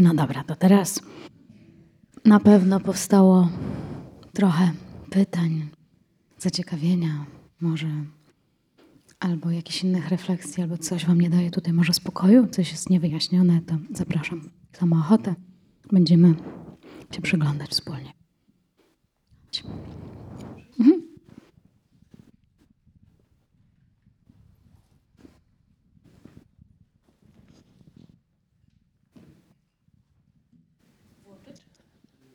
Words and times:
No 0.00 0.14
dobra, 0.14 0.44
to 0.44 0.56
teraz 0.56 1.02
na 2.24 2.40
pewno 2.40 2.80
powstało 2.80 3.48
trochę 4.32 4.72
pytań, 5.10 5.68
zaciekawienia, 6.38 7.26
może 7.60 7.88
albo 9.18 9.50
jakichś 9.50 9.84
innych 9.84 10.08
refleksji, 10.08 10.62
albo 10.62 10.78
coś 10.78 11.06
wam 11.06 11.20
nie 11.20 11.30
daje 11.30 11.50
tutaj 11.50 11.72
może 11.72 11.92
spokoju, 11.92 12.48
coś 12.48 12.72
jest 12.72 12.90
niewyjaśnione, 12.90 13.60
to 13.66 13.74
zapraszam. 13.94 14.50
Kto 14.72 14.86
ma 14.86 14.98
ochotę, 14.98 15.34
będziemy 15.92 16.34
się 17.10 17.22
przyglądać 17.22 17.70
wspólnie. 17.70 18.12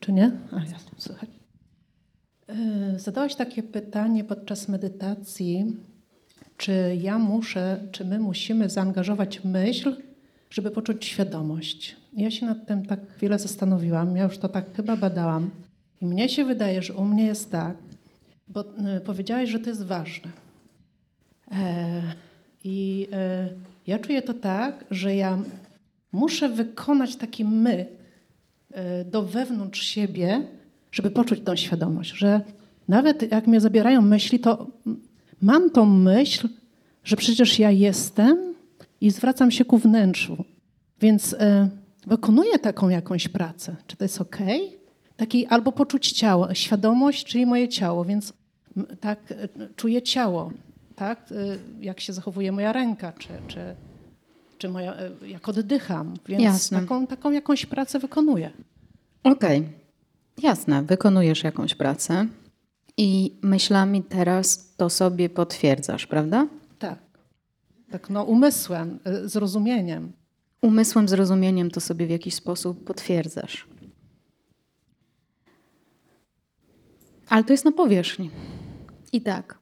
Czy 0.06 0.12
nie? 0.12 0.32
A, 0.52 0.60
słychać. 0.98 1.30
Yy, 2.48 2.98
Zadałaś 2.98 3.34
takie 3.34 3.62
pytanie 3.62 4.24
podczas 4.24 4.68
medytacji, 4.68 5.76
czy 6.56 6.98
ja 7.00 7.18
muszę, 7.18 7.80
czy 7.92 8.04
my 8.04 8.18
musimy 8.18 8.70
zaangażować 8.70 9.44
myśl, 9.44 9.96
żeby 10.50 10.70
poczuć 10.70 11.04
świadomość. 11.04 11.96
Ja 12.12 12.30
się 12.30 12.46
nad 12.46 12.66
tym 12.66 12.86
tak 12.86 13.00
wiele 13.20 13.38
zastanowiłam, 13.38 14.16
ja 14.16 14.24
już 14.24 14.38
to 14.38 14.48
tak 14.48 14.76
chyba 14.76 14.96
badałam. 14.96 15.50
I 16.00 16.06
mnie 16.06 16.28
się 16.28 16.44
wydaje, 16.44 16.82
że 16.82 16.94
u 16.94 17.04
mnie 17.04 17.26
jest 17.26 17.50
tak, 17.50 17.76
bo 18.48 18.60
y, 18.60 19.00
powiedziałaś, 19.00 19.50
że 19.50 19.58
to 19.58 19.70
jest 19.70 19.84
ważne. 19.84 20.30
E, 21.52 22.02
I 22.64 23.08
e, 23.12 23.48
ja 23.86 23.98
czuję 23.98 24.22
to 24.22 24.34
tak, 24.34 24.84
że 24.90 25.14
ja 25.14 25.38
muszę 26.12 26.48
wykonać 26.48 27.16
taki 27.16 27.44
myk 27.44 27.88
e, 27.88 27.95
do 29.04 29.22
wewnątrz 29.22 29.82
siebie, 29.82 30.46
żeby 30.92 31.10
poczuć 31.10 31.40
tą 31.40 31.56
świadomość, 31.56 32.16
że 32.16 32.40
nawet 32.88 33.32
jak 33.32 33.46
mnie 33.46 33.60
zabierają 33.60 34.02
myśli, 34.02 34.40
to 34.40 34.66
mam 35.42 35.70
tą 35.70 35.86
myśl, 35.86 36.48
że 37.04 37.16
przecież 37.16 37.58
ja 37.58 37.70
jestem 37.70 38.54
i 39.00 39.10
zwracam 39.10 39.50
się 39.50 39.64
ku 39.64 39.78
wnętrzu. 39.78 40.44
Więc 41.00 41.36
e, 41.38 41.68
wykonuję 42.06 42.58
taką 42.58 42.88
jakąś 42.88 43.28
pracę. 43.28 43.76
Czy 43.86 43.96
to 43.96 44.04
jest 44.04 44.20
ok? 44.20 44.36
Taki 45.16 45.46
albo 45.46 45.72
poczuć 45.72 46.12
ciało, 46.12 46.54
świadomość, 46.54 47.24
czyli 47.24 47.46
moje 47.46 47.68
ciało, 47.68 48.04
więc 48.04 48.32
tak 49.00 49.32
e, 49.32 49.48
czuję 49.76 50.02
ciało, 50.02 50.50
tak? 50.96 51.34
Jak 51.80 52.00
się 52.00 52.12
zachowuje 52.12 52.52
moja 52.52 52.72
ręka, 52.72 53.12
czy, 53.12 53.28
czy, 53.46 53.60
czy 54.58 54.68
moja, 54.68 54.94
e, 54.94 55.28
jak 55.28 55.48
oddycham. 55.48 56.14
Więc 56.26 56.42
Jasne. 56.42 56.80
taką, 56.80 57.06
taką 57.06 57.30
jakąś 57.30 57.66
pracę 57.66 57.98
wykonuję. 57.98 58.50
Okej, 59.24 59.68
jasne, 60.42 60.82
wykonujesz 60.82 61.44
jakąś 61.44 61.74
pracę 61.74 62.26
i 62.96 63.38
myślami 63.42 64.02
teraz 64.02 64.74
to 64.76 64.90
sobie 64.90 65.28
potwierdzasz, 65.28 66.06
prawda? 66.06 66.46
Tak. 66.78 66.98
Tak, 67.90 68.10
no 68.10 68.22
umysłem, 68.22 68.98
e, 69.04 69.28
zrozumieniem. 69.28 70.12
Umysłem, 70.62 71.08
zrozumieniem 71.08 71.70
to 71.70 71.80
sobie 71.80 72.06
w 72.06 72.10
jakiś 72.10 72.34
sposób 72.34 72.84
potwierdzasz. 72.84 73.68
Ale 77.28 77.44
to 77.44 77.52
jest 77.52 77.64
na 77.64 77.72
powierzchni. 77.72 78.30
I 79.12 79.20
tak. 79.20 79.58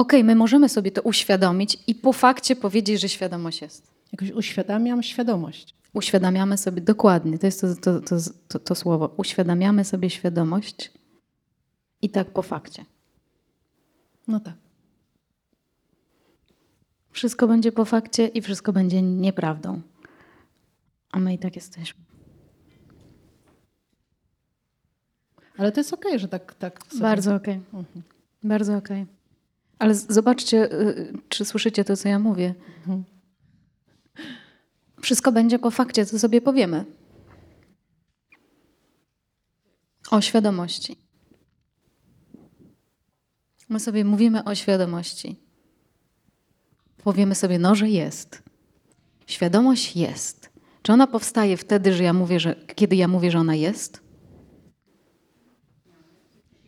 Okej, 0.00 0.24
my 0.24 0.34
możemy 0.34 0.68
sobie 0.68 0.90
to 0.90 1.02
uświadomić 1.02 1.78
i 1.86 1.94
po 1.94 2.12
fakcie 2.12 2.56
powiedzieć, 2.56 3.00
że 3.00 3.08
świadomość 3.08 3.62
jest. 3.62 3.90
Jakoś 4.12 4.30
uświadamiam 4.30 5.02
świadomość. 5.02 5.74
Uświadamiamy 5.92 6.58
sobie 6.58 6.80
dokładnie, 6.80 7.38
to 7.38 7.46
jest 7.46 7.60
to, 7.60 7.76
to, 7.76 8.00
to, 8.00 8.16
to, 8.48 8.58
to 8.58 8.74
słowo. 8.74 9.14
Uświadamiamy 9.16 9.84
sobie 9.84 10.10
świadomość 10.10 10.92
i 12.02 12.10
tak 12.10 12.30
po 12.30 12.42
fakcie. 12.42 12.84
No 14.28 14.40
tak. 14.40 14.54
Wszystko 17.10 17.48
będzie 17.48 17.72
po 17.72 17.84
fakcie 17.84 18.26
i 18.26 18.42
wszystko 18.42 18.72
będzie 18.72 19.02
nieprawdą. 19.02 19.80
A 21.10 21.18
my 21.18 21.34
i 21.34 21.38
tak 21.38 21.56
jesteśmy. 21.56 22.04
Ale 25.58 25.72
to 25.72 25.80
jest 25.80 25.92
okej, 25.92 26.18
że 26.18 26.28
tak, 26.28 26.54
tak 26.54 26.86
sobie... 26.86 27.02
Bardzo 27.02 27.34
okej. 27.34 27.60
Bardzo 28.42 28.76
okej. 28.76 29.19
Ale 29.80 29.94
zobaczcie, 29.94 30.72
y, 30.72 31.12
czy 31.28 31.44
słyszycie 31.44 31.84
to, 31.84 31.96
co 31.96 32.08
ja 32.08 32.18
mówię. 32.18 32.54
Wszystko 35.00 35.32
będzie 35.32 35.58
po 35.58 35.70
fakcie, 35.70 36.06
co 36.06 36.18
sobie 36.18 36.40
powiemy. 36.40 36.84
O 40.10 40.20
świadomości. 40.20 40.96
My 43.68 43.80
sobie 43.80 44.04
mówimy 44.04 44.44
o 44.44 44.54
świadomości. 44.54 45.36
Powiemy 47.04 47.34
sobie, 47.34 47.58
no, 47.58 47.74
że 47.74 47.88
jest. 47.88 48.42
Świadomość 49.26 49.96
jest. 49.96 50.50
Czy 50.82 50.92
ona 50.92 51.06
powstaje 51.06 51.56
wtedy, 51.56 51.92
że 51.92 52.04
ja 52.04 52.12
mówię, 52.12 52.40
że, 52.40 52.54
kiedy 52.54 52.96
ja 52.96 53.08
mówię, 53.08 53.30
że 53.30 53.38
ona 53.38 53.54
jest? 53.54 54.00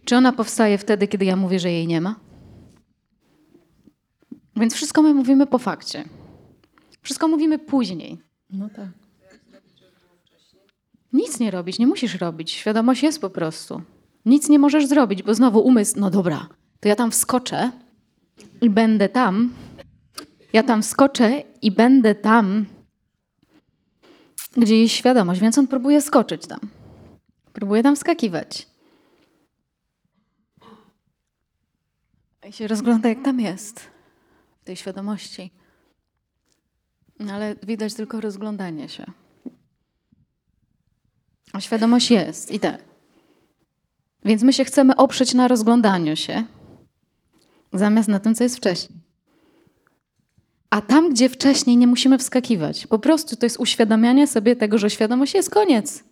Czy 0.05 0.17
ona 0.17 0.33
powstaje 0.33 0.79
wtedy, 0.79 1.09
kiedy 1.09 1.25
ja 1.25 1.37
mówię, 1.37 1.61
że 1.61 1.71
jej 1.71 1.87
nie 1.87 2.01
ma? 2.01 2.32
Więc 4.57 4.75
wszystko 4.75 5.03
my 5.03 5.15
mówimy 5.15 5.47
po 5.47 5.59
fakcie. 5.59 6.05
Wszystko 7.03 7.29
mówimy 7.29 7.59
później. 7.59 8.19
No 8.51 8.69
tak. 8.69 8.89
Nic 11.13 11.41
nie 11.41 11.51
robić, 11.51 11.79
nie 11.79 11.87
musisz 11.87 12.15
robić. 12.15 12.51
Świadomość 12.51 13.03
jest 13.03 13.21
po 13.21 13.31
prostu. 13.31 13.83
Nic 14.25 14.49
nie 14.49 14.59
możesz 14.59 14.87
zrobić, 14.87 15.23
bo 15.23 15.35
znowu 15.35 15.61
umysł, 15.61 16.01
no 16.01 16.11
dobra, 16.11 16.49
to 16.81 16.89
ja 16.89 16.97
tam 16.97 17.11
wskoczę 17.11 17.71
i 18.61 18.71
będę 18.71 19.09
tam. 19.09 19.53
Ja 20.53 20.63
tam 20.63 20.83
wskoczę 20.83 21.43
i 21.63 21.71
będę 21.71 22.15
tam, 22.15 22.67
gdzie 24.57 24.83
jest 24.83 24.95
świadomość, 24.95 25.41
więc 25.41 25.59
on 25.59 25.67
próbuje 25.67 26.01
skoczyć 26.01 26.47
tam. 26.47 26.61
Próbuje 27.53 27.83
tam 27.83 27.97
wskakiwać. 27.97 28.67
I 32.49 32.53
się 32.53 32.69
rozgląda, 32.69 33.09
jak 33.09 33.23
tam 33.25 33.41
jest, 33.41 33.92
tej 34.65 34.77
świadomości. 34.77 35.51
Ale 37.31 37.55
widać 37.63 37.95
tylko 37.95 38.21
rozglądanie 38.21 38.89
się. 38.89 39.05
A 41.53 41.61
świadomość 41.61 42.11
jest 42.11 42.51
i 42.51 42.61
tak. 42.61 42.85
Więc 44.25 44.43
my 44.43 44.53
się 44.53 44.65
chcemy 44.65 44.97
oprzeć 44.97 45.35
na 45.35 45.49
rozglądaniu 45.49 46.17
się, 46.17 46.45
zamiast 47.73 48.09
na 48.09 48.21
tym, 48.21 48.35
co 48.35 48.45
jest 48.45 48.57
wcześniej. 48.57 48.99
A 50.71 50.81
tam, 50.81 51.11
gdzie 51.11 51.29
wcześniej 51.29 51.77
nie 51.77 51.87
musimy 51.87 52.19
wskakiwać. 52.19 52.87
Po 52.87 52.99
prostu 52.99 53.37
to 53.37 53.47
jest 53.47 53.61
uświadamianie 53.61 54.27
sobie 54.27 54.57
tego, 54.57 54.79
że 54.79 54.91
świadomość 54.91 55.35
jest 55.35 55.51
koniec. 55.51 56.05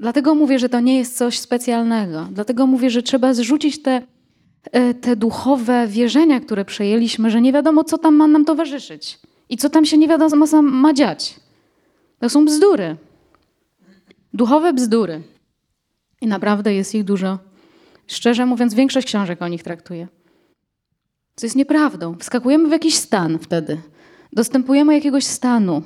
Dlatego 0.00 0.34
mówię, 0.34 0.58
że 0.58 0.68
to 0.68 0.80
nie 0.80 0.98
jest 0.98 1.16
coś 1.16 1.38
specjalnego. 1.38 2.28
Dlatego 2.32 2.66
mówię, 2.66 2.90
że 2.90 3.02
trzeba 3.02 3.34
zrzucić 3.34 3.82
te, 3.82 4.02
te 5.00 5.16
duchowe 5.16 5.86
wierzenia, 5.86 6.40
które 6.40 6.64
przejęliśmy, 6.64 7.30
że 7.30 7.40
nie 7.40 7.52
wiadomo, 7.52 7.84
co 7.84 7.98
tam 7.98 8.14
ma 8.14 8.26
nam 8.26 8.44
towarzyszyć 8.44 9.18
i 9.48 9.56
co 9.56 9.70
tam 9.70 9.84
się 9.84 9.98
nie 9.98 10.08
wiadomo, 10.08 10.46
co 10.46 10.62
ma 10.62 10.94
dziać. 10.94 11.40
To 12.18 12.28
są 12.28 12.44
bzdury. 12.44 12.96
Duchowe 14.34 14.72
bzdury. 14.72 15.22
I 16.20 16.26
naprawdę 16.26 16.74
jest 16.74 16.94
ich 16.94 17.04
dużo. 17.04 17.38
Szczerze 18.06 18.46
mówiąc, 18.46 18.74
większość 18.74 19.06
książek 19.06 19.42
o 19.42 19.48
nich 19.48 19.62
traktuje. 19.62 20.08
Co 21.36 21.46
jest 21.46 21.56
nieprawdą. 21.56 22.16
Wskakujemy 22.18 22.68
w 22.68 22.72
jakiś 22.72 22.94
stan 22.94 23.38
wtedy. 23.38 23.80
Dostępujemy 24.32 24.94
jakiegoś 24.94 25.24
stanu. 25.24 25.82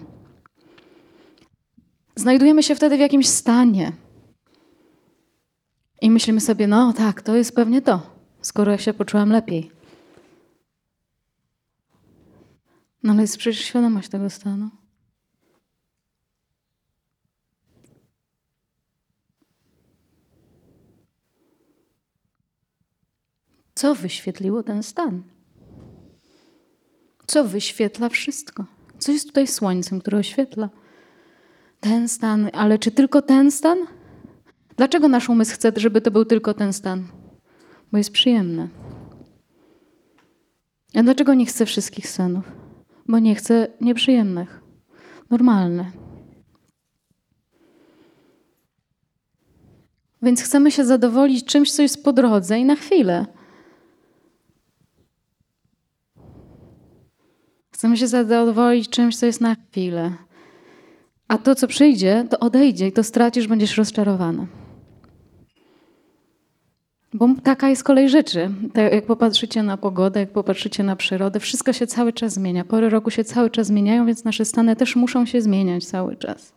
Znajdujemy 2.17 2.62
się 2.62 2.75
wtedy 2.75 2.96
w 2.96 3.00
jakimś 3.00 3.28
stanie. 3.28 3.93
I 6.00 6.11
myślimy 6.11 6.40
sobie, 6.40 6.67
no 6.67 6.93
tak, 6.93 7.23
to 7.23 7.37
jest 7.37 7.55
pewnie 7.55 7.82
to, 7.82 8.12
skoro 8.52 8.72
ja 8.72 8.78
się 8.78 8.94
poczułam 8.94 9.31
lepiej. 9.31 9.70
No 13.02 13.12
ale 13.12 13.20
jest 13.22 13.37
przecież 13.37 13.64
świadomość 13.64 14.08
tego 14.08 14.31
stanu. 14.31 14.70
Co 23.75 23.94
wyświetliło 23.94 24.62
ten 24.62 24.82
stan? 24.82 25.22
Co 27.26 27.44
wyświetla 27.44 28.08
wszystko? 28.08 28.64
Co 28.99 29.12
jest 29.12 29.26
tutaj 29.26 29.46
słońcem, 29.46 30.00
które 30.00 30.19
oświetla? 30.19 30.70
Ten 31.81 32.08
stan, 32.08 32.50
ale 32.52 32.78
czy 32.78 32.90
tylko 32.90 33.22
ten 33.22 33.50
stan? 33.50 33.78
Dlaczego 34.76 35.08
nasz 35.08 35.28
umysł 35.28 35.54
chce, 35.54 35.72
żeby 35.76 36.00
to 36.00 36.10
był 36.10 36.25
tylko 36.25 36.54
ten 36.54 36.72
stan? 36.72 37.22
Bo 37.93 37.99
jest 37.99 38.12
przyjemny. 38.12 38.69
A 40.94 41.03
dlaczego 41.03 41.35
nie 41.35 41.47
chce 41.47 41.67
wszystkich 41.67 42.09
stanów? 42.09 42.62
bo 43.09 43.19
nie 43.19 43.35
chcę 43.35 43.69
nieprzyjemnych. 43.81 44.61
Normalne. 45.31 45.91
Więc 50.23 50.43
chcemy 50.43 50.71
się 50.71 50.85
zadowolić 50.85 51.44
czymś, 51.44 51.73
co 51.73 51.83
jest 51.83 52.05
po 52.05 52.12
drodze 52.12 52.59
i 52.59 52.65
na 52.65 52.77
chwilę. 52.77 53.27
Chcemy 57.71 57.97
się 57.97 58.09
zadowolić 58.09 58.88
czymś, 58.88 59.17
co 59.17 59.27
jest 59.27 59.41
na 59.41 59.55
chwilę. 59.55 60.12
A 61.29 61.38
to, 61.38 61.55
co 61.55 61.67
przyjdzie, 61.67 62.27
to 62.31 62.38
odejdzie 62.38 62.87
i 62.87 62.93
to 62.93 63.05
stracisz, 63.05 63.47
będziesz 63.47 63.77
rozczarowany. 63.77 64.47
Bo 67.14 67.29
taka 67.43 67.69
jest 67.69 67.85
kolej 67.85 68.09
rzeczy. 68.09 68.50
Tak 68.75 68.93
jak 68.93 69.06
popatrzycie 69.06 69.62
na 69.62 69.76
pogodę, 69.76 70.20
jak 70.20 70.32
popatrzycie 70.32 70.82
na 70.82 70.97
przyrodę, 70.97 71.41
wszystko 71.41 71.73
się 71.73 71.87
cały 71.87 72.12
czas 72.12 72.32
zmienia. 72.32 72.64
Pory 72.64 72.91
roku 72.91 73.11
się 73.11 73.25
cały 73.25 73.50
czas 73.50 73.67
zmieniają, 73.67 74.06
więc 74.06 74.25
nasze 74.25 74.44
stany 74.44 74.76
też 74.76 74.97
muszą 74.97 75.26
się 75.26 75.43
zmieniać 75.43 75.87
cały 75.87 76.17
czas. 76.17 76.53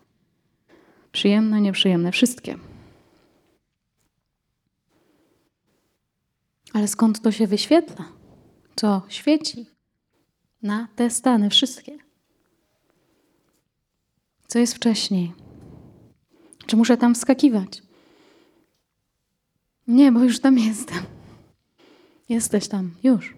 Przyjemne, 1.11 1.61
nieprzyjemne, 1.61 2.11
wszystkie. 2.11 2.57
Ale 6.73 6.87
skąd 6.87 7.21
to 7.21 7.31
się 7.31 7.47
wyświetla? 7.47 8.05
Co 8.75 9.01
świeci 9.07 9.65
na 10.61 10.87
te 10.95 11.09
stany 11.09 11.49
wszystkie? 11.49 11.97
Co 14.47 14.59
jest 14.59 14.75
wcześniej? 14.75 15.33
Czy 16.65 16.77
muszę 16.77 16.97
tam 16.97 17.15
wskakiwać? 17.15 17.84
Nie, 19.87 20.11
bo 20.11 20.23
już 20.23 20.39
tam 20.39 20.57
jestem. 20.57 21.03
Jesteś 22.29 22.67
tam, 22.67 22.91
już. 23.03 23.33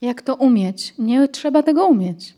Jak 0.00 0.22
to 0.22 0.34
umieć? 0.34 0.94
Nie 0.98 1.28
trzeba 1.28 1.62
tego 1.62 1.86
umieć. 1.86 2.34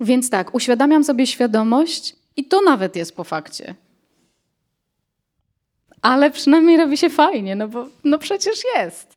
Więc 0.00 0.30
tak, 0.30 0.54
uświadamiam 0.54 1.04
sobie 1.04 1.26
świadomość 1.26 2.16
i 2.36 2.44
to 2.44 2.62
nawet 2.62 2.96
jest 2.96 3.16
po 3.16 3.24
fakcie. 3.24 3.74
Ale 6.02 6.30
przynajmniej 6.30 6.76
robi 6.76 6.96
się 6.96 7.10
fajnie, 7.10 7.56
no 7.56 7.68
bo 7.68 7.86
no 8.04 8.18
przecież 8.18 8.58
jest. 8.76 9.16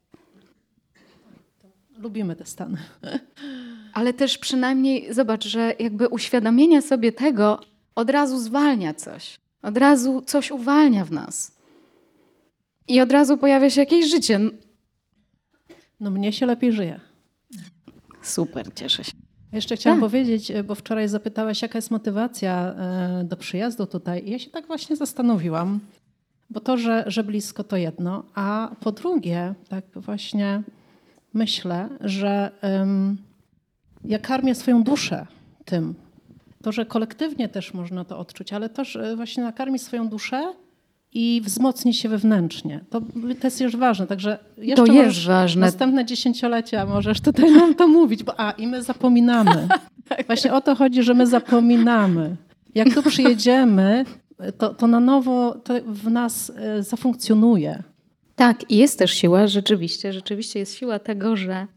Lubimy 1.98 2.36
te 2.36 2.46
stany. 2.46 2.78
Ale 3.94 4.14
też 4.14 4.38
przynajmniej 4.38 5.14
zobacz, 5.14 5.48
że 5.48 5.74
jakby 5.80 6.08
uświadomienie 6.08 6.82
sobie 6.82 7.12
tego 7.12 7.60
od 7.96 8.10
razu 8.10 8.40
zwalnia 8.40 8.94
coś. 8.94 9.40
Od 9.62 9.78
razu 9.78 10.22
coś 10.22 10.52
uwalnia 10.52 11.06
w 11.06 11.12
nas. 11.12 11.52
I 12.88 13.02
od 13.02 13.12
razu 13.12 13.38
pojawia 13.38 13.70
się 13.70 13.82
jakieś 13.82 14.10
życie. 14.12 14.40
No 16.00 16.12
mnie 16.12 16.34
się 16.34 16.46
lepiej 16.46 16.72
żyje. 16.72 17.00
Super, 18.22 18.74
cieszę 18.74 19.04
się. 19.04 19.12
Jeszcze 19.54 19.76
chciałam 19.76 20.00
Tak. 20.00 20.10
powiedzieć, 20.10 20.52
bo 20.64 20.76
wczoraj 20.76 21.08
zapytałeś, 21.08 21.62
jaka 21.62 21.78
jest 21.78 21.92
motywacja 21.92 22.74
e, 22.74 23.24
do 23.24 23.38
przyjazdu 23.38 23.86
tutaj. 23.86 24.28
I 24.28 24.32
ja 24.32 24.40
się 24.40 24.50
tak 24.50 24.68
właśnie 24.68 24.96
zastanowiłam, 24.96 25.80
bo 26.50 26.60
to, 26.60 26.78
że, 26.78 27.04
że 27.08 27.24
blisko 27.24 27.64
to 27.64 27.78
jedno, 27.78 28.24
a 28.34 28.72
po 28.80 28.92
drugie, 28.92 29.54
tak 29.70 29.86
właśnie 29.96 30.64
myślę, 31.36 31.90
że 32.02 32.52
em, 32.62 33.18
ja 34.06 34.20
karmię 34.20 34.56
swoją 34.56 34.84
duszę 34.84 35.28
tym. 35.66 35.94
To, 36.64 36.72
że 36.72 36.86
kolektywnie 36.86 37.50
też 37.50 37.74
można 37.74 38.06
to 38.06 38.20
odczuć, 38.20 38.54
ale 38.54 38.70
też 38.70 38.96
e, 38.96 39.16
właśnie 39.16 39.44
nakarmi 39.44 39.80
swoją 39.80 40.08
duszę 40.08 40.54
i 41.14 41.42
wzmocni 41.46 41.94
się 41.94 42.10
wewnętrznie. 42.10 42.80
To, 42.90 43.02
to 43.42 43.48
jest 43.48 43.62
już 43.62 43.76
ważne. 43.76 44.08
Także 44.08 44.40
jeszcze 44.58 44.86
To 44.86 44.94
jest 44.94 45.26
ważne. 45.26 45.62
Następne 45.62 46.06
dziesięciolecia 46.06 46.86
możesz 46.86 47.22
tutaj 47.22 47.52
nam 47.52 47.76
to 47.76 47.88
mówić, 47.88 48.24
bo 48.24 48.40
a 48.40 48.52
i 48.52 48.68
my 48.68 48.84
zapominamy. 48.84 49.68
Właśnie 50.28 50.54
o 50.54 50.62
to 50.62 50.76
chodzi, 50.76 51.04
że 51.04 51.14
my 51.14 51.28
zapominamy. 51.28 52.36
Jak 52.76 52.94
tu 52.94 53.04
przyjedziemy, 53.04 54.06
to, 54.58 54.74
to 54.74 54.88
na 54.88 55.00
nowo 55.00 55.56
to 55.64 55.74
w 55.88 56.12
nas 56.12 56.52
e, 56.56 56.84
zafunkcjonuje. 56.84 57.84
Tak, 58.36 58.72
i 58.72 58.78
jest 58.78 59.00
też 59.00 59.14
siła, 59.14 59.48
rzeczywiście, 59.48 60.14
rzeczywiście 60.14 60.60
jest 60.60 60.76
siła 60.76 61.00
tego, 61.00 61.36
że, 61.36 61.68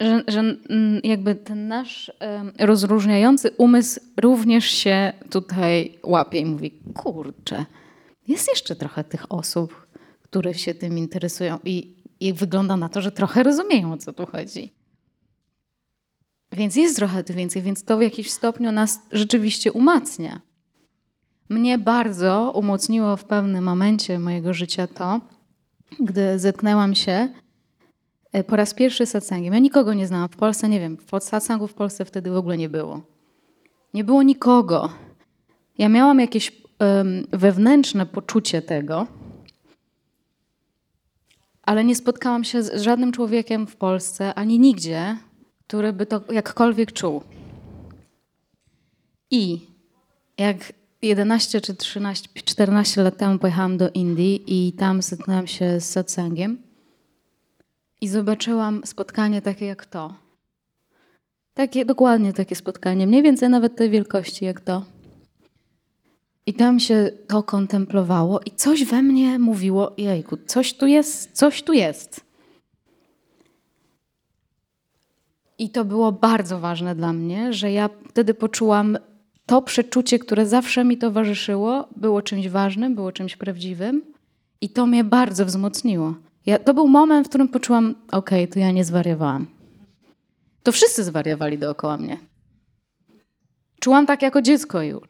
że, 0.00 0.24
że 0.28 0.42
jakby 1.04 1.34
ten 1.34 1.68
nasz 1.68 2.12
rozróżniający 2.58 3.50
umysł 3.50 4.00
również 4.20 4.64
się 4.64 5.12
tutaj 5.30 5.98
łapie 6.02 6.38
i 6.38 6.44
mówi, 6.44 6.70
kurczę, 6.94 7.66
jest 8.28 8.48
jeszcze 8.48 8.76
trochę 8.76 9.04
tych 9.04 9.32
osób, 9.32 9.86
które 10.22 10.54
się 10.54 10.74
tym 10.74 10.98
interesują 10.98 11.58
i, 11.64 12.04
i 12.20 12.32
wygląda 12.32 12.76
na 12.76 12.88
to, 12.88 13.00
że 13.00 13.12
trochę 13.12 13.42
rozumieją, 13.42 13.92
o 13.92 13.96
co 13.96 14.12
tu 14.12 14.26
chodzi. 14.26 14.74
Więc 16.52 16.76
jest 16.76 16.96
trochę 16.96 17.24
tu 17.24 17.34
więcej, 17.34 17.62
więc 17.62 17.84
to 17.84 17.98
w 17.98 18.02
jakimś 18.02 18.30
stopniu 18.30 18.72
nas 18.72 19.00
rzeczywiście 19.12 19.72
umacnia. 19.72 20.40
Mnie 21.48 21.78
bardzo 21.78 22.52
umocniło 22.54 23.16
w 23.16 23.24
pewnym 23.24 23.64
momencie 23.64 24.18
mojego 24.18 24.54
życia 24.54 24.86
to, 24.86 25.20
gdy 26.00 26.38
zetknęłam 26.38 26.94
się 26.94 27.28
e, 28.32 28.44
po 28.44 28.56
raz 28.56 28.74
pierwszy 28.74 29.06
z 29.06 29.10
satsangiem. 29.10 29.54
Ja 29.54 29.60
nikogo 29.60 29.94
nie 29.94 30.06
znałam 30.06 30.28
w 30.28 30.36
Polsce, 30.36 30.68
nie 30.68 30.80
wiem, 30.80 30.96
satsangu 31.20 31.66
w 31.66 31.74
Polsce 31.74 32.04
wtedy 32.04 32.30
w 32.30 32.36
ogóle 32.36 32.56
nie 32.56 32.68
było. 32.68 33.00
Nie 33.94 34.04
było 34.04 34.22
nikogo. 34.22 34.88
Ja 35.78 35.88
miałam 35.88 36.20
jakieś 36.20 36.52
em, 36.78 37.26
wewnętrzne 37.32 38.06
poczucie 38.06 38.62
tego, 38.62 39.06
ale 41.62 41.84
nie 41.84 41.94
spotkałam 41.94 42.44
się 42.44 42.62
z 42.62 42.82
żadnym 42.82 43.12
człowiekiem 43.12 43.66
w 43.66 43.76
Polsce 43.76 44.34
ani 44.34 44.58
nigdzie, 44.58 45.16
który 45.66 45.92
by 45.92 46.06
to 46.06 46.20
jakkolwiek 46.32 46.92
czuł. 46.92 47.22
I 49.30 49.66
jak 50.38 50.72
11 51.08 51.60
czy 51.60 51.74
13, 51.74 52.28
14 52.44 53.02
lat 53.02 53.16
temu 53.16 53.38
pojechałam 53.38 53.76
do 53.76 53.90
Indii 53.90 54.44
i 54.46 54.72
tam 54.72 55.02
zetknęłam 55.02 55.46
się 55.46 55.80
z 55.80 55.90
satsangiem 55.90 56.58
i 58.00 58.08
zobaczyłam 58.08 58.82
spotkanie 58.84 59.42
takie 59.42 59.66
jak 59.66 59.86
to. 59.86 60.14
Takie, 61.54 61.84
dokładnie 61.84 62.32
takie 62.32 62.56
spotkanie, 62.56 63.06
mniej 63.06 63.22
więcej 63.22 63.48
nawet 63.48 63.76
tej 63.76 63.90
wielkości 63.90 64.44
jak 64.44 64.60
to. 64.60 64.84
I 66.46 66.54
tam 66.54 66.80
się 66.80 67.10
to 67.28 67.42
kontemplowało 67.42 68.40
i 68.40 68.50
coś 68.50 68.84
we 68.84 69.02
mnie 69.02 69.38
mówiło, 69.38 69.92
jejku, 69.98 70.36
coś 70.46 70.74
tu 70.74 70.86
jest, 70.86 71.32
coś 71.32 71.62
tu 71.62 71.72
jest. 71.72 72.20
I 75.58 75.70
to 75.70 75.84
było 75.84 76.12
bardzo 76.12 76.60
ważne 76.60 76.94
dla 76.94 77.12
mnie, 77.12 77.52
że 77.52 77.72
ja 77.72 77.90
wtedy 78.08 78.34
poczułam 78.34 78.98
to 79.46 79.62
przeczucie, 79.62 80.18
które 80.18 80.46
zawsze 80.46 80.84
mi 80.84 80.98
towarzyszyło, 80.98 81.88
było 81.96 82.22
czymś 82.22 82.48
ważnym, 82.48 82.94
było 82.94 83.12
czymś 83.12 83.36
prawdziwym 83.36 84.02
i 84.60 84.68
to 84.68 84.86
mnie 84.86 85.04
bardzo 85.04 85.46
wzmocniło. 85.46 86.14
Ja, 86.46 86.58
to 86.58 86.74
był 86.74 86.88
moment, 86.88 87.26
w 87.26 87.28
którym 87.28 87.48
poczułam, 87.48 87.94
okej, 88.12 88.48
to 88.48 88.58
ja 88.58 88.70
nie 88.70 88.84
zwariowałam. 88.84 89.46
To 90.62 90.72
wszyscy 90.72 91.04
zwariowali 91.04 91.58
dookoła 91.58 91.96
mnie. 91.96 92.18
Czułam 93.80 94.06
tak 94.06 94.22
jako 94.22 94.42
dziecko 94.42 94.82
już. 94.82 95.08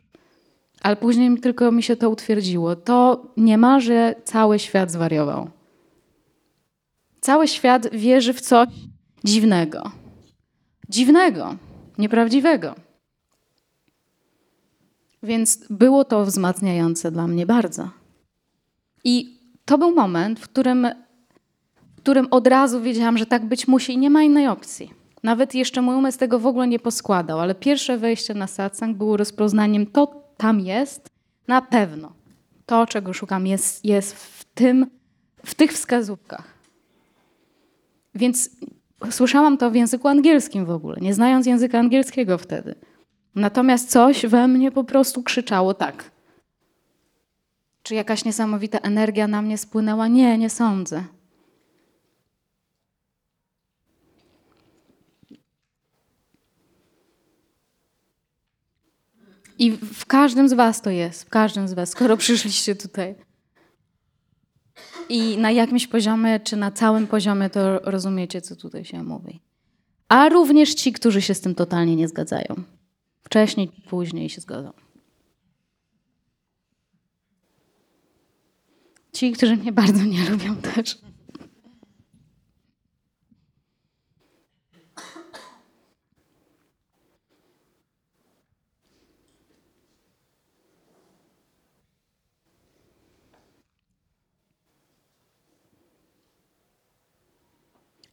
Ale 0.83 0.97
później 0.97 1.39
tylko 1.39 1.73
mi 1.73 1.83
się 1.83 1.97
to 1.97 2.11
utwierdziło. 2.11 2.77
To 2.77 3.27
nie 3.37 3.59
ma, 3.59 3.81
że 3.81 4.15
cały 4.25 4.59
świat 4.59 4.91
zwariował. 4.91 5.51
Cały 7.21 7.49
świat 7.49 7.91
wierzy 7.93 8.33
w 8.33 8.41
coś 8.41 8.69
dziwnego. 9.25 9.91
Dziwnego, 10.89 11.57
nieprawdziwego. 11.99 12.75
Więc 15.25 15.67
było 15.71 16.05
to 16.05 16.25
wzmacniające 16.25 17.11
dla 17.11 17.27
mnie 17.27 17.47
bardzo. 17.47 17.91
I 19.05 19.41
to 19.65 19.79
był 19.79 19.95
moment, 19.95 20.41
w 20.41 20.49
którym, 20.49 20.89
w 21.97 22.01
którym 22.01 22.29
od 22.31 22.47
razu 22.47 22.81
wiedziałam, 22.81 23.19
że 23.19 23.27
tak 23.27 23.47
być 23.47 23.69
musi 23.69 23.93
i 23.93 23.99
nie 23.99 24.11
ma 24.11 24.23
innej 24.23 24.49
opcji. 24.49 24.91
Nawet 25.23 25.55
jeszcze 25.55 25.83
mój 25.83 25.97
umysł 25.97 26.19
tego 26.19 26.39
w 26.39 26.47
ogóle 26.47 26.69
nie 26.69 26.79
poskładał, 26.79 27.41
ale 27.41 27.55
pierwsze 27.55 27.99
wejście 27.99 28.35
na 28.35 28.47
satsang 28.47 28.97
było 28.97 29.17
rozpoznaniem, 29.17 29.87
to 29.87 30.25
tam 30.37 30.61
jest, 30.61 31.09
na 31.49 31.63
pewno. 31.63 32.13
To, 32.67 32.87
czego 32.87 33.13
szukam, 33.13 33.47
jest, 33.47 33.85
jest 33.85 34.15
w, 34.15 34.45
tym, 34.45 34.87
w 35.45 35.55
tych 35.55 35.73
wskazówkach. 35.73 36.55
Więc 38.15 38.51
słyszałam 39.11 39.59
to 39.59 39.71
w 39.71 39.75
języku 39.75 40.09
angielskim 40.09 40.65
w 40.65 40.71
ogóle, 40.71 40.97
nie 41.01 41.15
znając 41.15 41.47
języka 41.47 41.79
angielskiego 41.79 42.39
wtedy. 42.39 42.75
Natomiast 43.35 43.91
coś 43.91 44.27
we 44.27 44.49
mnie 44.49 44.73
po 44.73 44.85
prostu 44.85 45.23
krzyczało 45.23 45.75
tak. 45.75 46.11
Czy 47.83 47.95
jakaś 47.95 48.25
niesamowita 48.25 48.79
energia 48.79 49.29
na 49.29 49.43
mnie 49.43 49.59
spłynęła? 49.59 50.09
Nie, 50.09 50.39
nie 50.39 50.51
sądzę. 50.51 51.05
I 59.59 59.71
w 59.73 60.07
każdym 60.07 60.49
z 60.49 60.53
was 60.53 60.83
to 60.83 60.91
jest, 60.91 61.25
w 61.25 61.29
każdym 61.29 61.69
z 61.69 61.73
was, 61.73 61.91
skoro 61.91 62.17
przyszliście 62.17 62.75
tutaj. 62.75 63.15
I 65.09 65.39
na 65.39 65.51
jakimś 65.51 65.87
poziomie, 65.87 66.41
czy 66.41 66.57
na 66.57 66.71
całym 66.71 67.07
poziomie, 67.07 67.51
to 67.51 67.79
rozumiecie, 67.79 68.41
co 68.41 68.57
tutaj 68.57 68.85
się 68.85 69.03
mówi. 69.03 69.41
A 70.09 70.29
również 70.29 70.75
ci, 70.75 70.93
którzy 70.93 71.23
się 71.23 71.35
z 71.35 71.41
tym 71.41 71.55
totalnie 71.55 71.97
nie 71.97 72.09
zgadzają. 72.09 72.55
Wcześniej, 73.25 73.69
później 73.89 74.29
się 74.29 74.41
zgodzą. 74.41 74.73
Ci, 79.13 79.33
którzy 79.33 79.57
mnie 79.57 79.73
bardzo 79.73 80.05
nie 80.05 80.31
lubią 80.31 80.57
też. 80.57 80.99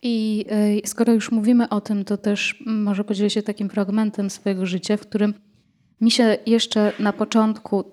I 0.01 0.45
y, 0.85 0.87
skoro 0.87 1.13
już 1.13 1.31
mówimy 1.31 1.69
o 1.69 1.81
tym, 1.81 2.05
to 2.05 2.17
też 2.17 2.63
może 2.65 3.03
podzielę 3.03 3.29
się 3.29 3.43
takim 3.43 3.69
fragmentem 3.69 4.29
swojego 4.29 4.65
życia, 4.65 4.97
w 4.97 5.01
którym 5.01 5.33
mi 6.01 6.11
się 6.11 6.37
jeszcze 6.45 6.93
na 6.99 7.13
początku 7.13 7.83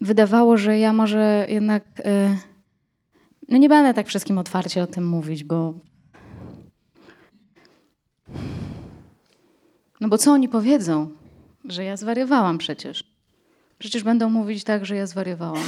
wydawało, 0.00 0.56
że 0.56 0.78
ja 0.78 0.92
może 0.92 1.46
jednak 1.48 1.84
y, 2.00 2.38
no 3.48 3.58
nie 3.58 3.68
będę 3.68 3.94
tak 3.94 4.08
wszystkim 4.08 4.38
otwarcie 4.38 4.82
o 4.82 4.86
tym 4.86 5.08
mówić, 5.08 5.44
bo 5.44 5.74
no 10.00 10.08
bo 10.08 10.18
co 10.18 10.32
oni 10.32 10.48
powiedzą? 10.48 11.10
Że 11.64 11.84
ja 11.84 11.96
zwariowałam 11.96 12.58
przecież. 12.58 13.04
Przecież 13.78 14.02
będą 14.02 14.30
mówić 14.30 14.64
tak, 14.64 14.86
że 14.86 14.96
ja 14.96 15.06
zwariowałam. 15.06 15.64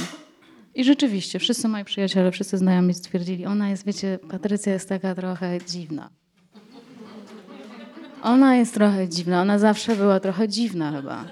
I 0.77 0.83
rzeczywiście, 0.83 1.39
wszyscy 1.39 1.67
moi 1.67 1.85
przyjaciele, 1.85 2.31
wszyscy 2.31 2.57
znajomi 2.57 2.93
stwierdzili, 2.93 3.45
ona 3.45 3.69
jest, 3.69 3.85
wiecie, 3.85 4.19
Patrycja 4.29 4.73
jest 4.73 4.89
taka 4.89 5.15
trochę 5.15 5.59
dziwna. 5.67 6.09
Ona 8.21 8.55
jest 8.55 8.73
trochę 8.73 9.09
dziwna, 9.09 9.41
ona 9.41 9.59
zawsze 9.59 9.95
była 9.95 10.19
trochę 10.19 10.47
dziwna 10.47 10.91
chyba. 10.91 11.25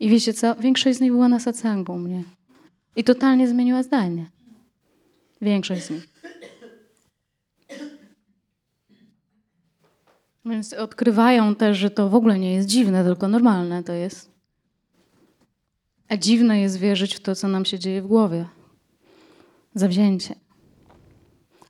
I 0.00 0.08
wiecie 0.08 0.32
co? 0.34 0.54
Większość 0.54 0.98
z 0.98 1.00
nich 1.00 1.12
była 1.12 1.28
na 1.28 1.40
satsangu 1.40 1.92
u 1.92 1.98
mnie. 1.98 2.22
I 2.96 3.04
totalnie 3.04 3.48
zmieniła 3.48 3.82
zdanie. 3.82 4.30
Większość 5.40 5.82
z 5.82 5.90
nich. 5.90 6.08
Więc 10.44 10.72
odkrywają 10.72 11.54
też, 11.54 11.78
że 11.78 11.90
to 11.90 12.08
w 12.08 12.14
ogóle 12.14 12.38
nie 12.38 12.54
jest 12.54 12.68
dziwne, 12.68 13.04
tylko 13.04 13.28
normalne 13.28 13.82
to 13.82 13.92
jest. 13.92 14.35
A 16.08 16.16
dziwne 16.16 16.60
jest 16.60 16.78
wierzyć 16.78 17.14
w 17.14 17.20
to, 17.20 17.34
co 17.34 17.48
nam 17.48 17.64
się 17.64 17.78
dzieje 17.78 18.02
w 18.02 18.06
głowie. 18.06 18.46
Zawzięcie. 19.74 20.34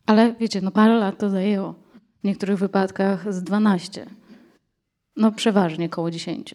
Ale 0.07 0.35
wiecie, 0.35 0.61
no 0.61 0.71
parę 0.71 0.95
lat 0.95 1.19
to 1.19 1.31
zajęło. 1.31 1.75
W 2.21 2.25
niektórych 2.25 2.59
wypadkach 2.59 3.33
z 3.35 3.43
12. 3.43 4.07
No 5.16 5.33
przeważnie 5.33 5.88
koło 5.88 6.11
10. 6.11 6.55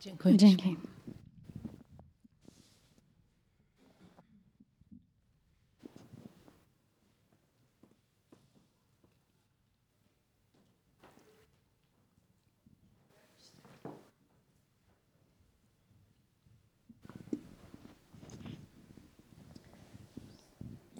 Dziękuję. 0.00 0.36
Dzięki. 0.36 0.76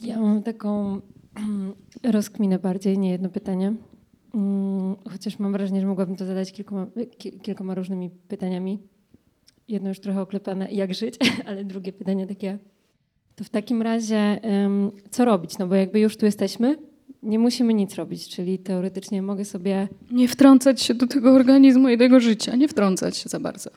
Ja 0.03 0.21
mam 0.21 0.43
taką 0.43 1.01
rozkminę 2.03 2.59
bardziej, 2.59 2.99
nie 2.99 3.11
jedno 3.11 3.29
pytanie. 3.29 3.75
Mm, 4.35 4.97
Chociaż 5.11 5.39
mam 5.39 5.53
wrażenie, 5.53 5.81
że 5.81 5.87
mogłabym 5.87 6.17
to 6.17 6.27
zadać 6.27 6.53
kilkoma, 6.53 6.87
ki- 7.19 7.33
kilkoma 7.41 7.75
różnymi 7.75 8.11
pytaniami. 8.11 8.79
Jedno 9.69 9.89
już 9.89 10.01
trochę 10.01 10.21
oklepane, 10.21 10.71
jak 10.73 10.95
żyć, 10.95 11.17
ale 11.47 11.65
drugie 11.65 11.93
pytanie 11.93 12.27
takie, 12.27 12.59
to 13.37 13.45
w 13.45 13.51
takim 13.51 13.83
razie 13.83 14.41
co 15.11 15.25
robić? 15.25 15.59
No 15.59 15.67
bo 15.67 15.75
jakby 15.75 16.01
już 16.01 16.17
tu 16.17 16.27
jesteśmy, 16.27 16.79
nie 17.23 17.39
musimy 17.39 17.75
nic 17.75 17.95
robić, 17.95 18.29
czyli 18.29 18.59
teoretycznie 18.59 19.23
mogę 19.23 19.45
sobie 19.45 19.89
Nie 20.11 20.29
wtrącać 20.29 20.83
się 20.83 20.95
do 20.95 21.07
tego 21.07 21.33
organizmu 21.33 21.89
i 21.89 21.99
tego 21.99 22.21
życia. 22.21 22.57
Nie 22.57 22.69
wtrącać 22.69 23.17
się 23.17 23.29
za 23.29 23.41
bardzo. 23.41 23.71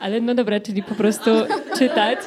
Ale 0.00 0.20
no 0.20 0.34
dobra, 0.34 0.60
czyli 0.60 0.82
po 0.82 0.94
prostu 0.94 1.30
czytać. 1.78 2.18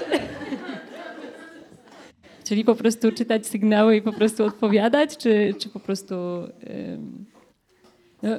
Czyli 2.44 2.66
po 2.66 2.76
prostu 2.76 3.12
czytać 3.12 3.48
sygnały 3.48 3.96
i 3.96 4.02
po 4.02 4.14
prostu 4.14 4.46
odpowiadać, 4.46 5.18
czy, 5.18 5.54
czy 5.60 5.70
po 5.70 5.80
prostu. 5.80 6.16
no. 8.24 8.30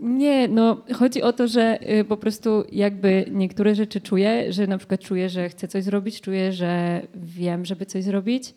Nie, 0.00 0.48
no 0.48 0.84
chodzi 0.94 1.22
o 1.22 1.32
to, 1.32 1.48
że 1.48 1.78
y, 2.00 2.04
po 2.04 2.16
prostu 2.16 2.64
jakby 2.72 3.24
niektóre 3.30 3.74
rzeczy 3.74 4.00
czuję, 4.00 4.52
że 4.52 4.66
na 4.66 4.78
przykład 4.78 5.00
czuję, 5.00 5.28
że 5.28 5.48
chcę 5.48 5.68
coś 5.68 5.84
zrobić, 5.84 6.20
czuję, 6.20 6.52
że 6.52 7.02
wiem, 7.14 7.64
żeby 7.64 7.86
coś 7.86 8.04
zrobić, 8.04 8.54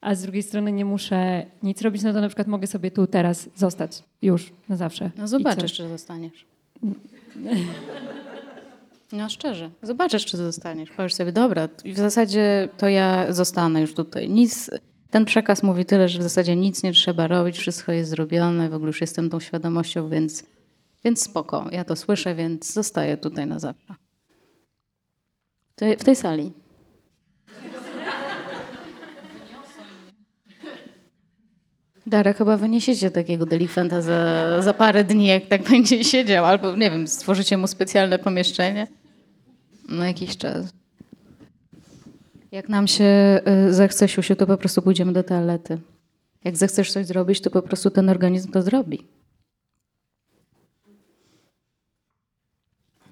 a 0.00 0.14
z 0.14 0.22
drugiej 0.22 0.42
strony 0.42 0.72
nie 0.72 0.84
muszę 0.84 1.46
nic 1.62 1.82
robić, 1.82 2.02
no 2.02 2.12
to 2.12 2.20
na 2.20 2.28
przykład 2.28 2.48
mogę 2.48 2.66
sobie 2.66 2.90
tu 2.90 3.06
teraz 3.06 3.48
zostać 3.56 4.02
już 4.22 4.52
na 4.68 4.76
zawsze. 4.76 5.10
No 5.16 5.28
zobaczysz, 5.28 5.72
czy 5.72 5.88
zostaniesz. 5.88 6.46
No 9.12 9.28
szczerze, 9.28 9.70
zobaczysz, 9.82 10.26
czy 10.26 10.36
zostaniesz. 10.36 10.90
Powiesz 10.90 11.14
sobie, 11.14 11.32
dobra, 11.32 11.68
w 11.84 11.96
zasadzie 11.96 12.68
to 12.76 12.88
ja 12.88 13.32
zostanę 13.32 13.80
już 13.80 13.94
tutaj. 13.94 14.30
Nic, 14.30 14.70
ten 15.10 15.24
przekaz 15.24 15.62
mówi 15.62 15.84
tyle, 15.84 16.08
że 16.08 16.18
w 16.18 16.22
zasadzie 16.22 16.56
nic 16.56 16.82
nie 16.82 16.92
trzeba 16.92 17.26
robić, 17.26 17.58
wszystko 17.58 17.92
jest 17.92 18.10
zrobione, 18.10 18.68
w 18.68 18.74
ogóle 18.74 18.88
już 18.88 19.00
jestem 19.00 19.30
tą 19.30 19.40
świadomością, 19.40 20.08
więc, 20.08 20.44
więc 21.04 21.22
spoko. 21.22 21.68
Ja 21.72 21.84
to 21.84 21.96
słyszę, 21.96 22.34
więc 22.34 22.72
zostaję 22.72 23.16
tutaj 23.16 23.46
na 23.46 23.58
zawsze. 23.58 23.94
W 25.98 26.04
tej 26.04 26.16
sali. 26.16 26.52
Darek, 32.08 32.36
chyba 32.38 32.56
wyniesiecie 32.56 33.10
takiego 33.10 33.46
delikwenta 33.46 34.02
za, 34.02 34.62
za 34.62 34.74
parę 34.74 35.04
dni, 35.04 35.26
jak 35.26 35.46
tak 35.46 35.62
będzie 35.70 36.04
siedział, 36.04 36.44
albo 36.44 36.76
nie 36.76 36.90
wiem, 36.90 37.08
stworzycie 37.08 37.56
mu 37.56 37.66
specjalne 37.66 38.18
pomieszczenie 38.18 38.86
na 39.88 40.06
jakiś 40.06 40.36
czas. 40.36 40.66
Jak 42.52 42.68
nam 42.68 42.88
się 42.88 43.40
y, 43.68 43.72
zechce 43.72 44.08
siusiu, 44.08 44.36
to 44.36 44.46
po 44.46 44.56
prostu 44.56 44.82
pójdziemy 44.82 45.12
do 45.12 45.22
toalety. 45.22 45.78
Jak 46.44 46.56
zechcesz 46.56 46.92
coś 46.92 47.06
zrobić, 47.06 47.40
to 47.40 47.50
po 47.50 47.62
prostu 47.62 47.90
ten 47.90 48.08
organizm 48.08 48.52
to 48.52 48.62
zrobi. 48.62 49.06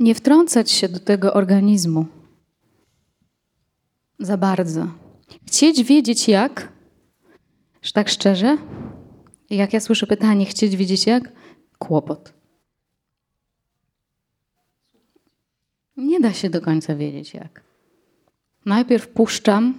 Nie 0.01 0.15
wtrącać 0.15 0.71
się 0.71 0.89
do 0.89 0.99
tego 0.99 1.35
organizmu 1.35 2.07
za 4.19 4.37
bardzo. 4.37 4.87
Chcieć 5.47 5.83
wiedzieć 5.83 6.29
jak, 6.29 6.73
że 7.83 7.93
tak 7.93 8.09
szczerze, 8.09 8.57
jak 9.51 9.73
ja 9.73 9.81
słyszę 9.81 10.07
pytanie, 10.07 10.47
chcieć 10.47 10.77
wiedzieć 10.77 11.07
jak? 11.07 11.33
Kłopot. 11.79 12.33
Nie 15.97 16.21
da 16.21 16.33
się 16.33 16.51
do 16.51 16.61
końca 16.61 16.97
wiedzieć 16.97 17.35
jak. 17.35 17.63
Najpierw 18.67 19.09
puszczam, 19.09 19.79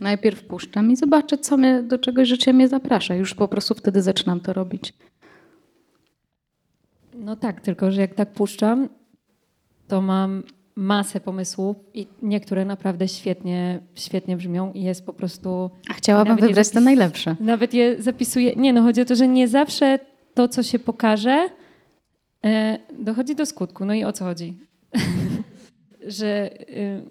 najpierw 0.00 0.44
puszczam 0.44 0.90
i 0.90 0.96
zobaczę, 0.96 1.38
co 1.38 1.56
mnie, 1.56 1.82
do 1.82 1.98
czego 1.98 2.24
życie 2.24 2.52
mnie 2.52 2.68
zaprasza. 2.68 3.14
Już 3.14 3.34
po 3.34 3.48
prostu 3.48 3.74
wtedy 3.74 4.02
zaczynam 4.02 4.40
to 4.40 4.52
robić. 4.52 4.94
No 7.14 7.36
tak, 7.36 7.60
tylko 7.60 7.90
że 7.90 8.00
jak 8.00 8.14
tak 8.14 8.32
puszczam, 8.32 8.88
to 9.88 10.02
mam 10.02 10.42
masę 10.76 11.20
pomysłów 11.20 11.76
i 11.94 12.06
niektóre 12.22 12.64
naprawdę 12.64 13.08
świetnie, 13.08 13.80
świetnie 13.94 14.36
brzmią 14.36 14.72
i 14.72 14.82
jest 14.82 15.06
po 15.06 15.12
prostu... 15.12 15.70
A 15.90 15.92
chciałabym 15.92 16.36
wybrać 16.36 16.68
te 16.68 16.80
zapis- 16.80 16.84
najlepsze. 16.84 17.36
Nawet 17.40 17.74
je 17.74 18.02
zapisuję. 18.02 18.52
Nie, 18.56 18.72
no 18.72 18.82
chodzi 18.82 19.00
o 19.00 19.04
to, 19.04 19.16
że 19.16 19.28
nie 19.28 19.48
zawsze 19.48 19.98
to, 20.34 20.48
co 20.48 20.62
się 20.62 20.78
pokaże, 20.78 21.48
e, 22.44 22.78
dochodzi 22.98 23.34
do 23.34 23.46
skutku. 23.46 23.84
No 23.84 23.94
i 23.94 24.04
o 24.04 24.12
co 24.12 24.24
chodzi? 24.24 24.58
że, 26.06 26.50
y, 26.70 27.02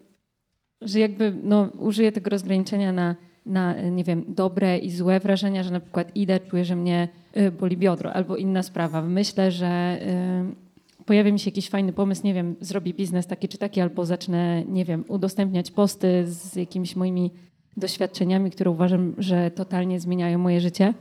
że 0.81 0.99
jakby 0.99 1.33
no, 1.43 1.69
użyję 1.79 2.11
tego 2.11 2.29
rozgraniczenia 2.29 2.91
na, 2.93 3.15
na, 3.45 3.81
nie 3.81 4.03
wiem, 4.03 4.23
dobre 4.27 4.77
i 4.77 4.91
złe 4.91 5.19
wrażenia, 5.19 5.63
że 5.63 5.71
na 5.71 5.79
przykład 5.79 6.15
idę, 6.15 6.39
czuję, 6.39 6.65
że 6.65 6.75
mnie 6.75 7.07
y, 7.37 7.51
boli 7.51 7.77
biodro 7.77 8.13
albo 8.13 8.37
inna 8.37 8.63
sprawa. 8.63 9.01
Myślę, 9.01 9.51
że 9.51 9.99
y, 10.01 10.70
pojawia 11.05 11.31
mi 11.31 11.39
się 11.39 11.49
jakiś 11.49 11.69
fajny 11.69 11.93
pomysł, 11.93 12.21
nie 12.23 12.33
wiem, 12.33 12.55
zrobię 12.61 12.93
biznes 12.93 13.27
taki 13.27 13.47
czy 13.47 13.57
taki, 13.57 13.81
albo 13.81 14.05
zacznę, 14.05 14.63
nie 14.65 14.85
wiem, 14.85 15.05
udostępniać 15.07 15.71
posty 15.71 16.23
z 16.27 16.55
jakimiś 16.55 16.95
moimi 16.95 17.31
doświadczeniami, 17.77 18.51
które 18.51 18.71
uważam, 18.71 19.15
że 19.17 19.51
totalnie 19.51 19.99
zmieniają 19.99 20.37
moje 20.39 20.61
życie. 20.61 20.93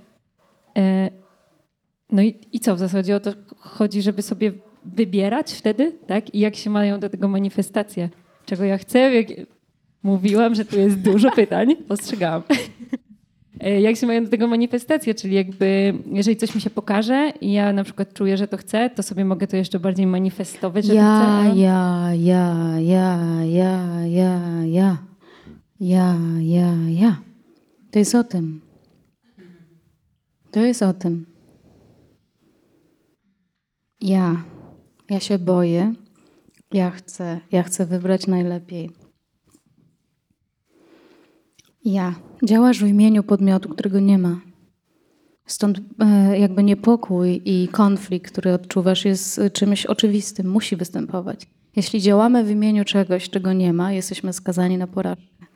E, 0.79 1.11
No 2.13 2.23
i, 2.23 2.35
i 2.53 2.61
co, 2.61 2.75
w 2.77 2.79
zasadzie 2.79 3.17
o 3.17 3.21
to 3.21 3.33
chodzi, 3.59 4.03
żeby 4.03 4.23
sobie 4.23 4.53
wybierać 4.85 5.53
wtedy, 5.53 5.93
tak? 6.07 6.35
I 6.35 6.39
jak 6.39 6.57
się 6.57 6.71
mają 6.71 7.01
do 7.01 7.09
tego 7.09 7.29
manifestacje? 7.29 8.09
Czego 8.47 8.65
ja 8.65 8.79
chcę? 8.79 9.11
Mówiłam, 10.03 10.55
że 10.55 10.65
tu 10.65 10.79
jest 10.79 10.99
dużo 11.01 11.31
pytań, 11.31 11.77
ostrzegałam. 11.89 12.43
E, 13.61 13.81
Jak 13.81 13.97
się 13.97 14.07
mają 14.07 14.25
do 14.25 14.31
tego 14.31 14.47
manifestacje, 14.47 15.15
czyli 15.15 15.35
jakby, 15.35 15.95
jeżeli 16.13 16.37
coś 16.37 16.55
mi 16.55 16.61
się 16.61 16.71
pokaże 16.71 17.33
i 17.41 17.53
ja 17.53 17.73
na 17.73 17.85
przykład 17.85 18.15
czuję, 18.15 18.37
że 18.37 18.49
to 18.49 18.57
chcę, 18.57 18.91
to 18.91 19.03
sobie 19.03 19.25
mogę 19.25 19.47
to 19.47 19.57
jeszcze 19.57 19.81
bardziej 19.81 20.07
manifestować, 20.07 20.85
że 20.85 20.93
to 20.93 20.99
chcę. 20.99 21.05
Ja, 21.59 22.05
a- 22.05 22.15
ja, 22.15 22.15
ja, 22.15 22.81
ja, 22.81 23.45
ja, 23.45 24.07
ja, 24.07 24.41
ja, 24.65 24.99
ja, 25.81 26.17
ja, 26.41 26.75
ja. 26.91 27.17
To 27.91 27.99
jest 27.99 28.15
o 28.15 28.25
tym. 28.25 28.61
To 30.51 30.61
jest 30.61 30.83
o 30.83 30.93
tym. 30.93 31.27
Ja. 34.01 34.45
Ja 35.11 35.21
się 35.21 35.39
boję. 35.39 35.95
Ja 36.73 36.91
chcę. 36.91 37.41
Ja 37.53 37.63
chcę 37.63 37.87
wybrać 37.87 38.27
najlepiej. 38.27 38.91
Ja. 41.85 42.15
Działasz 42.45 42.85
w 42.85 42.87
imieniu 42.87 43.23
podmiotu, 43.23 43.69
którego 43.69 44.01
nie 44.01 44.19
ma. 44.19 44.41
Stąd 45.47 45.81
e, 45.99 46.39
jakby 46.39 46.63
niepokój 46.63 47.43
i 47.45 47.69
konflikt, 47.69 48.33
który 48.33 48.53
odczuwasz, 48.53 49.05
jest 49.05 49.39
e, 49.39 49.51
czymś 49.51 49.87
oczywistym, 49.87 50.51
musi 50.51 50.77
występować. 50.77 51.47
Jeśli 51.77 52.01
działamy 52.01 52.45
w 52.45 52.51
imieniu 52.51 52.85
czegoś, 52.85 53.31
czego 53.31 53.53
nie 53.53 53.73
ma, 53.73 53.93
jesteśmy 53.93 54.33
skazani 54.33 54.79
na 54.79 54.87
porażkę. 54.87 55.47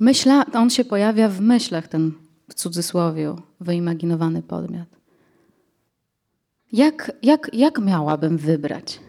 Myśla, 0.00 0.44
on 0.52 0.70
się 0.70 0.84
pojawia 0.84 1.28
w 1.28 1.40
myślach, 1.40 1.88
ten 1.88 2.12
w 2.48 2.54
cudzysłowie 2.54 3.34
wyimaginowany 3.60 4.42
podmiot. 4.42 4.88
Jak, 6.72 7.12
jak, 7.22 7.50
jak 7.52 7.78
miałabym 7.78 8.38
wybrać? 8.38 9.00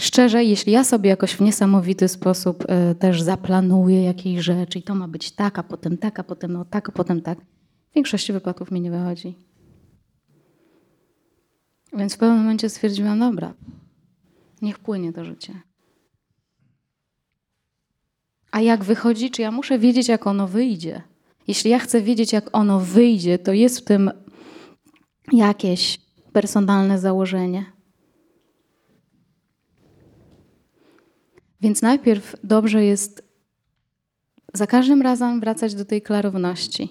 Szczerze, 0.00 0.44
jeśli 0.44 0.72
ja 0.72 0.84
sobie 0.84 1.10
jakoś 1.10 1.32
w 1.32 1.40
niesamowity 1.40 2.08
sposób 2.08 2.64
e, 2.68 2.94
też 2.94 3.22
zaplanuję 3.22 4.04
jakieś 4.04 4.40
rzeczy 4.40 4.78
i 4.78 4.82
to 4.82 4.94
ma 4.94 5.08
być 5.08 5.32
tak, 5.32 5.58
a 5.58 5.62
potem 5.62 5.98
tak, 5.98 6.18
a 6.18 6.24
potem 6.24 6.52
no 6.52 6.64
tak, 6.64 6.88
a 6.88 6.92
potem 6.92 7.22
tak, 7.22 7.38
w 7.90 7.94
większości 7.94 8.32
wypadków 8.32 8.70
mi 8.70 8.80
nie 8.80 8.90
wychodzi. 8.90 9.34
Więc 11.92 12.14
w 12.14 12.18
pewnym 12.18 12.38
momencie 12.38 12.68
stwierdziłam, 12.68 13.18
dobra, 13.18 13.54
niech 14.62 14.78
płynie 14.78 15.12
to 15.12 15.24
życie. 15.24 15.54
A 18.50 18.60
jak 18.60 18.84
wychodzi, 18.84 19.30
czy 19.30 19.42
ja 19.42 19.50
muszę 19.50 19.78
wiedzieć, 19.78 20.08
jak 20.08 20.26
ono 20.26 20.48
wyjdzie? 20.48 21.02
Jeśli 21.48 21.70
ja 21.70 21.78
chcę 21.78 22.02
wiedzieć, 22.02 22.32
jak 22.32 22.56
ono 22.56 22.80
wyjdzie, 22.80 23.38
to 23.38 23.52
jest 23.52 23.80
w 23.80 23.84
tym 23.84 24.10
jakieś 25.32 26.00
personalne 26.32 26.98
założenie. 26.98 27.79
Więc 31.60 31.82
najpierw 31.82 32.36
dobrze 32.44 32.84
jest 32.84 33.30
za 34.54 34.66
każdym 34.66 35.02
razem 35.02 35.40
wracać 35.40 35.74
do 35.74 35.84
tej 35.84 36.02
klarowności. 36.02 36.88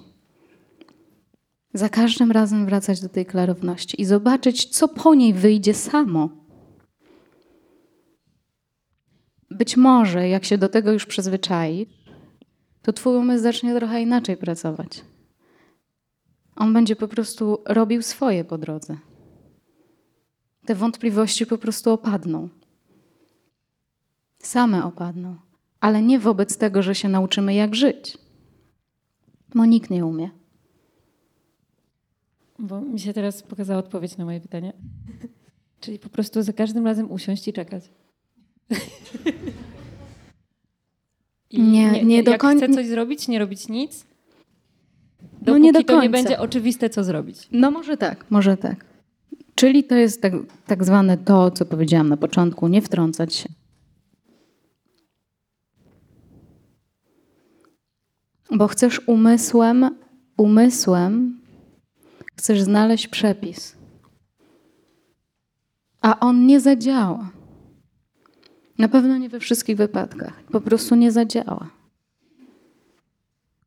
Za 1.74 1.90
każdym 1.90 2.32
razem 2.32 2.66
wracać 2.66 3.02
do 3.02 3.10
tej 3.10 3.26
klarowności 3.26 4.02
i 4.02 4.06
zobaczyć, 4.06 4.66
co 4.66 4.88
po 4.88 5.16
niej 5.16 5.34
wyjdzie 5.34 5.74
samo. 5.74 6.30
Być 9.52 9.78
może, 9.78 10.30
jak 10.30 10.46
się 10.46 10.58
do 10.58 10.70
tego 10.70 10.92
już 10.92 11.06
przyzwyczai, 11.06 11.88
to 12.82 12.94
twój 12.94 13.18
umysł 13.18 13.44
zacznie 13.44 13.76
trochę 13.76 14.02
inaczej 14.02 14.38
pracować. 14.38 15.06
On 16.56 16.74
będzie 16.74 16.96
po 16.96 17.08
prostu 17.08 17.58
robił 17.66 18.02
swoje 18.02 18.44
po 18.44 18.58
drodze. 18.58 18.98
Te 20.66 20.76
wątpliwości 20.76 21.46
po 21.46 21.58
prostu 21.58 21.92
opadną. 21.92 22.50
Same 24.40 24.86
opadną, 24.86 25.36
ale 25.80 26.02
nie 26.02 26.20
wobec 26.20 26.58
tego, 26.58 26.84
że 26.84 26.96
się 26.96 27.10
nauczymy, 27.10 27.54
jak 27.54 27.76
żyć. 27.76 28.18
Bo 29.56 29.66
nikt 29.66 29.90
nie 29.90 30.06
umie. 30.06 30.30
Bo 32.60 32.82
mi 32.82 33.00
się 33.00 33.14
teraz 33.14 33.44
pokazała 33.44 33.80
odpowiedź 33.80 34.18
na 34.18 34.26
moje 34.26 34.40
pytanie. 34.42 34.74
Czyli 35.82 36.00
po 36.00 36.10
prostu 36.10 36.42
za 36.44 36.54
każdym 36.54 36.86
razem 36.86 37.12
usiąść 37.12 37.48
i 37.48 37.54
czekać. 37.54 37.84
I 41.52 41.62
Nie, 41.62 42.04
nie 42.04 42.24
do 42.24 42.32
jak 42.32 42.42
koń- 42.42 42.58
chcę 42.58 42.70
coś 42.70 42.88
zrobić, 42.88 43.28
nie 43.28 43.40
robić 43.40 43.68
nic, 43.70 44.06
No 45.46 45.58
nie 45.58 45.74
do 45.74 45.84
to 45.84 45.94
nie 45.94 46.00
końca. 46.00 46.12
będzie 46.12 46.40
oczywiste, 46.40 46.90
co 46.90 47.04
zrobić. 47.04 47.48
No 47.52 47.72
może 47.72 47.98
tak, 47.98 48.26
może 48.30 48.58
tak. 48.58 48.86
Czyli 49.56 49.84
to 49.84 49.96
jest 49.96 50.22
tak, 50.22 50.34
tak 50.68 50.84
zwane 50.84 51.18
to, 51.18 51.52
co 51.52 51.66
powiedziałam 51.66 52.10
na 52.10 52.18
początku, 52.18 52.68
nie 52.68 52.82
wtrącać 52.82 53.36
się. 53.36 53.50
Bo 58.52 58.68
chcesz 58.68 59.02
umysłem, 59.08 59.96
umysłem 60.38 61.40
chcesz 62.36 62.62
znaleźć 62.62 63.08
przepis. 63.08 63.76
A 66.02 66.20
on 66.20 66.46
nie 66.46 66.60
zadziała. 66.60 67.32
Na 68.78 68.88
pewno 68.88 69.18
nie 69.18 69.30
we 69.30 69.40
wszystkich 69.40 69.78
wypadkach. 69.78 70.44
Po 70.44 70.62
prostu 70.62 70.96
nie 70.96 71.12
zadziała. 71.12 71.70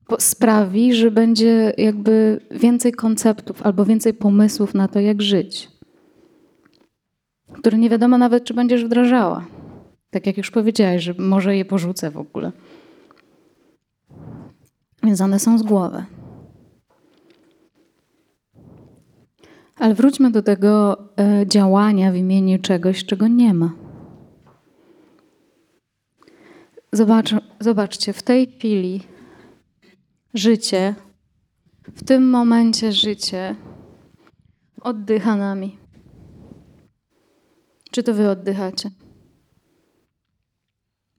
Po- 0.06 0.20
Sprawi, 0.20 0.94
że 0.94 1.10
będzie 1.10 1.72
jakby 1.78 2.40
więcej 2.50 2.92
konceptów 2.92 3.62
albo 3.62 3.84
więcej 3.84 4.14
pomysłów 4.14 4.74
na 4.74 4.88
to, 4.88 5.00
jak 5.00 5.22
żyć, 5.22 5.68
które 7.52 7.78
nie 7.78 7.90
wiadomo 7.90 8.18
nawet, 8.18 8.44
czy 8.44 8.54
będziesz 8.54 8.84
wdrażała. 8.84 9.46
Tak 10.10 10.26
jak 10.26 10.36
już 10.36 10.50
powiedziałaś, 10.50 11.02
że 11.02 11.14
może 11.18 11.56
je 11.56 11.64
porzucę 11.64 12.10
w 12.10 12.16
ogóle. 12.18 12.52
Więc 15.02 15.20
one 15.20 15.38
są 15.38 15.58
z 15.58 15.62
głowy. 15.62 16.04
Ale 19.76 19.94
wróćmy 19.94 20.30
do 20.30 20.42
tego 20.42 20.98
e, 21.16 21.46
działania 21.46 22.12
w 22.12 22.16
imieniu 22.16 22.58
czegoś, 22.58 23.04
czego 23.04 23.28
nie 23.28 23.54
ma. 23.54 23.72
Zobacz, 26.92 27.34
zobaczcie, 27.60 28.12
w 28.12 28.22
tej 28.22 28.46
chwili 28.46 29.02
życie, 30.34 30.94
w 31.94 32.04
tym 32.04 32.30
momencie 32.30 32.92
życie 32.92 33.56
oddycha 34.80 35.36
nami. 35.36 35.78
Czy 37.90 38.02
to 38.02 38.14
wy 38.14 38.30
oddychacie? 38.30 38.90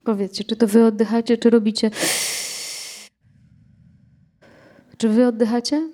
Powiedzcie, 0.04 0.44
czy 0.44 0.56
to 0.56 0.66
wy 0.66 0.84
oddychacie, 0.84 1.38
czy 1.38 1.50
robicie. 1.50 1.90
Czy 5.04 5.08
wy 5.08 5.26
oddychacie? 5.26 5.90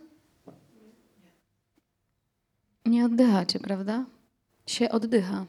Nie 2.86 3.04
oddychacie, 3.04 3.58
prawda? 3.58 4.06
Się 4.66 4.90
oddycha. 4.90 5.46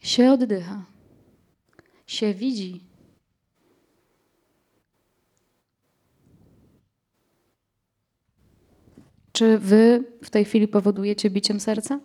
Się 0.00 0.30
oddycha. 0.32 0.84
Się 2.06 2.34
widzi. 2.34 2.84
Czy 9.32 9.58
wy 9.58 10.04
w 10.22 10.30
tej 10.30 10.44
chwili 10.44 10.68
powodujecie 10.68 11.30
biciem 11.30 11.60
serca? 11.60 12.00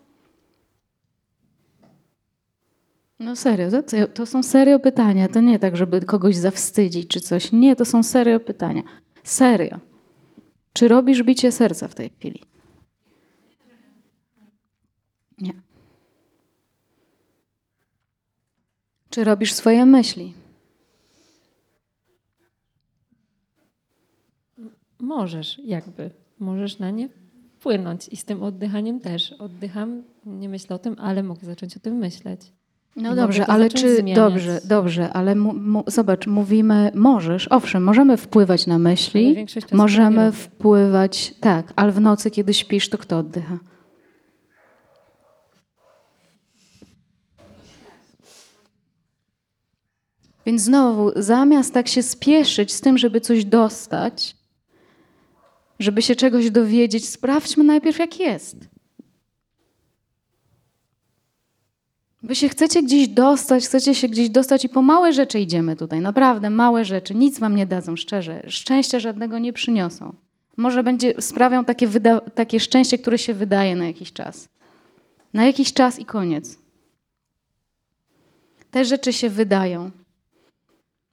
No 3.20 3.36
serio, 3.36 3.70
to, 3.84 4.08
to 4.08 4.26
są 4.26 4.44
serio 4.44 4.80
pytania. 4.80 5.28
To 5.28 5.42
nie 5.42 5.60
tak, 5.60 5.78
żeby 5.78 6.02
kogoś 6.02 6.36
zawstydzić 6.36 7.08
czy 7.08 7.22
coś. 7.22 7.52
Nie, 7.52 7.76
to 7.76 7.86
są 7.86 8.04
serio 8.04 8.40
pytania. 8.40 8.84
Serio. 9.26 9.80
Czy 10.74 10.88
robisz 10.88 11.24
bicie 11.24 11.52
serca 11.52 11.88
w 11.88 11.96
tej 11.96 12.10
chwili? 12.10 12.42
Nie. 15.42 15.54
Czy 19.10 19.24
robisz 19.24 19.54
swoje 19.54 19.86
myśli? 19.86 20.34
Możesz, 25.00 25.62
jakby. 25.64 26.12
Możesz 26.40 26.80
na 26.80 26.92
nie 26.92 27.10
płynąć 27.60 28.08
i 28.08 28.18
z 28.18 28.26
tym 28.26 28.44
oddychaniem 28.44 29.00
też. 29.00 29.32
Oddycham, 29.32 30.04
nie 30.26 30.50
myślę 30.50 30.76
o 30.76 30.80
tym, 30.80 30.96
ale 31.00 31.24
mogę 31.24 31.46
zacząć 31.46 31.78
o 31.78 31.80
tym 31.80 31.96
myśleć. 31.96 32.42
No 32.96 33.16
dobrze, 33.16 33.46
ale 33.46 33.70
czy 33.70 33.96
zmieniać. 33.96 34.16
dobrze, 34.16 34.62
dobrze, 34.66 35.14
ale 35.14 35.36
mu, 35.36 35.54
mu, 35.54 35.84
zobacz, 35.88 36.28
mówimy, 36.28 36.92
możesz, 36.96 37.48
owszem, 37.52 37.84
możemy 37.84 38.18
wpływać 38.18 38.68
na 38.68 38.80
myśli, 38.80 39.46
możemy 39.72 40.32
wpływać, 40.32 41.34
tak, 41.40 41.74
ale 41.76 41.92
w 41.92 42.02
nocy, 42.02 42.32
kiedy 42.32 42.54
śpisz, 42.54 42.90
to 42.90 42.98
kto 42.98 43.18
oddycha? 43.18 43.60
Więc 50.46 50.62
znowu, 50.62 51.12
zamiast 51.16 51.74
tak 51.74 51.88
się 51.88 52.04
spieszyć 52.04 52.74
z 52.74 52.82
tym, 52.82 52.98
żeby 52.98 53.22
coś 53.22 53.46
dostać, 53.46 54.36
żeby 55.80 56.02
się 56.02 56.16
czegoś 56.16 56.50
dowiedzieć, 56.52 57.10
sprawdźmy 57.10 57.64
najpierw, 57.64 58.00
jak 58.00 58.20
jest. 58.20 58.75
Wy 62.26 62.36
się 62.36 62.50
chcecie 62.50 62.84
gdzieś 62.84 63.08
dostać, 63.08 63.66
chcecie 63.66 63.96
się 63.96 64.10
gdzieś 64.10 64.30
dostać 64.30 64.66
i 64.66 64.70
po 64.70 64.82
małe 64.82 65.14
rzeczy 65.14 65.40
idziemy 65.40 65.76
tutaj. 65.76 66.02
Naprawdę, 66.02 66.50
małe 66.50 66.86
rzeczy. 66.86 67.16
Nic 67.16 67.40
wam 67.40 67.56
nie 67.56 67.66
dadzą, 67.66 67.96
szczerze. 67.96 68.44
Szczęścia 68.48 69.00
żadnego 69.00 69.40
nie 69.40 69.54
przyniosą. 69.54 70.14
Może 70.58 70.84
będzie 70.84 71.22
sprawią 71.22 71.66
takie, 71.66 71.90
takie 72.36 72.60
szczęście, 72.60 72.98
które 72.98 73.18
się 73.18 73.34
wydaje 73.34 73.76
na 73.76 73.88
jakiś 73.88 74.14
czas. 74.14 74.50
Na 75.34 75.46
jakiś 75.46 75.74
czas 75.74 76.00
i 76.00 76.06
koniec. 76.06 76.58
Te 78.72 78.86
rzeczy 78.86 79.14
się 79.14 79.30
wydają. 79.30 79.92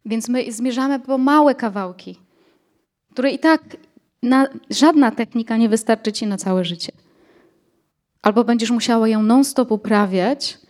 Więc 0.04 0.28
my 0.28 0.52
zmierzamy 0.52 1.00
po 1.00 1.18
małe 1.18 1.54
kawałki, 1.54 2.18
które 3.10 3.30
i 3.30 3.38
tak 3.38 3.76
na, 4.22 4.46
żadna 4.70 5.10
technika 5.10 5.56
nie 5.56 5.68
wystarczy 5.68 6.12
ci 6.12 6.26
na 6.26 6.36
całe 6.36 6.64
życie. 6.64 6.92
Albo 8.22 8.44
będziesz 8.44 8.70
musiała 8.70 9.08
ją 9.08 9.22
non-stop 9.22 9.70
uprawiać, 9.70 10.61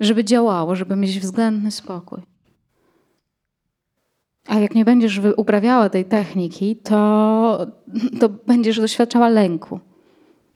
żeby 0.00 0.24
działało, 0.24 0.76
żeby 0.76 0.96
mieć 0.96 1.20
względny 1.20 1.70
spokój. 1.70 2.22
A 4.46 4.58
jak 4.58 4.74
nie 4.74 4.84
będziesz 4.84 5.20
uprawiała 5.36 5.88
tej 5.88 6.04
techniki, 6.04 6.76
to, 6.76 7.66
to 8.20 8.28
będziesz 8.28 8.80
doświadczała 8.80 9.28
lęku, 9.28 9.80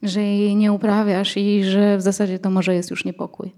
że 0.03 0.21
jej 0.21 0.55
nie 0.55 0.73
uprawiasz 0.73 1.37
i 1.37 1.63
że 1.63 1.97
w 1.97 2.01
zasadzie 2.01 2.39
to 2.39 2.49
może 2.49 2.75
jest 2.75 2.91
już 2.91 3.05
niepokój. 3.05 3.51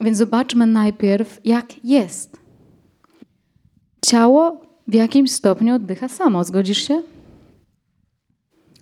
Więc 0.00 0.18
zobaczmy 0.18 0.66
najpierw, 0.66 1.40
jak 1.44 1.84
jest. 1.84 2.36
Ciało 4.06 4.60
w 4.88 4.94
jakimś 4.94 5.32
stopniu 5.32 5.74
oddycha 5.74 6.08
samo. 6.08 6.44
Zgodzisz 6.44 6.78
się? 6.78 7.02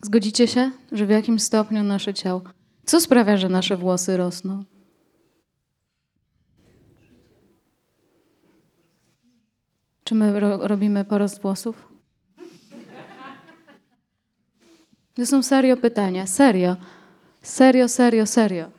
Zgodzicie 0.02 0.48
się, 0.48 0.70
że 0.92 1.06
w 1.06 1.10
jakimś 1.10 1.42
stopniu 1.42 1.82
nasze 1.82 2.14
ciało. 2.14 2.42
Co 2.86 3.00
sprawia, 3.00 3.36
że 3.36 3.48
nasze 3.48 3.76
włosy 3.76 4.16
rosną? 4.16 4.64
Czy 10.12 10.16
my 10.16 10.40
ro 10.40 10.68
robimy 10.68 11.04
porost 11.04 11.42
włosów? 11.42 11.88
To 15.14 15.26
są 15.26 15.42
serio 15.42 15.76
pytania. 15.76 16.26
Serio. 16.26 16.76
Serio, 17.42 17.88
serio, 17.88 18.26
serio. 18.26 18.70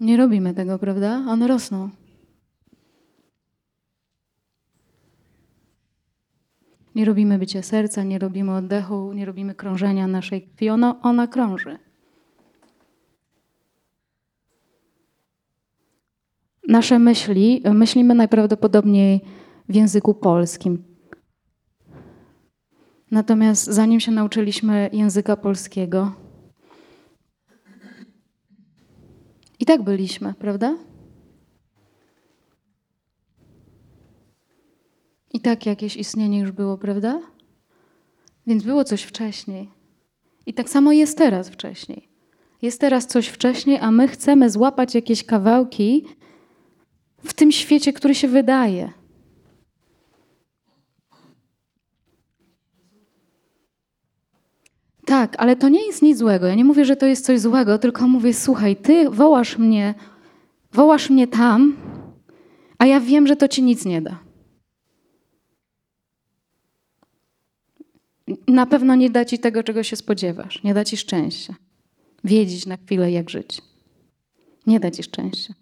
Nie 0.00 0.16
robimy 0.16 0.54
tego, 0.54 0.78
prawda? 0.78 1.24
One 1.28 1.48
rosną. 1.48 1.90
Nie 6.94 7.04
robimy 7.04 7.38
bycia 7.38 7.62
serca, 7.62 8.02
nie 8.02 8.18
robimy 8.18 8.54
oddechu, 8.54 9.12
nie 9.12 9.24
robimy 9.24 9.54
krążenia 9.54 10.06
naszej 10.06 10.42
krwi. 10.42 10.70
Ono, 10.70 11.00
ona 11.02 11.26
krąży. 11.26 11.78
Nasze 16.68 16.98
myśli, 16.98 17.62
myślimy 17.74 18.14
najprawdopodobniej 18.14 19.20
w 19.68 19.74
języku 19.74 20.14
polskim. 20.14 20.84
Natomiast 23.10 23.64
zanim 23.64 24.00
się 24.00 24.12
nauczyliśmy 24.12 24.90
języka 24.92 25.36
polskiego, 25.36 26.12
i 29.64 29.66
tak 29.66 29.82
byliśmy, 29.82 30.34
prawda? 30.34 30.76
I 35.32 35.40
tak 35.40 35.66
jakieś 35.66 35.96
istnienie 35.96 36.40
już 36.40 36.52
było, 36.52 36.78
prawda? 36.78 37.20
Więc 38.46 38.62
było 38.62 38.84
coś 38.84 39.02
wcześniej. 39.02 39.70
I 40.46 40.54
tak 40.54 40.68
samo 40.68 40.92
jest 40.92 41.18
teraz 41.18 41.48
wcześniej. 41.48 42.08
Jest 42.62 42.80
teraz 42.80 43.06
coś 43.06 43.28
wcześniej, 43.28 43.78
a 43.78 43.90
my 43.90 44.08
chcemy 44.08 44.50
złapać 44.50 44.94
jakieś 44.94 45.24
kawałki 45.24 46.04
w 47.24 47.34
tym 47.34 47.52
świecie, 47.52 47.92
który 47.92 48.14
się 48.14 48.28
wydaje. 48.28 48.92
Tak, 55.04 55.34
ale 55.38 55.56
to 55.56 55.68
nie 55.68 55.86
jest 55.86 56.02
nic 56.02 56.18
złego. 56.18 56.46
Ja 56.46 56.54
nie 56.54 56.64
mówię, 56.64 56.84
że 56.84 56.96
to 56.96 57.06
jest 57.06 57.24
coś 57.24 57.40
złego, 57.40 57.78
tylko 57.78 58.08
mówię, 58.08 58.34
słuchaj, 58.34 58.76
ty 58.76 59.10
wołasz 59.10 59.58
mnie, 59.58 59.94
wołasz 60.72 61.10
mnie 61.10 61.28
tam, 61.28 61.76
a 62.78 62.86
ja 62.86 63.00
wiem, 63.00 63.26
że 63.26 63.36
to 63.36 63.48
ci 63.48 63.62
nic 63.62 63.84
nie 63.84 64.02
da. 64.02 64.18
Na 68.48 68.66
pewno 68.66 68.94
nie 68.94 69.10
da 69.10 69.24
ci 69.24 69.38
tego, 69.38 69.62
czego 69.62 69.82
się 69.82 69.96
spodziewasz. 69.96 70.62
Nie 70.62 70.74
da 70.74 70.84
ci 70.84 70.96
szczęścia. 70.96 71.54
Wiedzieć 72.24 72.66
na 72.66 72.76
chwilę, 72.76 73.10
jak 73.10 73.30
żyć. 73.30 73.62
Nie 74.66 74.80
da 74.80 74.90
ci 74.90 75.02
szczęścia. 75.02 75.54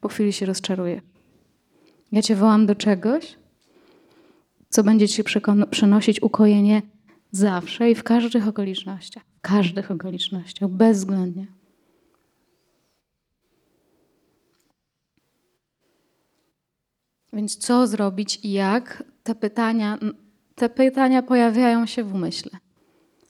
Po 0.00 0.08
chwili 0.08 0.32
się 0.32 0.46
rozczaruje. 0.46 1.02
Ja 2.12 2.22
cię 2.22 2.36
wołam 2.36 2.66
do 2.66 2.74
czegoś, 2.74 3.36
co 4.68 4.84
będzie 4.84 5.08
ci 5.08 5.24
przynosić 5.70 6.22
ukojenie 6.22 6.82
zawsze 7.30 7.90
i 7.90 7.94
w 7.94 8.02
każdych 8.02 8.48
okolicznościach. 8.48 9.22
W 9.36 9.40
każdych 9.40 9.90
okolicznościach, 9.90 10.68
bezwzględnie. 10.68 11.46
Więc 17.32 17.56
co 17.56 17.86
zrobić 17.86 18.40
i 18.42 18.52
jak? 18.52 19.04
Te 19.22 19.34
pytania, 19.34 19.98
te 20.54 20.68
pytania 20.68 21.22
pojawiają 21.22 21.86
się 21.86 22.04
w 22.04 22.14
umyśle. 22.14 22.58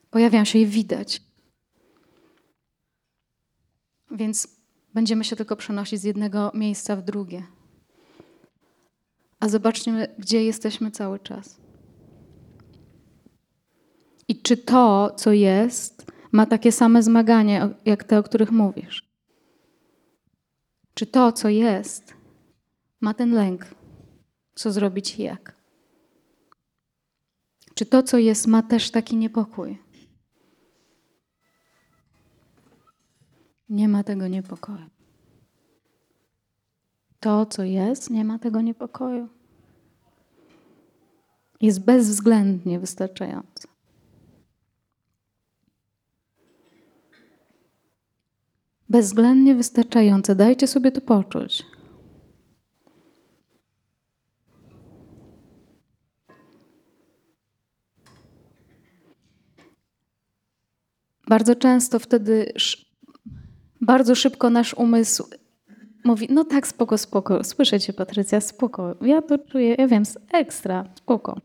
Pojawiają 0.09 0.45
się 0.45 0.59
i 0.59 0.65
widać. 0.65 1.21
Więc 4.11 4.60
będziemy 4.93 5.23
się 5.23 5.35
tylko 5.35 5.55
przenosić 5.55 5.99
z 5.99 6.03
jednego 6.03 6.51
miejsca 6.53 6.95
w 6.95 7.01
drugie. 7.01 7.43
A 9.39 9.49
zobaczmy, 9.49 10.15
gdzie 10.19 10.43
jesteśmy 10.43 10.91
cały 10.91 11.19
czas. 11.19 11.61
I 14.27 14.41
czy 14.41 14.57
to, 14.57 15.13
co 15.17 15.31
jest, 15.31 16.11
ma 16.31 16.45
takie 16.45 16.71
same 16.71 17.03
zmaganie, 17.03 17.69
jak 17.85 18.03
te, 18.03 18.19
o 18.19 18.23
których 18.23 18.51
mówisz? 18.51 19.11
Czy 20.93 21.05
to, 21.05 21.31
co 21.31 21.49
jest, 21.49 22.13
ma 23.01 23.13
ten 23.13 23.33
lęk, 23.33 23.65
co 24.55 24.71
zrobić 24.71 25.19
i 25.19 25.23
jak? 25.23 25.55
Czy 27.73 27.85
to, 27.85 28.03
co 28.03 28.17
jest, 28.17 28.47
ma 28.47 28.63
też 28.63 28.91
taki 28.91 29.15
niepokój? 29.15 29.77
Nie 33.71 33.87
ma 33.87 34.03
tego 34.03 34.27
niepokoju. 34.27 34.89
To, 37.19 37.45
co 37.45 37.63
jest, 37.63 38.09
nie 38.09 38.25
ma 38.25 38.39
tego 38.39 38.61
niepokoju. 38.61 39.29
Jest 41.61 41.85
bezwzględnie 41.85 42.79
wystarczające. 42.79 43.67
Bezwzględnie 48.89 49.55
wystarczające. 49.55 50.35
Dajcie 50.35 50.67
sobie 50.67 50.91
to 50.91 51.01
poczuć. 51.01 51.65
Bardzo 61.27 61.55
często 61.55 61.99
wtedy 61.99 62.53
bardzo 63.81 64.15
szybko 64.15 64.49
nasz 64.49 64.73
umysł 64.73 65.23
mówi, 66.03 66.27
no 66.29 66.43
tak, 66.43 66.67
spoko, 66.67 66.97
spoko, 66.97 67.43
słyszę 67.43 67.79
cię 67.79 67.93
Patrycja, 67.93 68.41
spoko, 68.41 68.95
ja 69.01 69.21
to 69.21 69.37
czuję, 69.37 69.75
ja 69.75 69.87
wiem, 69.87 70.03
ekstra, 70.33 70.85
spoko. 70.95 71.41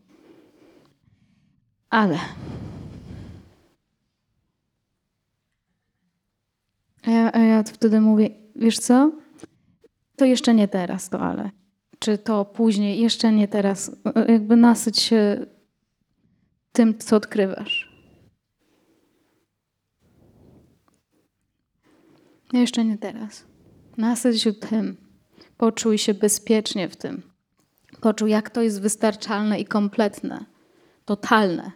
Ale 1.89 2.19
a 7.07 7.11
ja, 7.11 7.31
a 7.33 7.39
ja 7.39 7.63
wtedy 7.63 8.01
mówię, 8.01 8.29
wiesz 8.55 8.79
co, 8.79 9.11
to 10.15 10.25
jeszcze 10.25 10.53
nie 10.53 10.67
teraz 10.67 11.09
to 11.09 11.19
ale. 11.19 11.49
czy 11.99 12.17
to 12.17 12.45
później, 12.45 12.99
jeszcze 12.99 13.31
nie 13.31 13.47
teraz. 13.47 13.91
Jakby 14.27 14.55
nasyć 14.55 14.99
się 14.99 15.45
tym, 16.71 16.97
co 16.97 17.15
odkrywasz. 17.15 17.86
Jeszcze 22.53 22.85
nie 22.85 22.97
teraz. 22.97 23.45
Nasyć 23.97 24.41
się 24.41 24.53
tym. 24.53 24.97
Poczuj 25.57 25.97
się 25.97 26.13
bezpiecznie 26.13 26.89
w 26.89 26.95
tym. 26.95 27.21
Poczuj, 28.01 28.31
jak 28.31 28.49
to 28.49 28.61
jest 28.61 28.81
wystarczalne 28.81 29.59
i 29.59 29.65
kompletne, 29.65 30.45
totalne. 31.05 31.71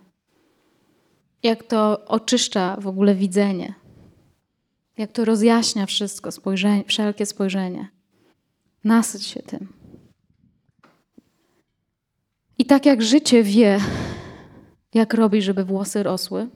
Jak 1.44 1.64
to 1.64 2.06
oczyszcza 2.06 2.78
w 2.80 2.88
ogóle 2.88 3.16
widzenie. 3.16 3.74
Jak 4.98 5.12
to 5.12 5.26
rozjaśnia 5.26 5.86
wszystko, 5.86 6.32
spojrzenie, 6.32 6.84
wszelkie 6.88 7.26
spojrzenie. 7.26 7.90
Nasyć 8.84 9.26
się 9.26 9.42
tym. 9.42 9.68
I 12.58 12.66
tak 12.66 12.86
jak 12.86 13.02
życie 13.02 13.44
wie, 13.44 13.80
jak 14.94 15.14
robi, 15.14 15.42
żeby 15.42 15.66
włosy 15.66 16.04
rosły, 16.04 16.50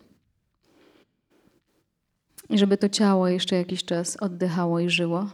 i 2.49 2.57
żeby 2.57 2.77
to 2.77 2.89
ciało 2.89 3.27
jeszcze 3.27 3.55
jakiś 3.55 3.83
czas 3.83 4.17
oddychało 4.17 4.79
i 4.79 4.89
żyło, 4.89 5.29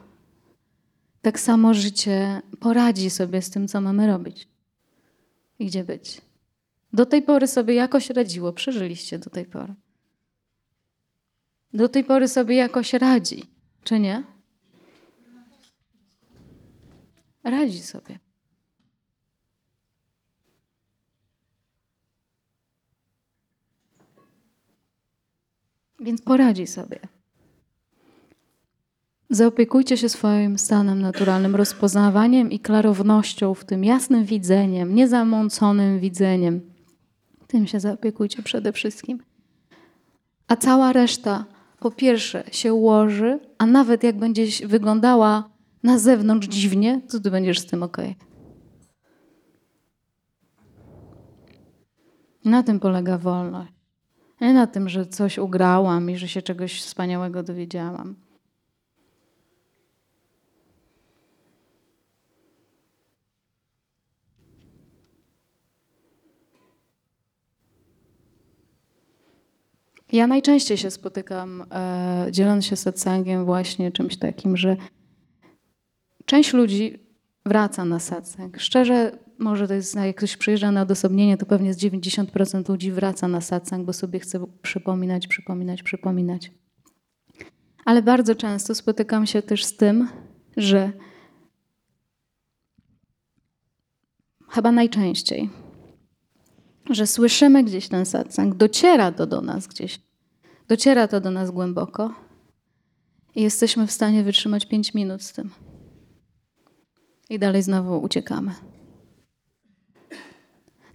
tak 1.21 1.39
samo 1.39 1.73
życie 1.73 2.41
poradzi 2.59 3.09
sobie 3.09 3.41
z 3.41 3.49
tym, 3.49 3.67
co 3.67 3.81
mamy 3.81 4.07
robić 4.07 4.47
i 5.59 5.65
gdzie 5.65 5.83
być. 5.83 6.21
Do 6.93 7.05
tej 7.05 7.21
pory 7.21 7.47
sobie 7.47 7.73
jakoś 7.73 8.09
radziło, 8.09 8.53
przeżyliście 8.53 9.19
do 9.19 9.29
tej 9.29 9.45
pory. 9.45 9.73
Do 11.73 11.89
tej 11.89 12.03
pory 12.03 12.27
sobie 12.27 12.55
jakoś 12.55 12.93
radzi, 12.93 13.43
czy 13.83 13.99
nie? 13.99 14.23
Radzi 17.43 17.79
sobie. 17.79 18.19
Więc 26.01 26.21
poradzi 26.21 26.67
sobie. 26.67 26.99
Zaopiekujcie 29.29 29.97
się 29.97 30.09
swoim 30.09 30.59
stanem 30.59 31.01
naturalnym, 31.01 31.55
rozpoznawaniem 31.55 32.51
i 32.51 32.59
klarownością 32.59 33.53
w 33.53 33.65
tym, 33.65 33.83
jasnym 33.83 34.25
widzeniem, 34.25 34.95
niezamąconym 34.95 35.99
widzeniem. 35.99 36.61
Tym 37.47 37.67
się 37.67 37.79
zaopiekujcie 37.79 38.43
przede 38.43 38.73
wszystkim. 38.73 39.23
A 40.47 40.55
cała 40.55 40.93
reszta, 40.93 41.45
po 41.79 41.91
pierwsze, 41.91 42.43
się 42.51 42.73
ułoży, 42.73 43.39
a 43.57 43.65
nawet 43.65 44.03
jak 44.03 44.17
będzie 44.17 44.67
wyglądała 44.67 45.49
na 45.83 45.99
zewnątrz 45.99 46.47
dziwnie, 46.47 47.01
to 47.09 47.19
ty 47.19 47.31
będziesz 47.31 47.59
z 47.59 47.65
tym 47.65 47.83
ok. 47.83 47.97
Na 52.45 52.63
tym 52.63 52.79
polega 52.79 53.17
wolność. 53.17 53.80
Nie 54.41 54.53
na 54.53 54.67
tym, 54.67 54.89
że 54.89 55.05
coś 55.05 55.37
ugrałam 55.37 56.09
i 56.09 56.17
że 56.17 56.27
się 56.27 56.41
czegoś 56.41 56.81
wspaniałego 56.81 57.43
dowiedziałam. 57.43 58.15
Ja 70.11 70.27
najczęściej 70.27 70.77
się 70.77 70.91
spotykam, 70.91 71.65
e, 71.71 72.27
dzieląc 72.31 72.65
się 72.65 72.75
satsangiem, 72.75 73.45
właśnie 73.45 73.91
czymś 73.91 74.17
takim, 74.17 74.57
że 74.57 74.77
część 76.25 76.53
ludzi 76.53 76.99
wraca 77.45 77.85
na 77.85 77.99
satsang. 77.99 78.59
Szczerze, 78.59 79.17
może 79.41 79.67
to 79.67 79.73
jest, 79.73 79.95
jak 79.95 80.15
ktoś 80.15 80.37
przyjeżdża 80.37 80.71
na 80.71 80.81
odosobnienie, 80.81 81.37
to 81.37 81.45
pewnie 81.45 81.73
z 81.73 81.77
90% 81.77 82.69
ludzi 82.69 82.91
wraca 82.91 83.27
na 83.27 83.41
satsang, 83.41 83.85
bo 83.85 83.93
sobie 83.93 84.19
chce 84.19 84.45
przypominać, 84.61 85.27
przypominać, 85.27 85.83
przypominać. 85.83 86.51
Ale 87.85 88.01
bardzo 88.01 88.35
często 88.35 88.75
spotykam 88.75 89.27
się 89.27 89.41
też 89.41 89.65
z 89.65 89.77
tym, 89.77 90.07
że 90.57 90.91
chyba 94.49 94.71
najczęściej, 94.71 95.49
że 96.89 97.07
słyszymy 97.07 97.63
gdzieś 97.63 97.87
ten 97.87 98.05
satsang, 98.05 98.55
dociera 98.55 99.11
to 99.11 99.27
do 99.27 99.41
nas 99.41 99.67
gdzieś, 99.67 99.99
dociera 100.67 101.07
to 101.07 101.21
do 101.21 101.31
nas 101.31 101.51
głęboko 101.51 102.13
i 103.35 103.41
jesteśmy 103.41 103.87
w 103.87 103.91
stanie 103.91 104.23
wytrzymać 104.23 104.65
5 104.65 104.93
minut 104.93 105.21
z 105.21 105.33
tym. 105.33 105.49
I 107.29 107.39
dalej 107.39 107.63
znowu 107.63 108.01
uciekamy. 108.01 108.70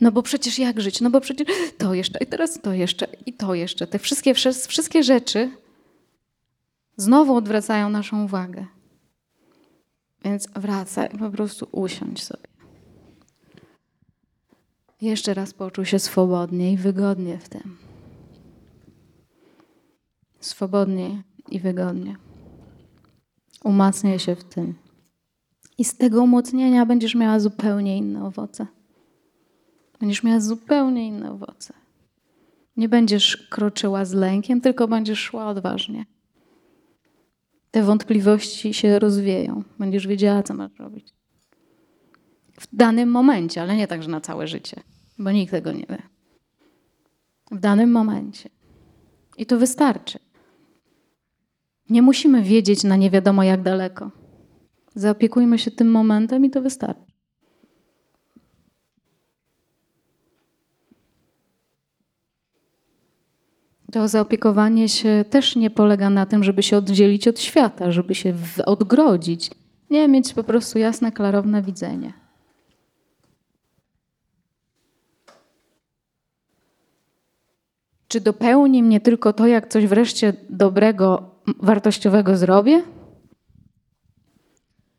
No 0.01 0.13
bo 0.13 0.23
przecież 0.23 0.59
jak 0.59 0.81
żyć? 0.81 1.01
No 1.01 1.11
bo 1.11 1.21
przecież 1.21 1.47
to 1.79 1.95
jeszcze, 1.95 2.19
i 2.19 2.27
teraz 2.27 2.61
to 2.61 2.73
jeszcze, 2.73 3.07
i 3.27 3.33
to 3.33 3.55
jeszcze. 3.55 3.87
Te 3.87 3.99
wszystkie, 3.99 4.35
wszystkie 4.69 5.03
rzeczy 5.03 5.51
znowu 6.97 7.37
odwracają 7.37 7.89
naszą 7.89 8.25
uwagę. 8.25 8.67
Więc 10.25 10.49
wracaj, 10.57 11.09
po 11.19 11.31
prostu 11.31 11.69
usiądź 11.73 12.25
sobie. 12.25 12.49
Jeszcze 15.01 15.35
raz 15.35 15.55
poczuj 15.55 15.87
się 15.87 15.99
swobodnie 15.99 16.73
i 16.73 16.77
wygodnie 16.77 17.39
w 17.39 17.49
tym. 17.49 17.77
Swobodnie 20.41 21.23
i 21.49 21.61
wygodnie. 21.61 22.17
Umacniaj 23.65 24.19
się 24.19 24.37
w 24.37 24.45
tym. 24.45 24.75
I 25.79 25.85
z 25.85 25.97
tego 25.97 26.23
umocnienia 26.23 26.87
będziesz 26.87 27.15
miała 27.15 27.41
zupełnie 27.41 27.99
inne 27.99 28.25
owoce. 28.25 28.67
Będziesz 30.01 30.23
miała 30.23 30.41
zupełnie 30.41 31.07
inne 31.07 31.33
owoce. 31.33 31.75
Nie 32.77 32.89
będziesz 32.89 33.37
kroczyła 33.51 34.05
z 34.05 34.13
lękiem, 34.13 34.61
tylko 34.61 34.89
będziesz 34.89 35.19
szła 35.19 35.49
odważnie. 35.49 36.07
Te 37.71 37.83
wątpliwości 37.83 38.75
się 38.75 38.99
rozwieją. 38.99 39.63
Będziesz 39.79 40.07
wiedziała, 40.07 40.43
co 40.43 40.55
masz 40.55 40.79
robić. 40.79 41.15
W 42.61 42.77
danym 42.77 43.11
momencie, 43.11 43.63
ale 43.63 43.77
nie 43.77 43.87
tak, 43.87 44.03
że 44.03 44.11
na 44.11 44.21
całe 44.21 44.47
życie, 44.47 44.83
bo 45.19 45.33
nikt 45.33 45.51
tego 45.51 45.73
nie 45.73 45.87
wie. 45.91 46.03
W 47.51 47.59
danym 47.59 47.91
momencie. 47.91 48.51
I 49.39 49.47
to 49.47 49.59
wystarczy. 49.59 50.19
Nie 51.91 52.03
musimy 52.03 52.43
wiedzieć 52.43 52.85
na 52.85 52.97
nie 52.97 53.11
wiadomo 53.11 53.43
jak 53.43 53.63
daleko. 53.63 54.11
Zaopiekujmy 54.95 55.59
się 55.59 55.71
tym 55.71 55.91
momentem 55.91 56.45
i 56.45 56.51
to 56.51 56.63
wystarczy. 56.63 57.06
To 63.97 64.09
zaopiekowanie 64.09 64.89
się 64.89 65.25
też 65.31 65.57
nie 65.57 65.71
polega 65.71 66.11
na 66.11 66.27
tym, 66.27 66.45
żeby 66.45 66.63
się 66.63 66.77
oddzielić 66.77 67.29
od 67.29 67.41
świata, 67.41 67.93
żeby 67.93 68.15
się 68.15 68.35
odgrodzić. 68.67 69.51
Nie, 69.91 70.09
mieć 70.09 70.35
po 70.35 70.45
prostu 70.45 70.79
jasne, 70.79 71.13
klarowne 71.13 71.63
widzenie. 71.63 72.13
Czy 78.09 78.21
dopełni 78.21 78.83
mnie 78.83 79.01
tylko 79.01 79.33
to, 79.33 79.47
jak 79.47 79.69
coś 79.69 79.87
wreszcie 79.87 80.33
dobrego, 80.51 81.31
wartościowego 81.59 82.37
zrobię? 82.37 82.83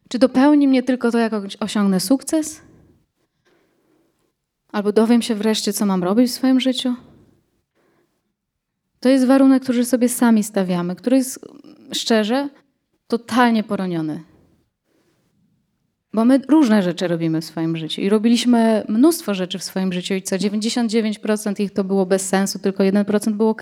Czy 0.09 0.19
dopełni 0.19 0.67
mnie 0.67 0.83
tylko 0.83 1.11
to, 1.11 1.17
jak 1.17 1.33
osiągnę 1.59 1.99
sukces? 1.99 2.61
Albo 4.71 4.91
dowiem 4.91 5.21
się 5.21 5.35
wreszcie, 5.35 5.73
co 5.73 5.85
mam 5.85 6.03
robić 6.03 6.31
w 6.31 6.33
swoim 6.33 6.59
życiu? 6.59 7.06
To 8.99 9.09
jest 9.09 9.25
warunek, 9.25 9.63
który 9.63 9.85
sobie 9.85 10.09
sami 10.09 10.43
stawiamy, 10.43 10.95
który 10.95 11.17
jest 11.17 11.39
szczerze 11.93 12.49
totalnie 13.07 13.63
poroniony. 13.63 14.23
Bo 16.13 16.25
my 16.25 16.41
różne 16.47 16.83
rzeczy 16.83 17.07
robimy 17.07 17.41
w 17.41 17.45
swoim 17.45 17.77
życiu 17.77 18.01
i 18.01 18.09
robiliśmy 18.09 18.83
mnóstwo 18.89 19.33
rzeczy 19.33 19.59
w 19.59 19.63
swoim 19.63 19.93
życiu 19.93 20.13
i 20.13 20.21
co 20.21 20.35
99% 20.35 21.61
ich 21.61 21.73
to 21.73 21.83
było 21.83 22.05
bez 22.05 22.29
sensu, 22.29 22.59
tylko 22.59 22.83
1% 22.83 23.31
było 23.31 23.49
ok? 23.49 23.61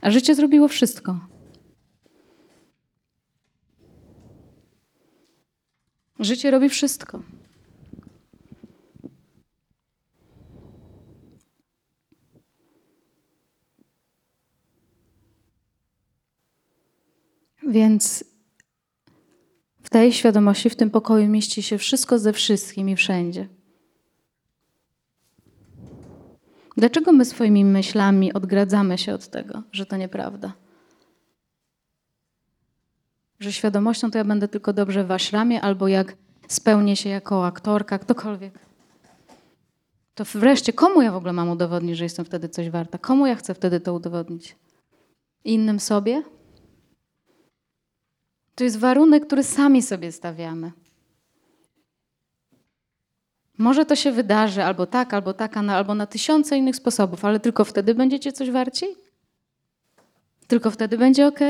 A 0.00 0.10
życie 0.10 0.34
zrobiło 0.34 0.68
wszystko. 0.68 1.20
Życie 6.20 6.50
robi 6.50 6.68
wszystko. 6.68 7.22
Więc 17.68 18.24
w 19.82 19.90
tej 19.90 20.12
świadomości, 20.12 20.70
w 20.70 20.76
tym 20.76 20.90
pokoju 20.90 21.28
mieści 21.28 21.62
się 21.62 21.78
wszystko 21.78 22.18
ze 22.18 22.32
wszystkim 22.32 22.88
i 22.88 22.96
wszędzie. 22.96 23.48
Dlaczego 26.76 27.12
my 27.12 27.24
swoimi 27.24 27.64
myślami 27.64 28.32
odgradzamy 28.32 28.98
się 28.98 29.14
od 29.14 29.28
tego, 29.28 29.62
że 29.72 29.86
to 29.86 29.96
nieprawda? 29.96 30.52
Że 33.40 33.52
świadomością 33.52 34.10
to 34.10 34.18
ja 34.18 34.24
będę 34.24 34.48
tylko 34.48 34.72
dobrze 34.72 35.04
w 35.04 35.10
ashramie, 35.10 35.60
albo 35.60 35.88
jak 35.88 36.16
spełnię 36.48 36.96
się 36.96 37.08
jako 37.08 37.46
aktorka, 37.46 37.98
ktokolwiek. 37.98 38.58
To 40.14 40.24
wreszcie, 40.24 40.72
komu 40.72 41.02
ja 41.02 41.12
w 41.12 41.16
ogóle 41.16 41.32
mam 41.32 41.50
udowodnić, 41.50 41.96
że 41.96 42.04
jestem 42.04 42.24
wtedy 42.24 42.48
coś 42.48 42.70
warta? 42.70 42.98
Komu 42.98 43.26
ja 43.26 43.34
chcę 43.34 43.54
wtedy 43.54 43.80
to 43.80 43.94
udowodnić? 43.94 44.56
Innym 45.44 45.80
sobie? 45.80 46.22
To 48.54 48.64
jest 48.64 48.78
warunek, 48.78 49.26
który 49.26 49.42
sami 49.42 49.82
sobie 49.82 50.12
stawiamy. 50.12 50.72
Może 53.58 53.86
to 53.86 53.96
się 53.96 54.12
wydarzy 54.12 54.62
albo 54.64 54.86
tak, 54.86 55.14
albo 55.14 55.34
tak, 55.34 55.56
albo 55.56 55.94
na 55.94 56.06
tysiące 56.06 56.56
innych 56.58 56.76
sposobów, 56.76 57.24
ale 57.24 57.40
tylko 57.40 57.64
wtedy 57.64 57.94
będziecie 57.94 58.32
coś 58.32 58.50
warci? 58.50 58.86
Tylko 60.46 60.70
wtedy 60.70 60.98
będzie 60.98 61.26
ok? 61.26 61.40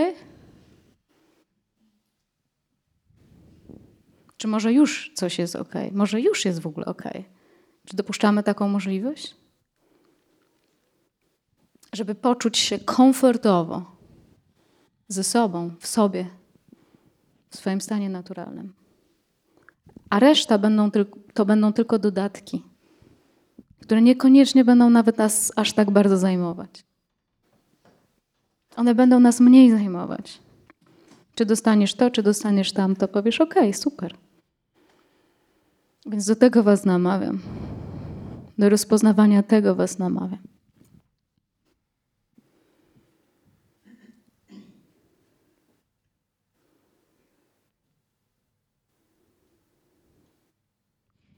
Czy 4.36 4.48
może 4.48 4.72
już 4.72 5.12
coś 5.14 5.38
jest 5.38 5.56
ok? 5.56 5.74
Może 5.92 6.20
już 6.20 6.44
jest 6.44 6.60
w 6.60 6.66
ogóle 6.66 6.86
ok? 6.86 7.02
Czy 7.86 7.96
dopuszczamy 7.96 8.42
taką 8.42 8.68
możliwość? 8.68 9.36
Żeby 11.92 12.14
poczuć 12.14 12.58
się 12.58 12.78
komfortowo 12.78 13.96
ze 15.08 15.24
sobą, 15.24 15.70
w 15.80 15.86
sobie, 15.86 16.26
w 17.54 17.56
swoim 17.56 17.80
stanie 17.80 18.10
naturalnym. 18.10 18.72
A 20.10 20.20
reszta 20.20 20.58
będą 20.58 20.90
tylko, 20.90 21.18
to 21.34 21.44
będą 21.44 21.72
tylko 21.72 21.98
dodatki, 21.98 22.62
które 23.80 24.02
niekoniecznie 24.02 24.64
będą 24.64 24.90
nawet 24.90 25.18
nas 25.18 25.52
aż 25.56 25.72
tak 25.72 25.90
bardzo 25.90 26.16
zajmować. 26.16 26.84
One 28.76 28.94
będą 28.94 29.20
nas 29.20 29.40
mniej 29.40 29.70
zajmować. 29.70 30.40
Czy 31.34 31.46
dostaniesz 31.46 31.94
to, 31.94 32.10
czy 32.10 32.22
dostaniesz 32.22 32.72
tamto, 32.72 33.08
powiesz: 33.08 33.40
OK, 33.40 33.54
super. 33.72 34.14
Więc 36.06 36.26
do 36.26 36.36
tego 36.36 36.62
Was 36.62 36.84
namawiam. 36.84 37.40
Do 38.58 38.68
rozpoznawania 38.68 39.42
tego 39.42 39.74
Was 39.74 39.98
namawiam. 39.98 40.53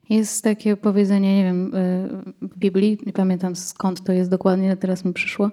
Jest 0.08 0.44
takie 0.44 0.76
powiedzenie, 0.76 1.36
nie 1.36 1.44
wiem, 1.44 1.74
y, 1.74 2.08
w 2.42 2.58
Biblii, 2.58 2.98
nie 3.06 3.12
pamiętam 3.12 3.56
skąd 3.56 4.04
to 4.04 4.12
jest 4.12 4.30
dokładnie, 4.30 4.76
teraz 4.76 5.04
mi 5.04 5.12
przyszło, 5.12 5.50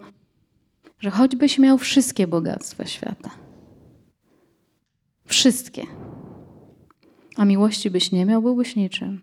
że 0.99 1.09
choćbyś 1.09 1.59
miał 1.59 1.77
wszystkie 1.77 2.27
bogactwa 2.27 2.85
świata, 2.85 3.29
wszystkie, 5.25 5.83
a 7.37 7.45
miłości 7.45 7.89
byś 7.89 8.11
nie 8.11 8.25
miał, 8.25 8.41
byłbyś 8.41 8.75
niczym. 8.75 9.21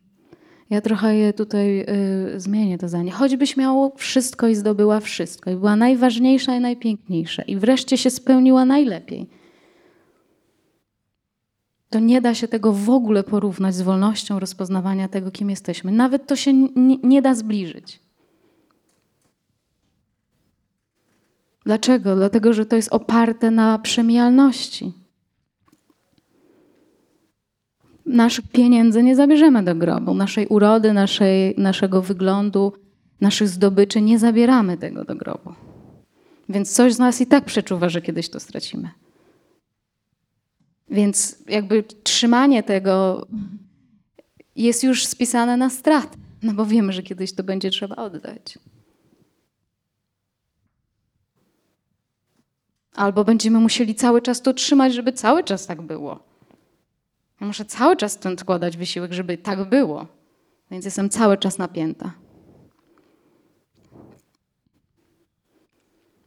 Ja 0.71 0.81
trochę 0.81 1.17
je 1.17 1.33
tutaj 1.33 1.81
y, 1.81 2.41
zmienię 2.41 2.79
to 2.79 2.89
zdanie. 2.89 3.11
Choćbyś 3.11 3.57
miał 3.57 3.93
wszystko 3.97 4.49
i 4.49 4.55
zdobyła 4.55 5.01
wszystko, 5.01 5.51
i 5.51 5.57
była 5.57 5.77
najważniejsza 5.77 6.57
i 6.57 6.61
najpiękniejsza, 6.61 7.43
i 7.43 7.57
wreszcie 7.57 7.99
się 7.99 8.11
spełniła 8.11 8.65
najlepiej 8.65 9.40
to 11.91 11.99
nie 11.99 12.21
da 12.21 12.35
się 12.35 12.49
tego 12.49 12.73
w 12.73 12.91
ogóle 12.91 13.23
porównać 13.25 13.75
z 13.75 13.83
wolnością 13.83 14.39
rozpoznawania 14.39 15.09
tego, 15.09 15.31
kim 15.31 15.51
jesteśmy. 15.51 15.93
Nawet 15.93 16.27
to 16.27 16.37
się 16.37 16.53
nie, 17.03 17.23
da 17.23 17.35
zbliżyć. 17.35 18.01
Dlaczego? 21.65 22.17
Dlatego, 22.17 22.53
że 22.53 22.67
to 22.67 22.77
jest 22.77 22.93
oparte 22.93 23.51
na 23.51 23.79
przemijalności. 23.79 24.93
Naszych 28.07 28.49
pieniędzy 28.49 29.03
nie 29.03 29.17
zabierzemy 29.17 29.63
do 29.63 29.75
grobu, 29.75 30.15
naszej 30.15 30.47
urody, 30.47 30.93
naszej, 30.93 31.55
naszego 31.59 32.03
wyglądu, 32.03 32.73
naszych 33.21 33.49
zdobyczy 33.49 34.01
nie 34.01 34.19
zabieramy 34.19 34.77
tego 34.77 35.05
do 35.05 35.17
grobu. 35.17 35.53
Więc 36.49 36.73
coś 36.73 36.95
z 36.95 36.99
nas 36.99 37.21
i 37.21 37.27
tak 37.27 37.45
przeczuwa, 37.45 37.89
że 37.89 38.03
kiedyś 38.03 38.29
to 38.29 38.41
stracimy. 38.41 38.91
Więc 40.91 41.39
jakby 41.47 41.83
trzymanie 41.83 42.63
tego 42.63 43.27
jest 44.57 44.85
już 44.85 45.07
spisane 45.07 45.57
na 45.57 45.71
stratę, 45.71 46.17
no 46.43 46.53
bo 46.53 46.67
wiemy, 46.67 46.93
że 46.93 47.03
kiedyś 47.03 47.33
to 47.33 47.43
będzie 47.43 47.71
trzeba 47.71 47.97
oddać. 47.97 48.59
Albo 52.95 53.25
będziemy 53.25 53.59
musieli 53.59 53.95
cały 53.95 54.23
czas 54.23 54.43
to 54.43 54.55
trzymać, 54.55 54.95
żeby 54.95 55.13
cały 55.13 55.45
czas 55.45 55.67
tak 55.67 55.83
było. 55.83 56.21
Ja 57.41 57.47
muszę 57.47 57.65
cały 57.65 57.97
czas 57.97 58.19
ten 58.19 58.39
składać 58.39 58.77
wysiłek, 58.77 59.13
żeby 59.13 59.39
tak 59.39 59.69
było. 59.69 60.07
Więc 60.71 60.85
jestem 60.85 61.11
cały 61.11 61.39
czas 61.39 61.59
napięta. 61.59 62.13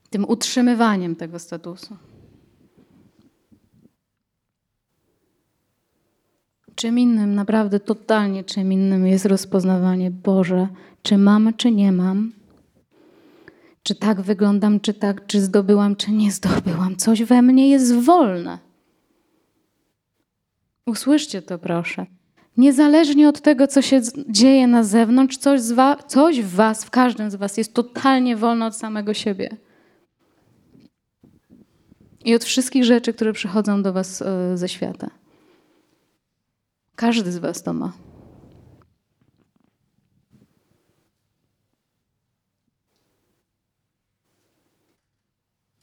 Tym 0.09 0.25
utrzymywaniem 0.25 1.15
tego 1.15 1.39
statusu. 1.39 1.97
Czym 6.83 6.99
innym, 6.99 7.35
naprawdę 7.35 7.79
totalnie 7.79 8.43
czym 8.43 8.73
innym 8.73 9.07
jest 9.07 9.25
rozpoznawanie 9.25 10.11
Boże, 10.11 10.67
czy 11.01 11.17
mam, 11.17 11.53
czy 11.53 11.71
nie 11.71 11.91
mam. 11.91 12.31
Czy 13.83 13.95
tak 13.95 14.21
wyglądam, 14.21 14.79
czy 14.79 14.93
tak, 14.93 15.27
czy 15.27 15.41
zdobyłam, 15.41 15.95
czy 15.95 16.11
nie 16.11 16.31
zdobyłam. 16.31 16.95
Coś 16.95 17.23
we 17.23 17.41
mnie 17.41 17.69
jest 17.69 17.95
wolne. 17.95 18.59
Usłyszcie 20.85 21.41
to, 21.41 21.59
proszę. 21.59 22.05
Niezależnie 22.57 23.29
od 23.29 23.41
tego, 23.41 23.67
co 23.67 23.81
się 23.81 24.01
dzieje 24.29 24.67
na 24.67 24.83
zewnątrz, 24.83 25.37
coś, 25.37 25.61
coś 26.07 26.41
w 26.41 26.55
Was, 26.55 26.85
w 26.85 26.89
każdym 26.89 27.31
z 27.31 27.35
Was 27.35 27.57
jest 27.57 27.73
totalnie 27.73 28.35
wolne 28.35 28.65
od 28.65 28.75
samego 28.75 29.13
siebie. 29.13 29.57
I 32.25 32.35
od 32.35 32.43
wszystkich 32.43 32.83
rzeczy, 32.83 33.13
które 33.13 33.33
przychodzą 33.33 33.83
do 33.83 33.93
Was 33.93 34.21
e, 34.21 34.57
ze 34.57 34.69
świata. 34.69 35.22
Każdy 36.95 37.31
z 37.31 37.37
Was 37.37 37.63
to 37.63 37.73
ma. 37.73 37.93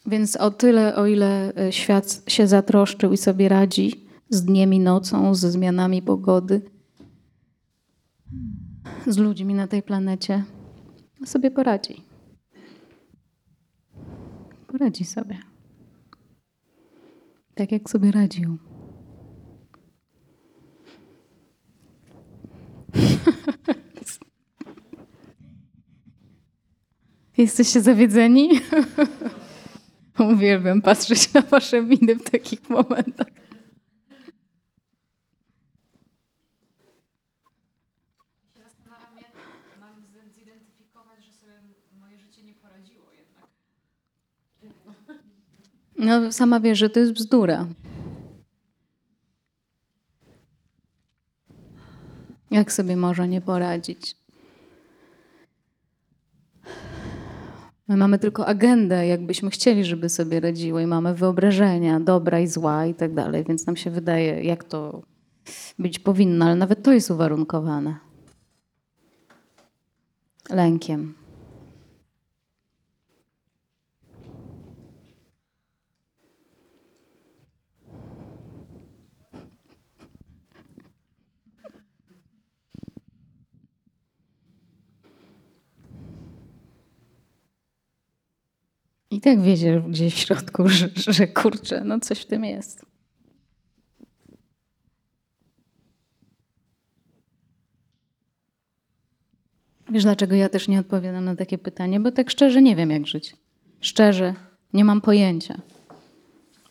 Więc 0.06 0.36
o 0.36 0.50
tyle, 0.50 0.96
o 0.96 1.06
ile 1.06 1.54
e, 1.54 1.72
świat 1.72 2.22
się 2.26 2.46
zatroszczył 2.46 3.12
i 3.12 3.16
sobie 3.16 3.48
radzi 3.48 4.06
z 4.28 4.44
dniem 4.44 4.74
i 4.74 4.80
nocą, 4.80 5.34
ze 5.34 5.50
zmianami 5.50 6.02
pogody, 6.02 6.62
z 9.06 9.18
ludźmi 9.18 9.54
na 9.54 9.66
tej 9.66 9.82
planecie, 9.82 10.44
sobie 11.24 11.50
poradzi. 11.50 12.04
Poradzi 14.66 15.04
sobie. 15.04 15.38
Tak 17.54 17.72
jak 17.72 17.90
sobie 17.90 18.10
radził. 18.12 18.69
Jesteście 27.40 27.80
zawiedzeni? 27.80 28.50
Uwielbiam 30.32 30.82
patrzeć 30.82 31.32
na 31.32 31.40
wasze 31.40 31.82
miny 31.82 32.14
w 32.14 32.30
takich 32.30 32.70
momentach. 32.70 33.26
No, 45.98 46.32
sama 46.32 46.60
wiesz, 46.60 46.78
że 46.78 46.90
to 46.90 47.00
jest 47.00 47.12
bzdura. 47.12 47.66
Jak 52.50 52.72
sobie 52.72 52.96
może 52.96 53.28
nie 53.28 53.40
poradzić? 53.40 54.19
My 57.90 57.96
mamy 57.96 58.18
tylko 58.18 58.46
agendę, 58.46 59.06
jakbyśmy 59.06 59.50
chcieli, 59.50 59.84
żeby 59.84 60.08
sobie 60.08 60.40
radziło, 60.40 60.80
i 60.80 60.86
mamy 60.86 61.14
wyobrażenia 61.14 62.00
dobra 62.00 62.40
i 62.40 62.46
zła 62.46 62.86
i 62.86 62.94
tak 62.94 63.14
dalej, 63.14 63.44
więc 63.44 63.66
nam 63.66 63.76
się 63.76 63.90
wydaje, 63.90 64.44
jak 64.44 64.64
to 64.64 65.02
być 65.78 65.98
powinno, 65.98 66.44
ale 66.44 66.56
nawet 66.56 66.82
to 66.82 66.92
jest 66.92 67.10
uwarunkowane 67.10 67.96
lękiem. 70.50 71.14
I 89.10 89.20
tak 89.20 89.42
wiecie 89.42 89.82
gdzieś 89.88 90.14
w 90.14 90.18
środku, 90.18 90.68
że, 90.68 90.88
że 90.96 91.26
kurczę, 91.26 91.82
no 91.84 92.00
coś 92.00 92.20
w 92.20 92.26
tym 92.26 92.44
jest. 92.44 92.86
Wiesz, 99.90 100.02
dlaczego 100.02 100.34
ja 100.34 100.48
też 100.48 100.68
nie 100.68 100.80
odpowiadam 100.80 101.24
na 101.24 101.36
takie 101.36 101.58
pytanie? 101.58 102.00
Bo 102.00 102.12
tak 102.12 102.30
szczerze 102.30 102.62
nie 102.62 102.76
wiem, 102.76 102.90
jak 102.90 103.06
żyć. 103.06 103.36
Szczerze, 103.80 104.34
nie 104.72 104.84
mam 104.84 105.00
pojęcia. 105.00 105.60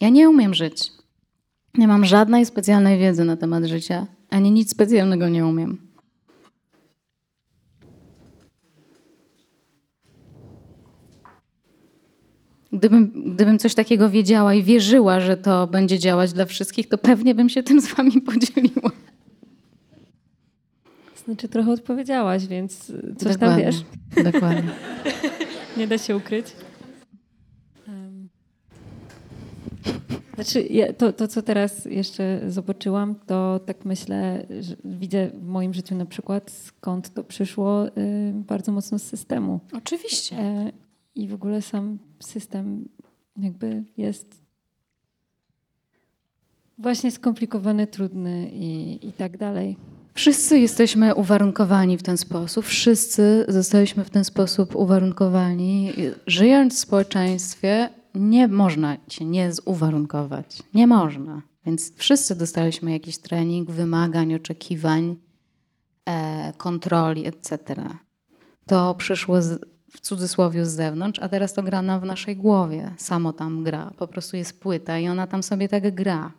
Ja 0.02 0.10
nie 0.10 0.30
umiem 0.30 0.54
żyć. 0.54 0.92
Nie 1.74 1.88
mam 1.88 2.06
żadnej 2.06 2.46
specjalnej 2.46 3.00
wiedzy 3.00 3.26
na 3.26 3.38
temat 3.38 3.66
życia, 3.66 4.08
ani 4.30 4.52
nic 4.52 4.72
specjalnego 4.72 5.30
nie 5.30 5.46
umiem. 5.46 5.89
Gdybym, 12.74 13.34
gdybym 13.34 13.60
coś 13.60 13.76
takiego 13.76 14.10
wiedziała 14.10 14.54
i 14.54 14.64
wierzyła, 14.64 15.20
że 15.20 15.38
to 15.38 15.68
będzie 15.68 16.00
działać 16.00 16.34
dla 16.34 16.46
wszystkich, 16.46 16.90
to 16.90 16.98
pewnie 16.98 17.36
bym 17.36 17.50
się 17.50 17.64
tym 17.64 17.82
z 17.82 17.96
wami 17.96 18.22
podzieliła. 18.22 18.92
Znaczy 21.26 21.48
trochę 21.48 21.72
odpowiedziałaś, 21.72 22.48
więc 22.48 22.86
coś 23.18 23.38
tam 23.38 23.50
Dokładnie. 23.50 23.66
wiesz. 23.66 23.84
Dokładnie. 24.34 24.70
Nie 25.78 25.88
da 25.88 25.98
się 25.98 26.18
ukryć. 26.18 26.46
Znaczy, 30.36 30.62
ja, 30.62 30.94
to, 30.94 31.14
to, 31.14 31.28
co 31.28 31.42
teraz 31.42 31.86
jeszcze 31.86 32.42
zobaczyłam, 32.48 33.16
to 33.16 33.60
tak 33.66 33.86
myślę, 33.86 34.46
że 34.60 34.76
widzę 34.86 35.30
w 35.34 35.46
moim 35.46 35.74
życiu 35.74 35.96
na 35.96 36.06
przykład, 36.06 36.52
skąd 36.52 37.14
to 37.14 37.24
przyszło 37.24 37.88
y, 37.88 37.92
bardzo 38.34 38.72
mocno 38.72 39.00
z 39.00 39.04
systemu. 39.04 39.60
Oczywiście. 39.74 40.36
E, 40.36 40.72
I 41.20 41.28
w 41.28 41.34
ogóle 41.34 41.62
sam 41.62 42.00
system 42.20 42.90
jakby 43.38 43.84
jest 43.98 44.42
właśnie 46.78 47.12
skomplikowany, 47.12 47.88
trudny 47.88 48.52
i, 48.54 49.00
i 49.08 49.14
tak 49.14 49.38
dalej. 49.38 49.78
Wszyscy 50.14 50.60
jesteśmy 50.60 51.16
uwarunkowani 51.16 51.98
w 51.98 52.04
ten 52.04 52.18
sposób. 52.18 52.66
Wszyscy 52.66 53.46
zostaliśmy 53.48 54.04
w 54.04 54.10
ten 54.10 54.24
sposób 54.24 54.76
uwarunkowani. 54.76 55.94
Żyjąc 56.28 56.76
w 56.76 56.80
społeczeństwie, 56.80 57.90
nie 58.16 58.48
można 58.48 58.98
się 59.08 59.26
nie 59.26 59.54
zuwarunkować. 59.54 60.64
Nie 60.74 60.88
można. 60.88 61.42
Więc 61.66 61.96
wszyscy 61.96 62.36
dostaliśmy 62.36 62.92
jakiś 62.92 63.18
trening 63.18 63.72
wymagań, 63.72 64.36
oczekiwań, 64.36 65.16
e, 66.06 66.54
kontroli, 66.58 67.28
etc. 67.28 67.76
To 68.66 68.96
przyszło 68.96 69.42
z, 69.42 69.66
w 69.92 70.00
cudzysłowie 70.00 70.66
z 70.66 70.76
zewnątrz, 70.76 71.20
a 71.20 71.30
teraz 71.30 71.54
to 71.54 71.64
gra 71.64 71.82
nam 71.82 72.02
w 72.02 72.06
naszej 72.06 72.36
głowie. 72.38 72.94
Samo 72.98 73.34
tam 73.34 73.64
gra. 73.64 73.92
Po 73.98 74.08
prostu 74.08 74.38
jest 74.38 74.60
płyta 74.60 75.00
i 75.00 75.08
ona 75.08 75.28
tam 75.28 75.44
sobie 75.44 75.70
tak 75.70 75.96
gra. 75.96 76.32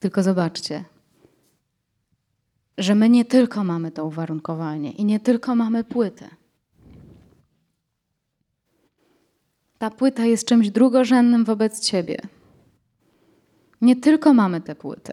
Tylko 0.00 0.22
zobaczcie, 0.22 0.84
że 2.78 2.94
my 2.94 3.08
nie 3.08 3.24
tylko 3.24 3.64
mamy 3.64 3.90
to 3.90 4.04
uwarunkowanie 4.04 4.92
i 4.92 5.04
nie 5.04 5.20
tylko 5.20 5.56
mamy 5.56 5.84
płytę. 5.84 6.28
Ta 9.78 9.90
płyta 9.90 10.24
jest 10.24 10.46
czymś 10.46 10.70
drugorzędnym 10.70 11.44
wobec 11.44 11.80
ciebie. 11.80 12.18
Nie 13.80 13.96
tylko 13.96 14.34
mamy 14.34 14.60
tę 14.60 14.74
płytę. 14.74 15.12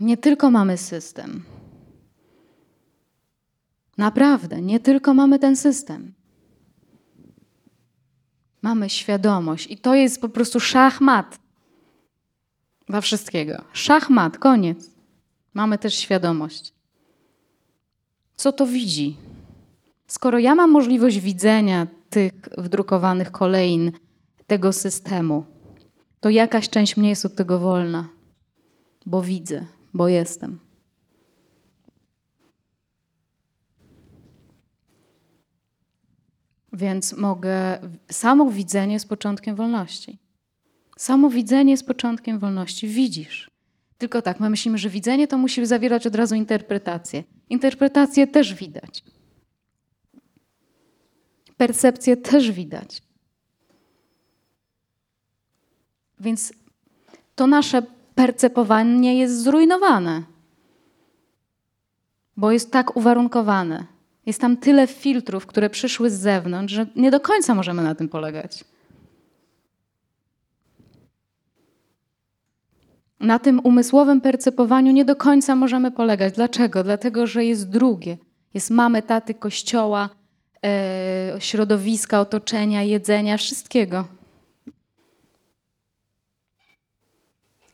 Nie 0.00 0.16
tylko 0.16 0.50
mamy 0.50 0.78
system. 0.78 1.42
Naprawdę, 4.00 4.62
nie 4.62 4.80
tylko 4.80 5.14
mamy 5.14 5.38
ten 5.38 5.56
system. 5.56 6.14
Mamy 8.62 8.90
świadomość 8.90 9.70
i 9.70 9.78
to 9.78 9.94
jest 9.94 10.20
po 10.20 10.28
prostu 10.28 10.60
szachmat 10.60 11.38
dla 12.86 13.00
wszystkiego. 13.00 13.64
Szachmat, 13.72 14.38
koniec. 14.38 14.90
Mamy 15.54 15.78
też 15.78 15.94
świadomość. 15.94 16.72
Co 18.36 18.52
to 18.52 18.66
widzi? 18.66 19.16
Skoro 20.06 20.38
ja 20.38 20.54
mam 20.54 20.70
możliwość 20.70 21.20
widzenia 21.20 21.86
tych 22.10 22.32
wdrukowanych 22.58 23.30
kolejn 23.30 23.92
tego 24.46 24.72
systemu, 24.72 25.44
to 26.20 26.30
jakaś 26.30 26.68
część 26.68 26.96
mnie 26.96 27.08
jest 27.08 27.24
od 27.24 27.34
tego 27.34 27.58
wolna, 27.58 28.08
bo 29.06 29.22
widzę, 29.22 29.66
bo 29.94 30.08
jestem. 30.08 30.69
Więc 36.72 37.12
mogę. 37.12 37.78
Samo 38.10 38.50
widzenie 38.50 38.92
jest 38.92 39.08
początkiem 39.08 39.56
wolności. 39.56 40.18
Samo 40.96 41.30
widzenie 41.30 41.70
jest 41.70 41.86
początkiem 41.86 42.38
wolności. 42.38 42.88
Widzisz. 42.88 43.50
Tylko 43.98 44.22
tak, 44.22 44.40
my 44.40 44.50
myślimy, 44.50 44.78
że 44.78 44.88
widzenie 44.88 45.28
to 45.28 45.38
musi 45.38 45.66
zawierać 45.66 46.06
od 46.06 46.14
razu 46.14 46.34
interpretację. 46.34 47.24
Interpretację 47.48 48.26
też 48.26 48.54
widać. 48.54 49.04
Percepcję 51.56 52.16
też 52.16 52.52
widać. 52.52 53.02
Więc 56.20 56.52
to 57.34 57.46
nasze 57.46 57.82
percepowanie 58.14 59.18
jest 59.18 59.42
zrujnowane, 59.42 60.22
bo 62.36 62.52
jest 62.52 62.70
tak 62.70 62.96
uwarunkowane. 62.96 63.86
Jest 64.30 64.40
tam 64.40 64.56
tyle 64.56 64.86
filtrów, 64.86 65.46
które 65.46 65.70
przyszły 65.70 66.10
z 66.10 66.20
zewnątrz, 66.20 66.74
że 66.74 66.86
nie 66.96 67.10
do 67.10 67.20
końca 67.20 67.54
możemy 67.54 67.82
na 67.82 67.94
tym 67.94 68.08
polegać. 68.08 68.64
Na 73.20 73.38
tym 73.38 73.60
umysłowym 73.64 74.20
percepowaniu 74.20 74.92
nie 74.92 75.04
do 75.04 75.16
końca 75.16 75.56
możemy 75.56 75.90
polegać. 75.90 76.34
Dlaczego? 76.34 76.84
Dlatego, 76.84 77.26
że 77.26 77.44
jest 77.44 77.70
drugie. 77.70 78.16
Jest 78.54 78.70
mamy, 78.70 79.02
taty, 79.02 79.34
kościoła, 79.34 80.08
e, 80.64 81.34
środowiska, 81.38 82.20
otoczenia, 82.20 82.82
jedzenia, 82.82 83.36
wszystkiego. 83.36 84.04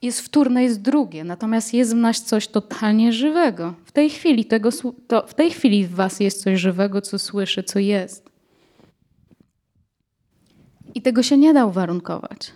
Jest 0.03 0.20
wtórne, 0.20 0.62
jest 0.64 0.82
drugie, 0.82 1.24
natomiast 1.24 1.74
jest 1.74 1.92
w 1.92 1.97
nas 1.97 2.22
coś 2.22 2.49
totalnie 2.49 3.12
żywego. 3.12 3.74
W 3.84 3.92
tej 3.92 4.11
chwili, 4.11 4.44
tego, 4.44 4.68
to, 5.09 5.26
w 5.26 5.34
tej 5.34 5.51
chwili 5.51 5.86
w 5.86 5.94
was 5.94 6.20
jest 6.20 6.42
coś 6.42 6.61
żywego, 6.61 7.01
co 7.01 7.18
słyszy, 7.18 7.62
co 7.62 7.78
jest. 7.78 8.30
I 10.94 11.03
tego 11.03 11.22
się 11.22 11.36
nie 11.36 11.55
da 11.55 11.66
uwarunkować. 11.66 12.53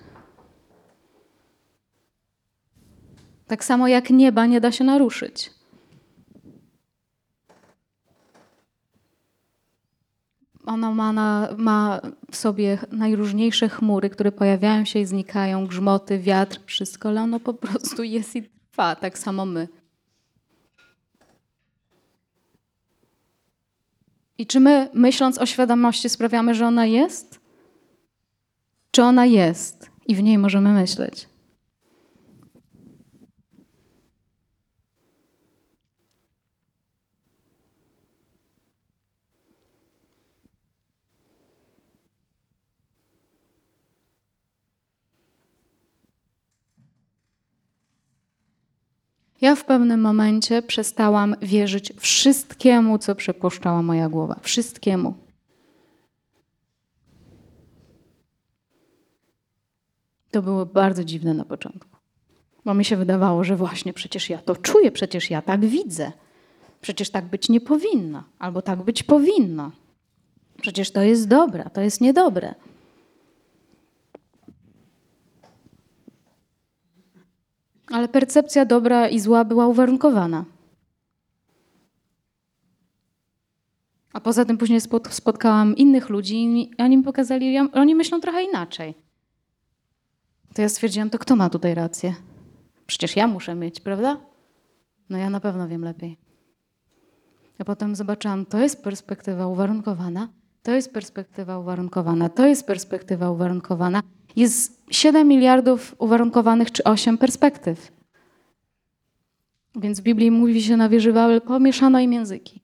Tak 3.46 3.64
samo 3.64 3.88
jak 3.88 4.10
nieba 4.10 4.46
nie 4.46 4.60
da 4.60 4.72
się 4.72 4.84
naruszyć. 4.84 5.50
Ono 10.66 10.94
ma, 10.94 11.12
na, 11.12 11.48
ma 11.56 12.00
w 12.30 12.36
sobie 12.36 12.78
najróżniejsze 12.92 13.68
chmury, 13.68 14.10
które 14.10 14.32
pojawiają 14.32 14.84
się 14.84 14.98
i 14.98 15.06
znikają, 15.06 15.66
grzmoty, 15.66 16.18
wiatr, 16.18 16.60
wszystko, 16.66 17.08
ale 17.08 17.22
ono 17.22 17.40
po 17.40 17.54
prostu 17.54 18.02
jest 18.16 18.36
i 18.36 18.42
trwa, 18.42 18.96
tak 18.96 19.18
samo 19.18 19.46
my. 19.46 19.68
I 24.38 24.46
czy 24.46 24.60
my, 24.60 24.88
myśląc 24.94 25.38
o 25.38 25.46
świadomości, 25.46 26.08
sprawiamy, 26.08 26.54
że 26.54 26.66
ona 26.66 26.86
jest? 26.86 27.40
Czy 28.90 29.02
ona 29.02 29.26
jest 29.26 29.90
i 30.06 30.14
w 30.14 30.22
niej 30.22 30.38
możemy 30.38 30.72
myśleć? 30.72 31.29
Ja 49.40 49.54
w 49.54 49.64
pewnym 49.64 50.00
momencie 50.00 50.62
przestałam 50.62 51.36
wierzyć 51.42 51.92
wszystkiemu, 51.96 52.98
co 52.98 53.14
przypuszczała 53.14 53.82
moja 53.82 54.08
głowa. 54.08 54.36
Wszystkiemu. 54.42 55.14
To 60.30 60.42
było 60.42 60.66
bardzo 60.66 61.04
dziwne 61.04 61.34
na 61.34 61.44
początku. 61.44 61.96
Bo 62.64 62.74
mi 62.74 62.84
się 62.84 62.96
wydawało, 62.96 63.44
że 63.44 63.56
właśnie 63.56 63.92
przecież 63.92 64.30
ja 64.30 64.38
to 64.38 64.56
czuję, 64.56 64.92
przecież 64.92 65.30
ja 65.30 65.42
tak 65.42 65.66
widzę. 65.66 66.12
Przecież 66.80 67.10
tak 67.10 67.24
być 67.24 67.48
nie 67.48 67.60
powinno, 67.60 68.24
albo 68.38 68.62
tak 68.62 68.82
być 68.82 69.02
powinno. 69.02 69.70
Przecież 70.60 70.90
to 70.90 71.02
jest 71.02 71.28
dobre, 71.28 71.70
to 71.72 71.80
jest 71.80 72.00
niedobre. 72.00 72.54
Ale 77.90 78.08
percepcja 78.08 78.64
dobra 78.64 79.08
i 79.08 79.20
zła 79.20 79.44
była 79.44 79.66
uwarunkowana. 79.66 80.44
A 84.12 84.20
poza 84.20 84.44
tym 84.44 84.58
później 84.58 84.80
spot- 84.80 85.10
spotkałam 85.10 85.76
innych 85.76 86.08
ludzi 86.08 86.36
i 86.44 86.70
oni 86.78 86.96
mi 86.96 87.02
pokazali, 87.04 87.58
oni 87.58 87.94
myślą 87.94 88.20
trochę 88.20 88.42
inaczej. 88.42 88.94
To 90.54 90.62
ja 90.62 90.68
stwierdziłam, 90.68 91.10
to 91.10 91.18
kto 91.18 91.36
ma 91.36 91.50
tutaj 91.50 91.74
rację? 91.74 92.14
Przecież 92.86 93.16
ja 93.16 93.26
muszę 93.26 93.54
mieć, 93.54 93.80
prawda? 93.80 94.16
No 95.10 95.18
ja 95.18 95.30
na 95.30 95.40
pewno 95.40 95.68
wiem 95.68 95.84
lepiej. 95.84 96.16
Ja 97.58 97.64
potem 97.64 97.96
zobaczyłam, 97.96 98.46
to 98.46 98.58
jest 98.58 98.82
perspektywa 98.84 99.46
uwarunkowana, 99.46 100.28
to 100.62 100.72
jest 100.72 100.92
perspektywa 100.92 101.58
uwarunkowana, 101.58 102.28
to 102.28 102.46
jest 102.46 102.66
perspektywa 102.66 103.30
uwarunkowana. 103.30 104.02
Jest 104.36 104.82
7 104.90 105.28
miliardów 105.28 105.94
uwarunkowanych 105.98 106.72
czy 106.72 106.84
8 106.84 107.18
perspektyw. 107.18 107.92
Więc 109.76 110.00
w 110.00 110.02
Biblii 110.02 110.30
mówi 110.30 110.62
się 110.62 110.76
na 110.76 110.88
wieży 110.88 111.14
pomieszano 111.46 112.00
im 112.00 112.12
języki. 112.12 112.60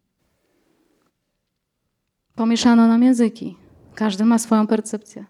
Pomieszano 2.35 2.89
nam 2.89 3.03
języki. 3.03 3.57
Każdy 3.95 4.25
ma 4.25 4.39
swoją 4.39 4.67
percepcję. 4.67 5.25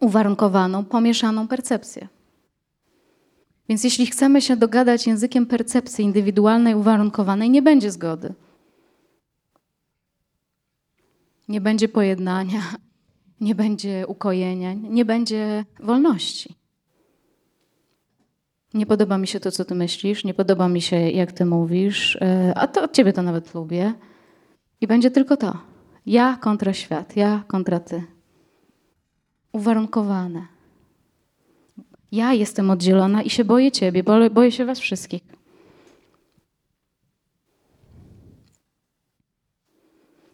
Uwarunkowaną, 0.00 0.84
pomieszaną 0.84 1.48
percepcję. 1.48 2.08
Więc 3.68 3.84
jeśli 3.84 4.06
chcemy 4.06 4.42
się 4.42 4.56
dogadać 4.56 5.06
językiem 5.06 5.46
percepcji 5.46 6.04
indywidualnej, 6.04 6.74
uwarunkowanej, 6.74 7.50
nie 7.50 7.62
będzie 7.62 7.90
zgody. 7.90 8.34
Nie 11.48 11.60
będzie 11.60 11.88
pojednania, 11.88 12.62
nie 13.40 13.54
będzie 13.54 14.06
ukojenia, 14.06 14.74
nie 14.74 15.04
będzie 15.04 15.64
wolności. 15.80 16.54
Nie 18.74 18.86
podoba 18.86 19.18
mi 19.18 19.26
się 19.26 19.40
to, 19.40 19.50
co 19.50 19.64
ty 19.64 19.74
myślisz, 19.74 20.24
nie 20.24 20.34
podoba 20.34 20.68
mi 20.68 20.80
się, 20.80 20.96
jak 20.96 21.32
ty 21.32 21.44
mówisz, 21.44 22.16
e, 22.16 22.52
a 22.56 22.66
to 22.66 22.82
od 22.82 22.92
ciebie 22.92 23.12
to 23.12 23.22
nawet 23.22 23.54
lubię. 23.54 23.94
I 24.80 24.86
będzie 24.86 25.10
tylko 25.10 25.36
to. 25.36 25.58
Ja 26.06 26.38
kontra 26.40 26.72
świat, 26.72 27.16
ja 27.16 27.44
kontra 27.46 27.80
ty. 27.80 28.02
Uwarunkowane. 29.52 30.46
Ja 32.12 32.32
jestem 32.32 32.70
oddzielona 32.70 33.22
i 33.22 33.30
się 33.30 33.44
boję 33.44 33.72
ciebie, 33.72 34.02
boję, 34.02 34.30
boję 34.30 34.52
się 34.52 34.64
was 34.64 34.78
wszystkich. 34.78 35.22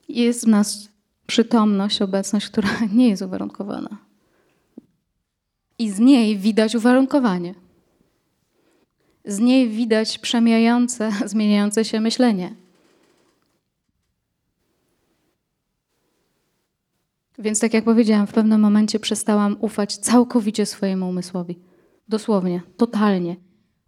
Jest 0.09 0.45
w 0.45 0.49
nas 0.49 0.96
przytomność, 1.27 2.03
obecność, 2.03 2.47
która 2.49 2.69
nie 2.95 3.09
jest 3.09 3.23
uwarunkowana. 3.23 3.99
I 5.79 5.91
z 5.91 5.99
niej 5.99 6.39
widać 6.39 6.75
uwarunkowanie. 6.75 7.55
Z 9.25 9.39
niej 9.39 9.69
widać 9.69 10.19
przemijające, 10.19 11.11
zmieniające 11.27 11.85
się 11.85 12.01
myślenie. 12.01 12.55
Więc 17.39 17.61
tak 17.61 17.75
jak 17.75 17.85
powiedziałam, 17.85 18.27
w 18.27 18.33
pewnym 18.33 18.61
momencie 18.61 19.01
przestałam 19.01 19.57
ufać 19.61 19.97
całkowicie 19.97 20.67
swojemu 20.67 21.09
umysłowi. 21.09 21.59
Dosłownie, 22.09 22.63
totalnie. 22.77 23.37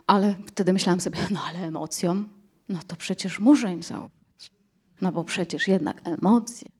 Ale 0.07 0.35
wtedy 0.47 0.73
myślałam 0.73 1.01
sobie, 1.01 1.19
no 1.31 1.41
ale 1.49 1.59
emocjom, 1.59 2.29
no 2.69 2.79
to 2.87 2.97
przecież 2.97 3.41
muszę 3.41 3.73
im 3.73 3.83
zaufać. 3.83 4.51
No 5.01 5.13
bo 5.13 5.25
przecież 5.25 5.69
jednak 5.69 6.01
emocje. 6.05 6.78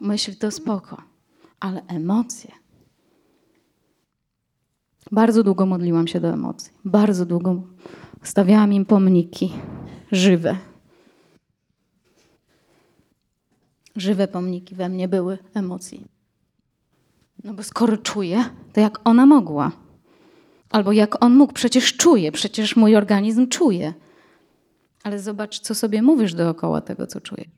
Myśl 0.00 0.36
to 0.36 0.50
spoko, 0.50 1.02
ale 1.60 1.86
emocje. 1.86 2.52
Bardzo 5.12 5.42
długo 5.42 5.66
modliłam 5.66 6.06
się 6.06 6.20
do 6.20 6.28
emocji. 6.28 6.72
Bardzo 6.84 7.26
długo 7.26 7.62
stawiałam 8.22 8.72
im 8.72 8.84
pomniki 8.84 9.52
żywe. 10.12 10.56
Żywe 13.96 14.28
pomniki 14.28 14.74
we 14.74 14.88
mnie 14.88 15.08
były 15.08 15.38
emocji. 15.54 16.04
No 17.44 17.54
bo 17.54 17.62
skoro 17.62 17.96
czuję, 17.96 18.44
to 18.72 18.80
jak 18.80 19.00
ona 19.04 19.26
mogła? 19.26 19.72
Albo 20.70 20.92
jak 20.92 21.24
on 21.24 21.36
mógł? 21.36 21.52
Przecież 21.52 21.96
czuje, 21.96 22.32
przecież 22.32 22.76
mój 22.76 22.96
organizm 22.96 23.48
czuje. 23.48 23.94
Ale 25.02 25.18
zobacz, 25.18 25.60
co 25.60 25.74
sobie 25.74 26.02
mówisz 26.02 26.34
dookoła 26.34 26.80
tego, 26.80 27.06
co 27.06 27.20
czujesz. 27.20 27.48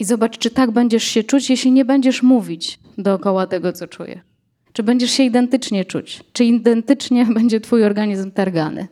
I 0.00 0.04
zobacz, 0.04 0.38
czy 0.38 0.50
tak 0.50 0.70
będziesz 0.70 1.04
się 1.04 1.24
czuć, 1.24 1.50
jeśli 1.50 1.72
nie 1.72 1.84
będziesz 1.84 2.22
mówić 2.22 2.80
dookoła 2.98 3.46
tego, 3.46 3.72
co 3.72 3.88
czujesz. 3.88 4.20
Czy 4.72 4.82
będziesz 4.82 5.10
się 5.10 5.22
identycznie 5.22 5.84
czuć? 5.84 6.24
Czy 6.32 6.44
identycznie 6.44 7.26
będzie 7.38 7.60
twój 7.60 7.84
organizm 7.84 8.30
targany? 8.30 8.88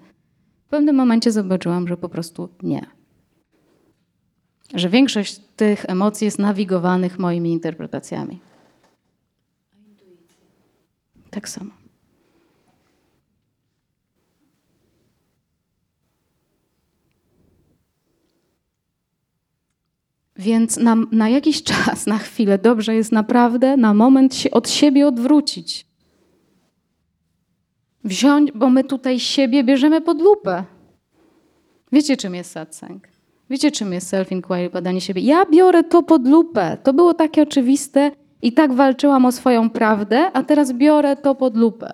W 0.66 0.70
pewnym 0.70 0.96
momencie 0.96 1.32
zobaczyłam, 1.32 1.88
że 1.88 1.96
po 1.96 2.08
prostu 2.08 2.48
nie. 2.62 2.86
Że 4.74 4.88
większość 4.88 5.40
tych 5.56 5.84
emocji 5.88 6.24
jest 6.24 6.38
nawigowanych 6.38 7.18
moimi 7.18 7.52
interpretacjami. 7.52 8.40
Tak 11.30 11.48
samo. 11.48 11.70
Więc 20.38 20.76
na, 20.76 20.96
na 21.12 21.28
jakiś 21.28 21.62
czas, 21.62 22.06
na 22.06 22.18
chwilę, 22.18 22.58
dobrze 22.58 22.94
jest 22.94 23.12
naprawdę 23.12 23.76
na 23.76 23.94
moment 23.94 24.34
się 24.34 24.50
od 24.50 24.70
siebie 24.70 25.06
odwrócić. 25.06 25.86
Wziąć, 28.04 28.52
bo 28.52 28.70
my 28.70 28.84
tutaj 28.84 29.20
siebie 29.20 29.64
bierzemy 29.64 30.00
pod 30.00 30.20
lupę. 30.20 30.64
Wiecie, 31.92 32.16
czym 32.16 32.34
jest 32.34 32.50
satsang? 32.50 33.08
Wiecie, 33.50 33.70
czym 33.70 33.92
jest 33.92 34.12
self-inquiry, 34.12 34.70
badanie 34.70 35.00
siebie? 35.00 35.22
Ja 35.22 35.46
biorę 35.46 35.84
to 35.84 36.02
pod 36.02 36.28
lupę. 36.28 36.76
To 36.82 36.92
było 36.92 37.14
takie 37.14 37.42
oczywiste 37.42 38.10
i 38.42 38.52
tak 38.52 38.72
walczyłam 38.72 39.26
o 39.26 39.32
swoją 39.32 39.70
prawdę, 39.70 40.32
a 40.32 40.42
teraz 40.42 40.72
biorę 40.72 41.16
to 41.16 41.34
pod 41.34 41.56
lupę. 41.56 41.92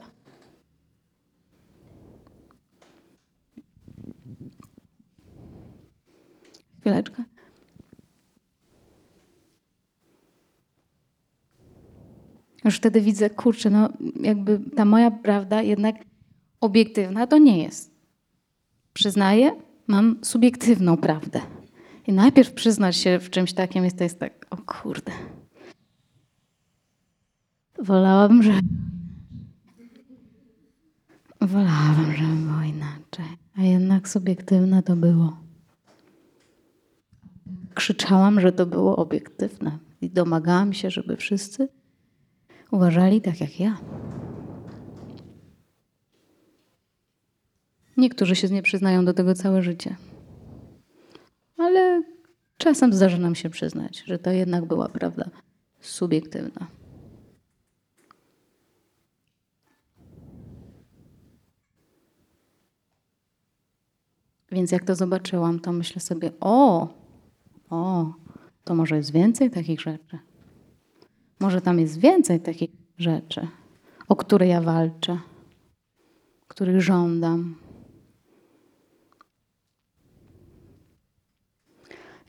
Chwileczkę. 6.80 7.33
Już 12.64 12.76
wtedy 12.76 13.00
widzę, 13.00 13.30
kurczę, 13.30 13.70
no 13.70 13.88
jakby 14.20 14.60
ta 14.76 14.84
moja 14.84 15.10
prawda 15.10 15.62
jednak 15.62 15.96
obiektywna 16.60 17.26
to 17.26 17.38
nie 17.38 17.62
jest. 17.62 17.94
Przyznaję, 18.92 19.52
mam 19.86 20.18
subiektywną 20.22 20.96
prawdę. 20.96 21.40
I 22.06 22.12
najpierw 22.12 22.52
przyznać 22.52 22.96
się 22.96 23.18
w 23.18 23.30
czymś 23.30 23.52
takim 23.52 23.84
jest 23.84 23.98
to 23.98 24.04
jest 24.04 24.20
tak, 24.20 24.46
o 24.50 24.56
kurde. 24.56 25.12
Wolałabym, 27.78 28.42
że. 28.42 28.60
Wolałabym, 31.40 32.16
żeby 32.16 32.34
było 32.34 32.62
inaczej. 32.62 33.36
A 33.58 33.62
jednak 33.62 34.08
subiektywne 34.08 34.82
to 34.82 34.96
było. 34.96 35.36
Krzyczałam, 37.74 38.40
że 38.40 38.52
to 38.52 38.66
było 38.66 38.96
obiektywne. 38.96 39.78
I 40.00 40.10
domagałam 40.10 40.72
się, 40.72 40.90
żeby 40.90 41.16
wszyscy 41.16 41.68
uważali 42.74 43.20
tak 43.20 43.40
jak 43.40 43.60
ja. 43.60 43.76
Niektórzy 47.96 48.36
się 48.36 48.48
nie 48.48 48.62
przyznają 48.62 49.04
do 49.04 49.14
tego 49.14 49.34
całe 49.34 49.62
życie. 49.62 49.96
Ale 51.58 52.02
czasem 52.56 52.92
zdarza 52.92 53.18
nam 53.18 53.34
się 53.34 53.50
przyznać, 53.50 54.02
że 54.06 54.18
to 54.18 54.30
jednak 54.30 54.64
była 54.64 54.88
prawda 54.88 55.30
subiektywna. 55.80 56.66
Więc 64.52 64.72
jak 64.72 64.84
to 64.84 64.94
zobaczyłam, 64.94 65.60
to 65.60 65.72
myślę 65.72 66.00
sobie: 66.00 66.32
o, 66.40 66.88
o, 67.70 68.12
to 68.64 68.74
może 68.74 68.96
jest 68.96 69.12
więcej 69.12 69.50
takich 69.50 69.80
rzeczy. 69.80 70.18
Może 71.44 71.60
tam 71.60 71.78
jest 71.78 71.98
więcej 72.00 72.40
takich 72.40 72.70
rzeczy, 72.98 73.48
o 74.08 74.16
które 74.16 74.46
ja 74.46 74.60
walczę, 74.60 75.18
których 76.48 76.80
żądam. 76.80 77.56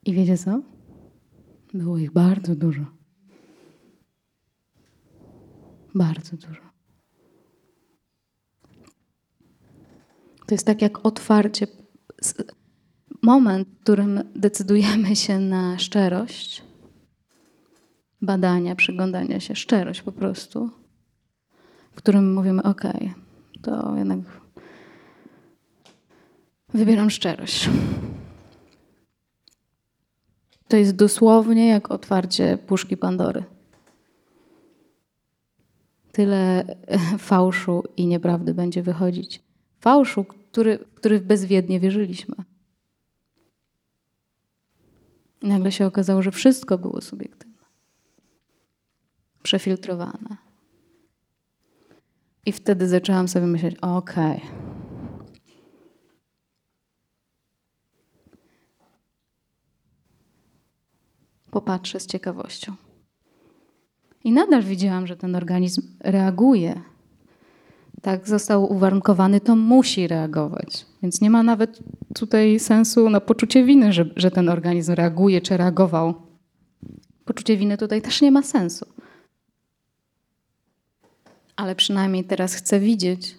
I 0.05 0.13
wiecie 0.13 0.38
co? 0.38 0.61
Było 1.74 1.97
ich 1.97 2.11
bardzo 2.11 2.55
dużo. 2.55 2.86
Bardzo 5.95 6.38
dużo. 6.38 6.61
To 10.47 10.55
jest 10.55 10.66
tak 10.66 10.82
jak 10.82 11.05
otwarcie. 11.05 11.68
Moment, 13.22 13.68
w 13.68 13.80
którym 13.82 14.24
decydujemy 14.36 15.16
się 15.16 15.39
na 15.39 15.80
szczerość, 15.80 16.64
badania, 18.22 18.76
przyglądania 18.76 19.39
się, 19.39 19.55
szczerość 19.55 20.01
po 20.01 20.11
prostu, 20.11 20.70
w 21.91 21.95
którym 21.95 22.34
mówimy: 22.34 22.63
OK, 22.63 22.84
to 23.61 23.95
jednak 23.97 24.20
wybieram 26.74 27.09
szczerość. 27.09 27.70
To 30.68 30.78
jest 30.78 30.95
dosłownie 30.95 31.68
jak 31.68 31.91
otwarcie 31.91 32.57
puszki 32.57 32.97
Pandory. 32.97 33.43
Tyle 36.11 36.66
fałszu 37.18 37.84
i 37.97 38.07
nieprawdy 38.07 38.53
będzie 38.53 38.84
wychodzić. 38.84 39.43
Fałszu, 39.80 40.24
który, 40.24 40.80
który 40.95 41.20
bezwiednie 41.20 41.80
wierzyliśmy. 41.80 42.36
I 45.41 45.47
nagle 45.47 45.72
się 45.72 45.86
okazało, 45.86 46.22
że 46.22 46.32
wszystko 46.32 46.78
było 46.78 47.01
subiektywne, 47.01 47.55
przefiltrowane. 49.46 50.38
I 52.46 52.52
wtedy 52.52 52.88
zaczęłam 52.88 53.28
sobie 53.28 53.46
myśleć: 53.48 53.76
okej. 53.82 54.41
Popatrzę 61.52 62.00
z 62.00 62.06
ciekawością. 62.06 62.74
I 64.24 64.32
nadal 64.32 64.64
widziałam, 64.64 65.08
że 65.08 65.18
ten 65.18 65.36
organizm 65.36 65.82
reaguje. 66.00 66.82
Tak 68.02 68.28
został 68.28 68.74
uwarunkowany, 68.74 69.41
to 69.41 69.56
musi 69.56 70.08
reagować. 70.08 70.86
Więc 71.02 71.22
nie 71.22 71.30
ma 71.30 71.43
nawet 71.43 71.80
tutaj 72.16 72.60
sensu 72.60 73.10
na 73.10 73.22
poczucie 73.22 73.64
winy, 73.64 73.93
że, 73.93 74.06
że 74.16 74.32
ten 74.32 74.50
organizm 74.50 74.93
reaguje 74.93 75.41
czy 75.41 75.58
reagował. 75.58 76.14
Poczucie 77.26 77.58
winy 77.58 77.78
tutaj 77.78 78.02
też 78.02 78.22
nie 78.22 78.32
ma 78.32 78.43
sensu. 78.43 78.95
Ale 81.56 81.76
przynajmniej 81.76 82.24
teraz 82.24 82.56
chcę 82.56 82.80
widzieć. 82.80 83.36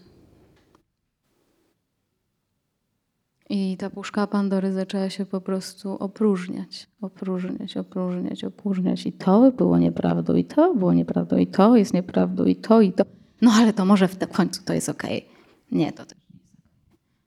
I 3.48 3.76
ta 3.76 3.90
puszka 3.90 4.26
Pandory 4.26 4.72
zaczęła 4.72 5.10
się 5.10 5.26
po 5.26 5.40
prostu 5.40 5.96
opróżniać, 5.98 6.86
opróżniać, 7.00 7.76
opróżniać, 7.76 8.44
opróżniać. 8.44 9.06
I 9.06 9.12
to 9.12 9.52
było 9.52 9.78
nieprawdą, 9.78 10.34
i 10.34 10.44
to 10.44 10.74
było 10.74 10.92
nieprawdą, 10.92 11.36
i 11.36 11.46
to 11.46 11.76
jest 11.76 11.94
nieprawdą, 11.94 12.44
i 12.44 12.56
to, 12.56 12.80
i 12.80 12.92
to. 12.92 13.04
No 13.40 13.52
ale 13.52 13.72
to 13.72 13.84
może 13.84 14.08
w 14.08 14.18
końcu 14.32 14.62
to 14.64 14.72
jest 14.72 14.88
okej. 14.88 15.28
Nie, 15.72 15.92
to 15.92 16.04
też 16.04 16.18
nie 16.30 16.40
jest. 16.40 16.56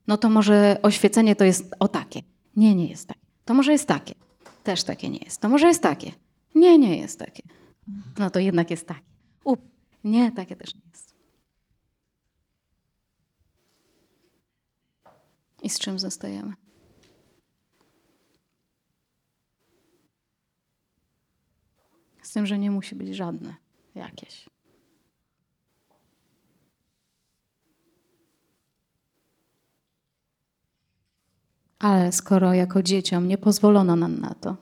No 0.07 0.17
to 0.17 0.29
może 0.29 0.77
oświecenie 0.81 1.35
to 1.35 1.43
jest 1.43 1.75
o 1.79 1.87
takie. 1.87 2.21
Nie, 2.55 2.75
nie 2.75 2.87
jest 2.87 3.07
takie. 3.07 3.19
To 3.45 3.53
może 3.53 3.71
jest 3.71 3.87
takie. 3.87 4.13
Też 4.63 4.83
takie 4.83 5.09
nie 5.09 5.19
jest. 5.19 5.41
To 5.41 5.49
może 5.49 5.67
jest 5.67 5.83
takie. 5.83 6.11
Nie, 6.55 6.77
nie 6.77 6.97
jest 6.97 7.19
takie. 7.19 7.43
No 8.19 8.29
to 8.29 8.39
jednak 8.39 8.71
jest 8.71 8.87
takie. 8.87 9.09
Up. 9.43 9.61
Nie, 10.03 10.31
takie 10.31 10.55
też 10.55 10.75
nie 10.75 10.81
jest. 10.91 11.15
I 15.63 15.69
z 15.69 15.79
czym 15.79 15.99
zostajemy? 15.99 16.53
Z 22.21 22.31
tym, 22.31 22.45
że 22.45 22.59
nie 22.59 22.71
musi 22.71 22.95
być 22.95 23.15
żadne 23.15 23.55
jakieś. 23.95 24.49
Ale 31.79 32.11
skoro 32.11 32.53
jako 32.53 32.83
dzieciom 32.83 33.27
nie 33.27 33.37
pozwolono 33.37 33.95
nam 33.95 34.19
na 34.19 34.33
to, 34.33 34.57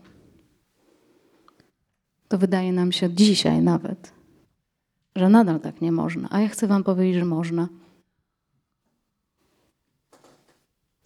to 2.27 2.37
wydaje 2.37 2.73
nam 2.73 2.91
się 2.91 3.13
dzisiaj 3.13 3.61
nawet, 3.61 4.16
że 5.17 5.29
nadal 5.29 5.59
tak 5.59 5.81
nie 5.81 5.91
można. 5.91 6.27
A 6.31 6.41
ja 6.41 6.47
chcę 6.47 6.67
Wam 6.67 6.83
powiedzieć, 6.83 7.15
że 7.15 7.25
można. 7.25 7.67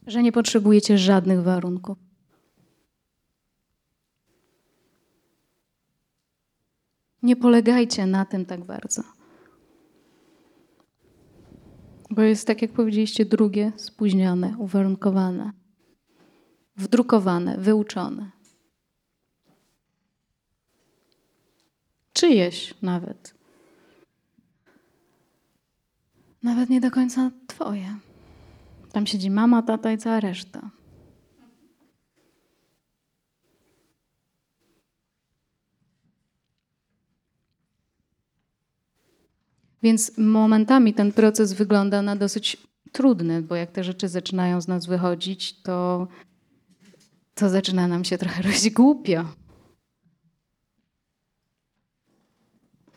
Że 0.08 0.24
nie 0.24 0.32
potrzebujecie 0.32 0.98
żadnych 0.98 1.42
warunków. 1.44 1.98
Nie 7.24 7.36
polegajcie 7.36 8.06
na 8.06 8.26
tym 8.26 8.46
tak 8.46 8.66
bardzo. 8.66 9.04
Bo 12.10 12.22
jest, 12.22 12.48
tak 12.48 12.62
jak 12.62 12.72
powiedzieliście, 12.72 13.26
drugie, 13.26 13.72
spóźnione, 13.76 14.56
uwarunkowane, 14.58 15.52
wdrukowane, 16.76 17.58
wyuczone. 17.58 18.32
Czyjeś 22.14 22.74
nawet. 22.82 23.41
Nawet 26.44 26.70
nie 26.70 26.82
do 26.82 26.92
końca 26.92 27.32
Twoje. 27.48 27.96
Tam 28.92 29.08
siedzi 29.08 29.30
mama, 29.30 29.62
tata 29.62 29.92
i 29.92 29.98
cała 29.98 30.20
reszta. 30.20 30.70
Więc 39.84 40.18
momentami 40.18 40.94
ten 40.94 41.12
proces 41.12 41.54
wygląda 41.54 42.02
na 42.02 42.16
dosyć 42.16 42.58
trudny, 42.92 43.42
bo 43.42 43.56
jak 43.56 43.72
te 43.72 43.84
rzeczy 43.84 44.08
zaczynają 44.08 44.62
z 44.62 44.68
nas 44.68 44.86
wychodzić, 44.86 45.62
to, 45.62 46.08
to 47.36 47.50
zaczyna 47.50 47.88
nam 47.88 48.04
się 48.04 48.18
trochę 48.18 48.42
robić 48.42 48.70
głupio. 48.70 49.26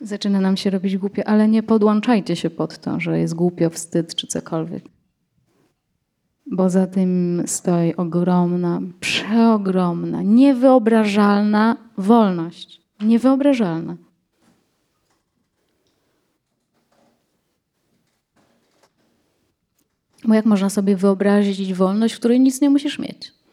Zaczyna 0.05 0.41
nam 0.41 0.57
się 0.57 0.71
robić 0.71 0.99
głupio, 0.99 1.23
ale 1.27 1.49
nie 1.49 1.63
podłączajcie 1.63 2.37
się 2.37 2.51
pod 2.51 2.79
to, 2.79 3.01
że 3.01 3.19
jest 3.19 3.35
głupio, 3.35 3.71
wstyd 3.71 4.15
czy 4.15 4.27
cokolwiek. 4.27 4.85
Bo 6.47 6.71
za 6.71 6.87
tym 6.87 7.43
stoi 7.47 7.95
ogromna, 7.95 8.81
przeogromna, 9.01 10.23
niewyobrażalna 10.23 11.77
wolność. 11.99 12.81
Niewyobrażalna. 13.01 13.97
Bo 20.25 20.35
jak 20.35 20.45
można 20.45 20.71
sobie 20.71 20.97
wyobrazić 20.97 21.75
wolność, 21.75 22.15
w 22.15 22.19
której 22.19 22.41
nic 22.41 22.61
nie 22.61 22.71
musisz 22.71 22.99
mieć? 22.99 23.43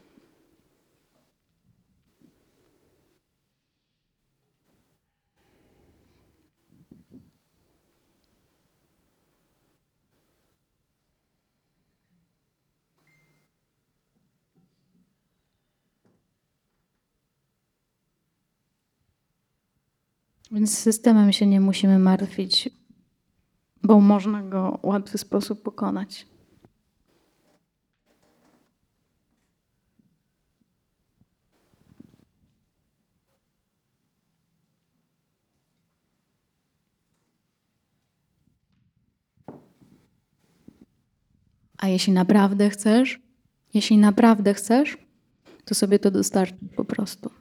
Więc 20.52 20.78
systemem 20.78 21.34
się 21.34 21.48
nie 21.48 21.62
musimy 21.62 22.00
martwić, 22.00 22.70
bo 23.84 24.00
można 24.00 24.44
go 24.44 24.80
w 24.82 24.86
łatwy 24.86 25.18
sposób 25.18 25.64
pokonać. 25.64 26.28
A 41.78 41.88
jeśli 41.88 42.14
naprawdę 42.14 42.70
chcesz, 42.70 43.20
jeśli 43.74 43.98
naprawdę 43.98 44.54
chcesz, 44.54 44.98
to 45.66 45.76
sobie 45.76 46.00
to 46.00 46.12
dostarczy 46.12 46.56
po 46.76 46.86
prostu. 46.86 47.41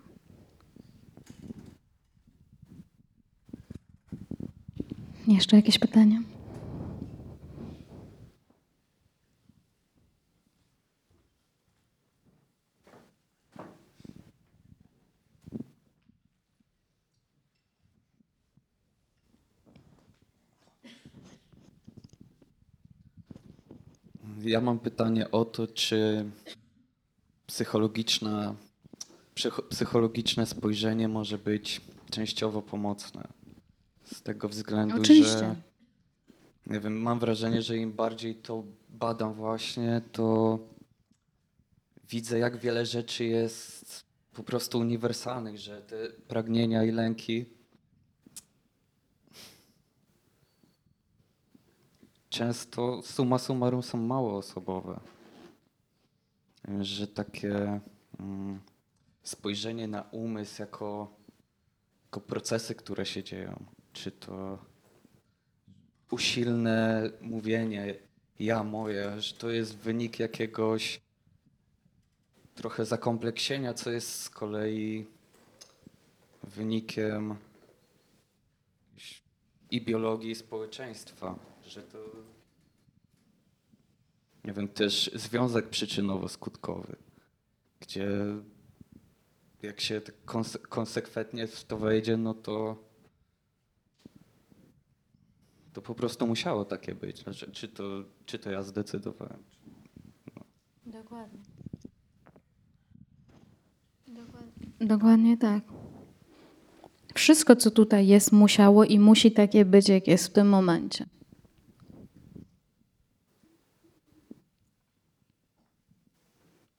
Jeszcze 5.30 5.56
jakieś 5.56 5.78
pytania? 5.78 6.22
Ja 24.42 24.60
mam 24.60 24.78
pytanie 24.78 25.30
o 25.30 25.44
to, 25.44 25.66
czy 25.66 26.24
psychologiczne 29.70 30.46
spojrzenie 30.46 31.08
może 31.08 31.38
być 31.38 31.80
częściowo 32.10 32.62
pomocne. 32.62 33.39
Z 34.14 34.22
tego 34.22 34.48
względu, 34.48 34.96
Oczywiście. 34.96 35.38
że 35.38 35.56
nie 36.66 36.80
wiem, 36.80 37.02
mam 37.02 37.18
wrażenie, 37.18 37.62
że 37.62 37.76
im 37.76 37.92
bardziej 37.92 38.34
to 38.34 38.64
badam 38.88 39.34
właśnie, 39.34 40.02
to 40.12 40.58
widzę, 42.08 42.38
jak 42.38 42.56
wiele 42.56 42.86
rzeczy 42.86 43.24
jest 43.24 44.04
po 44.32 44.42
prostu 44.42 44.78
uniwersalnych, 44.78 45.58
że 45.58 45.82
te 45.82 45.96
pragnienia 46.28 46.84
i 46.84 46.90
lęki 46.90 47.46
często 52.28 53.02
summa 53.02 53.38
summarum 53.38 53.82
są 53.82 53.98
mało 53.98 54.36
osobowe. 54.36 55.00
Że 56.80 57.06
takie 57.06 57.80
mm, 58.20 58.60
spojrzenie 59.22 59.88
na 59.88 60.02
umysł 60.02 60.62
jako, 60.62 61.16
jako 62.04 62.20
procesy, 62.20 62.74
które 62.74 63.06
się 63.06 63.24
dzieją, 63.24 63.64
czy 63.92 64.10
to 64.10 64.58
usilne 66.10 67.10
mówienie 67.20 67.94
ja 68.38 68.64
moje, 68.64 69.20
że 69.20 69.34
to 69.34 69.50
jest 69.50 69.76
wynik 69.76 70.18
jakiegoś 70.18 71.00
trochę 72.54 72.84
zakompleksienia, 72.84 73.74
co 73.74 73.90
jest 73.90 74.20
z 74.20 74.30
kolei 74.30 75.06
wynikiem 76.42 77.36
i 79.70 79.80
biologii, 79.80 80.30
i 80.30 80.34
społeczeństwa, 80.34 81.38
że 81.66 81.82
to 81.82 81.98
nie 84.44 84.52
wiem, 84.52 84.68
też 84.68 85.10
związek 85.14 85.70
przyczynowo-skutkowy, 85.70 86.96
gdzie 87.80 88.08
jak 89.62 89.80
się 89.80 90.00
tak 90.00 90.14
konse- 90.26 90.60
konsekwentnie 90.60 91.46
w 91.46 91.64
to 91.64 91.78
wejdzie, 91.78 92.16
no 92.16 92.34
to 92.34 92.76
to 95.72 95.82
po 95.82 95.94
prostu 95.94 96.26
musiało 96.26 96.64
takie 96.64 96.94
być. 96.94 97.22
Znaczy, 97.22 97.50
czy, 97.52 97.68
to, 97.68 97.84
czy 98.26 98.38
to 98.38 98.50
ja 98.50 98.62
zdecydowałem? 98.62 99.42
Dokładnie. 100.86 101.40
Dokładnie 104.80 105.36
tak. 105.36 105.64
Wszystko, 107.14 107.56
co 107.56 107.70
tutaj 107.70 108.06
jest, 108.06 108.32
musiało 108.32 108.84
i 108.84 108.98
musi 108.98 109.32
takie 109.32 109.64
być, 109.64 109.88
jak 109.88 110.06
jest 110.06 110.26
w 110.26 110.32
tym 110.32 110.48
momencie. 110.48 111.06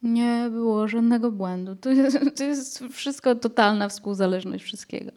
Nie 0.02 0.50
było 0.52 0.88
żadnego 0.88 1.32
błędu. 1.32 1.76
To 1.76 1.90
jest, 1.92 2.18
to 2.38 2.44
jest 2.44 2.84
wszystko 2.92 3.36
totalna 3.36 3.90
współzależność 3.90 4.64
wszystkiego. 4.64 5.12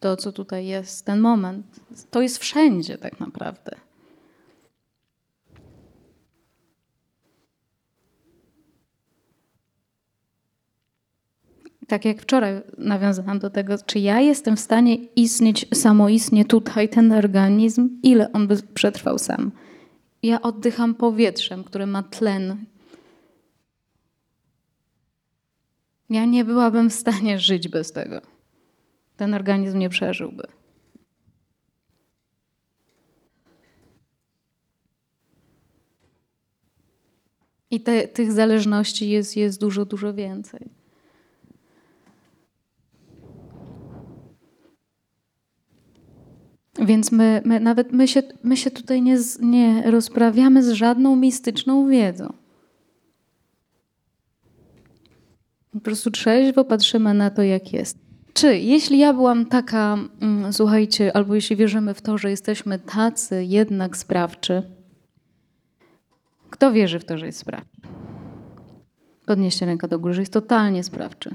To, 0.00 0.16
co 0.16 0.32
tutaj 0.32 0.66
jest, 0.66 1.06
ten 1.06 1.20
moment, 1.20 1.80
to 2.10 2.22
jest 2.22 2.38
wszędzie 2.38 2.98
tak 2.98 3.20
naprawdę. 3.20 3.76
tak 11.90 12.04
jak 12.04 12.22
wczoraj 12.22 12.60
nawiązałam 12.78 13.38
do 13.38 13.50
tego, 13.50 13.74
czy 13.86 13.98
ja 13.98 14.20
jestem 14.20 14.56
w 14.56 14.60
stanie 14.60 14.94
istnieć 14.94 15.66
samoistnie 15.74 16.44
tutaj, 16.44 16.88
ten 16.88 17.12
organizm, 17.12 18.00
ile 18.02 18.32
on 18.32 18.46
by 18.46 18.56
przetrwał 18.74 19.18
sam. 19.18 19.52
Ja 20.22 20.42
oddycham 20.42 20.94
powietrzem, 20.94 21.64
które 21.64 21.86
ma 21.86 22.02
tlen. 22.02 22.64
Ja 26.10 26.24
nie 26.24 26.44
byłabym 26.44 26.90
w 26.90 26.94
stanie 26.94 27.38
żyć 27.38 27.68
bez 27.68 27.92
tego. 27.92 28.20
Ten 29.20 29.34
organizm 29.34 29.78
nie 29.78 29.88
przeżyłby. 29.88 30.42
I 37.70 37.80
te, 37.80 38.08
tych 38.08 38.32
zależności 38.32 39.10
jest, 39.10 39.36
jest 39.36 39.60
dużo, 39.60 39.84
dużo 39.84 40.14
więcej. 40.14 40.70
Więc 46.78 47.12
my, 47.12 47.42
my 47.44 47.60
nawet 47.60 47.92
my 47.92 48.08
się, 48.08 48.22
my 48.42 48.56
się 48.56 48.70
tutaj 48.70 49.02
nie, 49.02 49.18
nie 49.40 49.90
rozprawiamy 49.90 50.62
z 50.62 50.70
żadną 50.70 51.16
mistyczną 51.16 51.88
wiedzą. 51.88 52.32
Po 55.72 55.80
prostu 55.80 56.10
trzeźwo 56.10 56.64
patrzymy 56.64 57.14
na 57.14 57.30
to, 57.30 57.42
jak 57.42 57.72
jest. 57.72 58.09
Czy 58.32 58.58
jeśli 58.58 58.98
ja 58.98 59.12
byłam 59.12 59.46
taka, 59.46 59.98
mm, 60.20 60.52
słuchajcie, 60.52 61.16
albo 61.16 61.34
jeśli 61.34 61.56
wierzymy 61.56 61.94
w 61.94 62.02
to, 62.02 62.18
że 62.18 62.30
jesteśmy 62.30 62.78
tacy 62.78 63.44
jednak 63.44 63.96
sprawczy, 63.96 64.62
kto 66.50 66.72
wierzy 66.72 66.98
w 66.98 67.04
to, 67.04 67.18
że 67.18 67.26
jest 67.26 67.38
sprawczy? 67.38 67.80
Podnieście 69.26 69.66
rękę 69.66 69.88
do 69.88 69.98
góry, 69.98 70.14
że 70.14 70.22
jest 70.22 70.32
totalnie 70.32 70.84
sprawczy. 70.84 71.34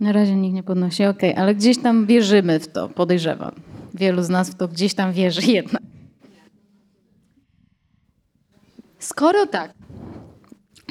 Na 0.00 0.12
razie 0.12 0.36
nikt 0.36 0.54
nie 0.54 0.62
podnosi, 0.62 1.04
okej, 1.04 1.34
ale 1.34 1.54
gdzieś 1.54 1.78
tam 1.78 2.06
wierzymy 2.06 2.60
w 2.60 2.68
to, 2.68 2.88
podejrzewam. 2.88 3.52
Wielu 3.94 4.22
z 4.22 4.28
nas 4.28 4.50
w 4.50 4.54
to 4.54 4.68
gdzieś 4.68 4.94
tam 4.94 5.12
wierzy 5.12 5.42
jednak. 5.60 5.82
Skoro 8.98 9.46
tak, 9.46 9.74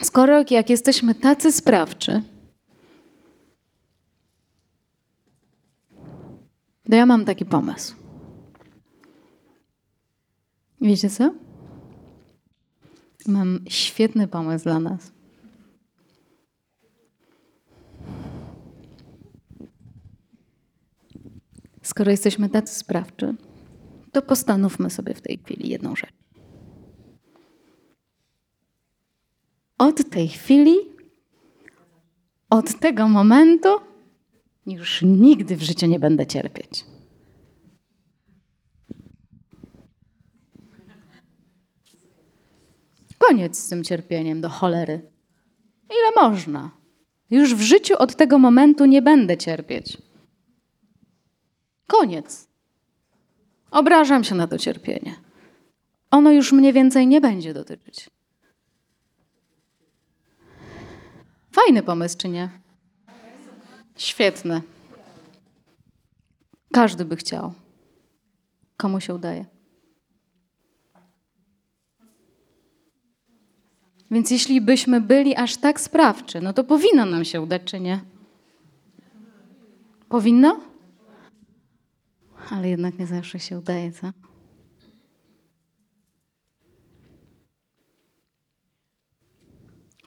skoro 0.01 0.43
jak 0.49 0.70
jesteśmy 0.70 1.16
tacy 1.16 1.51
sprawczy, 1.51 2.22
to 6.89 6.95
ja 6.95 7.05
mam 7.05 7.25
taki 7.25 7.45
pomysł. 7.45 7.95
Wiecie 10.81 11.09
co? 11.09 11.33
Mam 13.27 13.59
świetny 13.69 14.27
pomysł 14.27 14.63
dla 14.63 14.79
nas. 14.79 15.11
Skoro 21.81 22.11
jesteśmy 22.11 22.49
tacy 22.49 22.75
sprawczy, 22.75 23.36
to 24.11 24.21
postanówmy 24.21 24.89
sobie 24.89 25.13
w 25.13 25.21
tej 25.21 25.38
chwili 25.38 25.69
jedną 25.69 25.95
rzecz. 25.95 26.13
Od 29.77 30.09
tej 30.09 30.27
chwili, 30.27 30.75
od 32.49 32.79
tego 32.79 33.07
momentu, 33.07 33.69
już 34.66 35.01
nigdy 35.01 35.55
w 35.55 35.63
życiu 35.63 35.86
nie 35.86 35.99
będę 35.99 36.28
cierpieć. 36.28 36.86
Koniec 43.18 43.59
z 43.59 43.70
tym 43.70 43.84
cierpieniem 43.84 44.41
do 44.41 44.49
cholery. 44.49 45.11
Ile 45.89 46.30
można? 46.30 46.72
Już 47.30 47.55
w 47.55 47.61
życiu 47.61 47.95
od 47.97 48.16
tego 48.16 48.39
momentu 48.39 48.86
nie 48.86 49.01
będę 49.01 49.38
cierpieć. 49.38 49.97
Koniec. 51.88 52.47
Obrażam 53.72 54.24
się 54.24 54.36
na 54.36 54.47
to 54.47 54.57
cierpienie. 54.57 55.16
Ono 56.11 56.32
już 56.32 56.51
mnie 56.51 56.74
więcej 56.74 57.07
nie 57.07 57.22
będzie 57.22 57.53
dotyczyć. 57.53 58.09
Fajny 61.51 61.84
pomysł, 61.84 62.18
czy 62.18 62.30
nie? 62.30 62.64
Świetny. 63.96 64.62
Każdy 66.74 67.06
by 67.06 67.16
chciał. 67.16 67.54
Komu 68.78 69.00
się 69.00 69.16
udaje? 69.16 69.46
Więc 74.12 74.32
jeśli 74.32 74.62
byśmy 74.62 75.02
byli 75.02 75.36
aż 75.36 75.58
tak 75.58 75.80
sprawczy, 75.80 76.41
no 76.41 76.54
to 76.54 76.64
powinno 76.64 77.06
nam 77.06 77.26
się 77.26 77.41
udać, 77.41 77.62
czy 77.66 77.80
nie? 77.80 78.00
Powinno? 80.10 80.60
Ale 82.50 82.70
jednak 82.70 83.00
nie 83.00 83.08
zawsze 83.08 83.39
się 83.39 83.58
udaje, 83.60 83.91
co? 83.91 84.12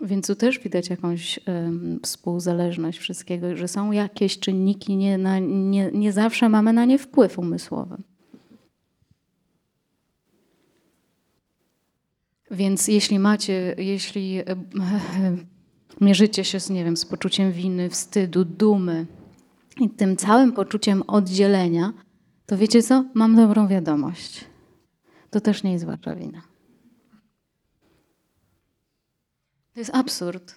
Więc 0.01 0.27
tu 0.27 0.35
też 0.35 0.59
widać 0.59 0.91
jakąś 0.91 1.41
em, 1.47 2.01
współzależność 2.03 2.99
wszystkiego, 2.99 3.57
że 3.57 3.69
są 3.69 3.93
jakieś 3.93 4.39
czynniki, 4.39 4.97
nie, 4.97 5.19
na, 5.19 5.39
nie, 5.39 5.91
nie 5.93 6.13
zawsze 6.13 6.49
mamy 6.49 6.73
na 6.73 6.85
nie 6.85 6.99
wpływ 6.99 7.39
umysłowy. 7.39 7.97
Więc 12.51 12.89
jeśli 12.89 13.19
macie, 13.19 13.75
jeśli 13.79 14.43
mierzycie 16.01 16.45
się 16.45 16.61
z, 16.61 16.71
nie 16.71 16.85
wiem, 16.85 16.97
z 16.97 17.05
poczuciem 17.05 17.53
winy, 17.53 17.91
wstydu, 17.91 18.45
dumy 18.45 19.07
i 19.81 19.91
tym 19.91 20.17
całym 20.17 20.53
poczuciem 20.53 21.03
oddzielenia, 21.07 21.93
to 22.47 22.59
wiecie 22.59 22.83
co? 22.83 23.05
Mam 23.15 23.37
dobrą 23.37 23.69
wiadomość. 23.69 24.45
To 25.31 25.41
też 25.41 25.63
nie 25.63 25.73
jest 25.73 25.85
wasza 25.85 26.17
wina. 26.17 26.43
To 29.79 29.81
jest 29.81 29.95
absurd. 29.95 30.55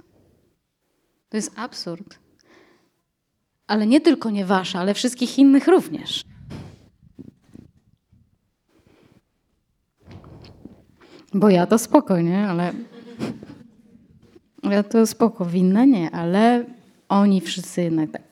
To 1.30 1.38
jest 1.38 1.52
absurd. 1.56 2.20
Ale 3.68 3.88
nie 3.88 4.02
tylko 4.02 4.30
nie 4.30 4.46
wasza, 4.46 4.80
ale 4.80 4.94
wszystkich 4.94 5.40
innych 5.40 5.68
również. 5.68 6.24
Bo 11.34 11.50
ja 11.50 11.66
to 11.68 11.78
spoko, 11.78 12.22
nie? 12.22 12.48
Ale. 12.48 12.74
Ja 14.64 14.84
to 14.84 15.08
spoko, 15.08 15.46
winna 15.46 15.86
nie, 15.86 16.12
ale 16.12 16.66
oni 17.10 17.42
wszyscy 17.42 17.82
jednak 17.82 18.12
tak. 18.12 18.31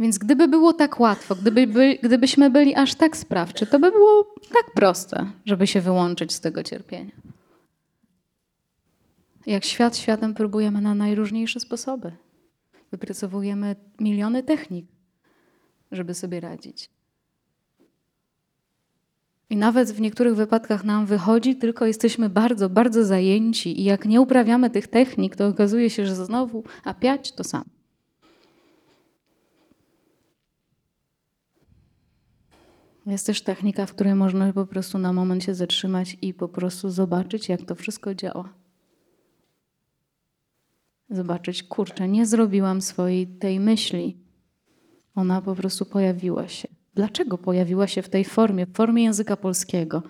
Więc 0.00 0.18
gdyby 0.18 0.48
było 0.48 0.72
tak 0.72 1.00
łatwo, 1.00 1.36
gdyby, 1.36 1.66
by, 1.66 1.98
gdybyśmy 2.02 2.50
byli 2.50 2.74
aż 2.74 2.94
tak 2.94 3.16
sprawczy, 3.16 3.66
to 3.66 3.78
by 3.78 3.90
było 3.90 4.34
tak 4.52 4.74
proste, 4.74 5.30
żeby 5.46 5.66
się 5.66 5.80
wyłączyć 5.80 6.32
z 6.32 6.40
tego 6.40 6.62
cierpienia. 6.62 7.12
Jak 9.46 9.64
świat 9.64 9.96
światem 9.96 10.34
próbujemy 10.34 10.80
na 10.80 10.94
najróżniejsze 10.94 11.60
sposoby. 11.60 12.12
Wypracowujemy 12.90 13.76
miliony 14.00 14.42
technik, 14.42 14.86
żeby 15.92 16.14
sobie 16.14 16.40
radzić. 16.40 16.90
I 19.50 19.56
nawet 19.56 19.90
w 19.90 20.00
niektórych 20.00 20.36
wypadkach 20.36 20.84
nam 20.84 21.06
wychodzi, 21.06 21.56
tylko 21.56 21.86
jesteśmy 21.86 22.28
bardzo, 22.28 22.68
bardzo 22.68 23.04
zajęci 23.04 23.80
i 23.80 23.84
jak 23.84 24.04
nie 24.04 24.20
uprawiamy 24.20 24.70
tych 24.70 24.88
technik, 24.88 25.36
to 25.36 25.46
okazuje 25.46 25.90
się, 25.90 26.06
że 26.06 26.14
znowu, 26.14 26.64
a 26.84 26.94
piać 26.94 27.32
to 27.32 27.44
samo. 27.44 27.79
Jest 33.10 33.26
też 33.26 33.42
technika, 33.42 33.86
w 33.86 33.94
której 33.94 34.14
można 34.14 34.52
po 34.52 34.66
prostu 34.66 34.98
na 34.98 35.12
moment 35.12 35.44
się 35.44 35.54
zatrzymać 35.54 36.16
i 36.22 36.34
po 36.34 36.48
prostu 36.48 36.90
zobaczyć, 36.90 37.48
jak 37.48 37.62
to 37.62 37.74
wszystko 37.74 38.14
działa. 38.14 38.54
Zobaczyć, 41.10 41.62
kurczę, 41.62 42.08
nie 42.08 42.26
zrobiłam 42.26 42.82
swojej 42.82 43.26
tej 43.26 43.60
myśli. 43.60 44.16
Ona 45.14 45.42
po 45.42 45.54
prostu 45.54 45.86
pojawiła 45.86 46.48
się. 46.48 46.68
Dlaczego 46.94 47.38
pojawiła 47.38 47.86
się 47.86 48.02
w 48.02 48.08
tej 48.08 48.24
formie, 48.24 48.66
w 48.66 48.72
formie 48.72 49.02
języka 49.04 49.36
polskiego? 49.36 50.02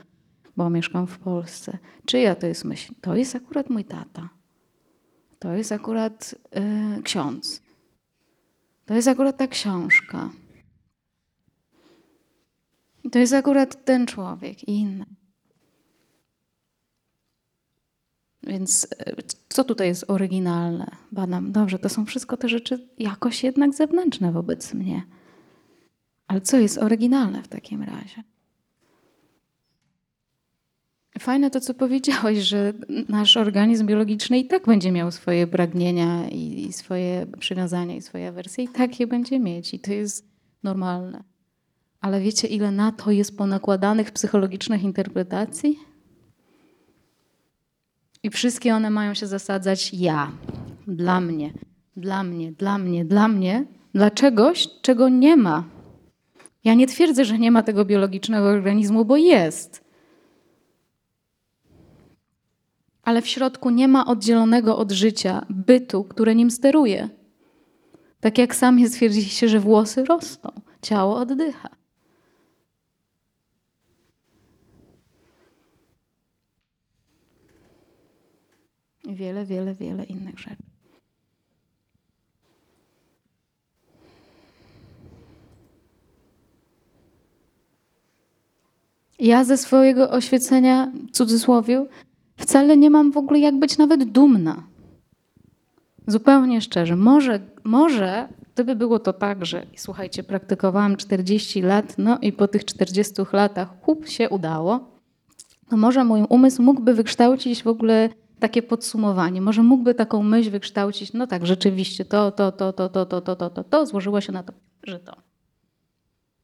Bo 0.56 0.70
mieszkam 0.70 1.06
w 1.06 1.18
Polsce. 1.18 1.78
Czyja 2.04 2.34
to 2.34 2.46
jest 2.46 2.64
myśl? 2.64 2.94
To 3.00 3.16
jest 3.16 3.36
akurat 3.36 3.70
mój 3.70 3.84
tata. 3.84 4.28
To 5.38 5.52
jest 5.52 5.72
akurat 5.72 6.34
y, 6.98 7.02
ksiądz. 7.02 7.62
To 8.86 8.94
jest 8.94 9.08
akurat 9.08 9.36
ta 9.36 9.46
książka. 9.46 10.30
To 13.12 13.18
jest 13.18 13.32
akurat 13.32 13.84
ten 13.84 14.06
człowiek 14.06 14.68
i 14.68 14.72
inny. 14.72 15.06
Więc 18.42 18.86
e, 18.98 19.14
co 19.48 19.64
tutaj 19.64 19.88
jest 19.88 20.04
oryginalne? 20.10 20.90
Badam, 21.12 21.52
dobrze, 21.52 21.78
to 21.78 21.88
są 21.88 22.06
wszystko 22.06 22.36
te 22.36 22.48
rzeczy 22.48 22.88
jakoś 22.98 23.44
jednak 23.44 23.74
zewnętrzne 23.74 24.32
wobec 24.32 24.74
mnie. 24.74 25.02
Ale 26.26 26.40
co 26.40 26.58
jest 26.58 26.78
oryginalne 26.78 27.42
w 27.42 27.48
takim 27.48 27.82
razie? 27.82 28.22
Fajne 31.18 31.50
to, 31.50 31.60
co 31.60 31.74
powiedziałeś, 31.74 32.38
że 32.38 32.72
nasz 33.08 33.36
organizm 33.36 33.86
biologiczny 33.86 34.38
i 34.38 34.46
tak 34.46 34.66
będzie 34.66 34.92
miał 34.92 35.10
swoje 35.10 35.46
pragnienia 35.46 36.28
i, 36.28 36.66
i 36.66 36.72
swoje 36.72 37.26
przywiązania 37.38 37.96
i 37.96 38.02
swoje 38.02 38.28
awersje, 38.28 38.64
i 38.64 38.68
tak 38.68 39.00
je 39.00 39.06
będzie 39.06 39.40
mieć, 39.40 39.74
i 39.74 39.80
to 39.80 39.92
jest 39.92 40.28
normalne. 40.62 41.29
Ale 42.00 42.20
wiecie, 42.20 42.48
ile 42.48 42.70
na 42.70 42.92
to 42.92 43.10
jest 43.10 43.36
ponakładanych 43.36 44.10
psychologicznych 44.10 44.82
interpretacji? 44.82 45.78
I 48.22 48.30
wszystkie 48.30 48.74
one 48.74 48.90
mają 48.90 49.14
się 49.14 49.26
zasadzać 49.26 49.94
ja, 49.94 50.32
dla 50.86 51.20
mnie, 51.20 51.52
dla 51.96 52.22
mnie, 52.22 52.52
dla 52.52 52.78
mnie, 52.78 53.04
dla 53.04 53.28
mnie, 53.28 53.64
dla 53.94 54.10
czegoś, 54.10 54.68
czego 54.82 55.08
nie 55.08 55.36
ma. 55.36 55.64
Ja 56.64 56.74
nie 56.74 56.86
twierdzę, 56.86 57.24
że 57.24 57.38
nie 57.38 57.50
ma 57.50 57.62
tego 57.62 57.84
biologicznego 57.84 58.46
organizmu, 58.46 59.04
bo 59.04 59.16
jest. 59.16 59.84
Ale 63.02 63.22
w 63.22 63.26
środku 63.26 63.70
nie 63.70 63.88
ma 63.88 64.06
oddzielonego 64.06 64.78
od 64.78 64.92
życia 64.92 65.46
bytu, 65.50 66.04
które 66.04 66.34
nim 66.34 66.50
steruje. 66.50 67.08
Tak 68.20 68.38
jak 68.38 68.54
sami 68.54 68.88
stwierdziliście, 68.88 69.48
że 69.48 69.60
włosy 69.60 70.04
rosną, 70.04 70.50
ciało 70.82 71.16
oddycha. 71.16 71.79
I 79.10 79.14
wiele, 79.14 79.44
wiele, 79.44 79.74
wiele 79.74 80.04
innych 80.04 80.38
rzeczy. 80.38 80.62
Ja 89.18 89.44
ze 89.44 89.56
swojego 89.56 90.10
oświecenia, 90.10 90.92
w 91.08 91.10
cudzysłowie, 91.10 91.86
wcale 92.36 92.76
nie 92.76 92.90
mam 92.90 93.12
w 93.12 93.16
ogóle 93.16 93.38
jak 93.38 93.58
być 93.58 93.78
nawet 93.78 94.04
dumna. 94.04 94.62
Zupełnie 96.06 96.60
szczerze. 96.60 96.96
Może, 96.96 97.40
może 97.64 98.28
gdyby 98.54 98.76
było 98.76 98.98
to 98.98 99.12
tak, 99.12 99.46
że 99.46 99.66
słuchajcie, 99.76 100.22
praktykowałam 100.22 100.96
40 100.96 101.62
lat, 101.62 101.94
no 101.98 102.18
i 102.18 102.32
po 102.32 102.48
tych 102.48 102.64
40 102.64 103.14
latach 103.32 103.68
chup 103.80 104.08
się 104.08 104.28
udało, 104.28 105.00
to 105.68 105.76
może 105.76 106.04
mój 106.04 106.24
umysł 106.28 106.62
mógłby 106.62 106.94
wykształcić 106.94 107.62
w 107.62 107.66
ogóle 107.66 108.08
takie 108.40 108.62
podsumowanie. 108.62 109.40
Może 109.40 109.62
mógłby 109.62 109.94
taką 109.94 110.22
myśl 110.22 110.50
wykształcić, 110.50 111.12
no 111.12 111.26
tak, 111.26 111.46
rzeczywiście, 111.46 112.04
to, 112.04 112.32
to, 112.32 112.52
to, 112.52 112.72
to, 112.72 112.88
to, 112.88 113.06
to, 113.06 113.20
to, 113.20 113.36
to, 113.36 113.50
to, 113.50 113.64
to 113.64 113.86
złożyło 113.86 114.20
się 114.20 114.32
na 114.32 114.42
to, 114.42 114.52
że 114.82 114.98
to. 114.98 115.16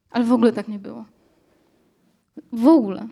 Ale 0.09 0.25
w 0.25 0.31
ogóle 0.31 0.53
tak 0.53 0.67
nie 0.67 0.79
było. 0.79 1.05
W 2.51 2.67
ogóle. 2.67 3.07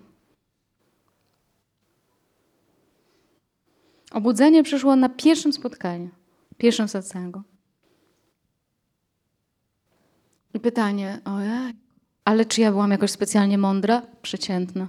Obudzenie 4.11 4.63
przyszło 4.63 4.95
na 4.95 5.09
pierwszym 5.09 5.53
spotkaniu, 5.53 6.09
pierwszym 6.57 6.87
satsangu. 6.87 7.41
I 10.53 10.59
pytanie, 10.59 11.21
ojej, 11.25 11.73
ale 12.25 12.45
czy 12.45 12.61
ja 12.61 12.71
byłam 12.71 12.91
jakoś 12.91 13.11
specjalnie 13.11 13.57
mądra? 13.57 14.01
Przeciętna. 14.21 14.87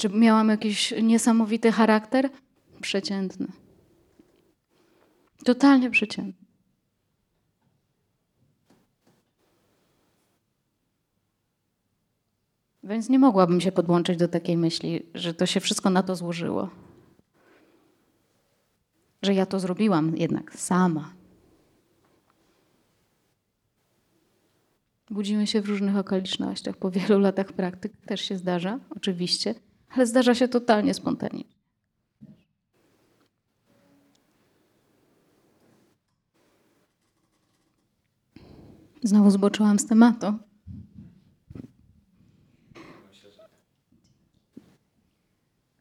Czy 0.00 0.08
miałam 0.08 0.48
jakiś 0.48 0.94
niesamowity 1.02 1.72
charakter? 1.72 2.30
Przeciętny. 2.80 3.46
Totalnie 5.44 5.90
przeciętny. 5.90 6.46
Więc 12.84 13.08
nie 13.08 13.18
mogłabym 13.18 13.60
się 13.60 13.72
podłączyć 13.72 14.18
do 14.18 14.28
takiej 14.28 14.56
myśli, 14.56 15.06
że 15.14 15.34
to 15.34 15.46
się 15.46 15.60
wszystko 15.60 15.90
na 15.90 16.02
to 16.02 16.16
złożyło. 16.16 16.70
Że 19.22 19.34
ja 19.34 19.46
to 19.46 19.60
zrobiłam 19.60 20.16
jednak 20.16 20.54
sama. 20.54 21.14
Budzimy 25.10 25.46
się 25.46 25.60
w 25.60 25.68
różnych 25.68 25.96
okolicznościach. 25.96 26.76
Po 26.76 26.90
wielu 26.90 27.18
latach 27.18 27.52
praktyk 27.52 27.92
też 28.06 28.20
się 28.20 28.36
zdarza, 28.36 28.78
oczywiście, 28.90 29.54
ale 29.90 30.06
zdarza 30.06 30.34
się 30.34 30.48
totalnie 30.48 30.94
spontanicznie. 30.94 31.60
Znowu 39.02 39.30
zboczyłam 39.30 39.78
z 39.78 39.86
tematu. 39.86 40.26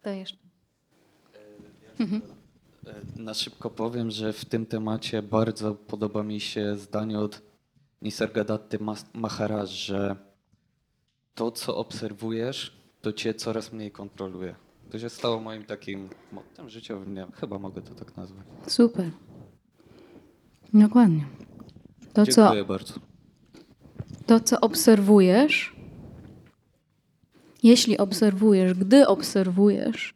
To 0.01 0.09
jeszcze. 0.09 0.37
E, 1.99 2.93
Na 3.15 3.33
szybko 3.33 3.69
powiem, 3.69 4.11
że 4.11 4.33
w 4.33 4.45
tym 4.45 4.65
temacie 4.65 5.21
bardzo 5.21 5.75
podoba 5.75 6.23
mi 6.23 6.39
się 6.39 6.77
zdanie 6.77 7.19
od 7.19 7.41
Nisargadaty 8.01 8.79
Maharaj, 9.13 9.67
że 9.67 10.15
to, 11.35 11.51
co 11.51 11.77
obserwujesz, 11.77 12.78
to 13.01 13.13
cię 13.13 13.33
coraz 13.33 13.73
mniej 13.73 13.91
kontroluje. 13.91 14.55
To 14.91 14.99
się 14.99 15.09
stało 15.09 15.39
moim 15.39 15.63
takim 15.63 16.09
mottem 16.31 16.69
życiowym, 16.69 17.13
nie 17.13 17.21
wiem, 17.21 17.31
chyba 17.31 17.59
mogę 17.59 17.81
to 17.81 17.95
tak 17.95 18.17
nazwać. 18.17 18.45
Super. 18.67 19.09
Dokładnie. 20.73 21.25
To, 22.13 22.25
co 22.25 22.41
Dziękuję 22.41 22.65
bardzo. 22.65 22.93
To, 24.25 24.39
co 24.39 24.61
obserwujesz, 24.61 25.75
jeśli 27.63 27.97
obserwujesz, 27.97 28.73
gdy 28.73 29.07
obserwujesz, 29.07 30.13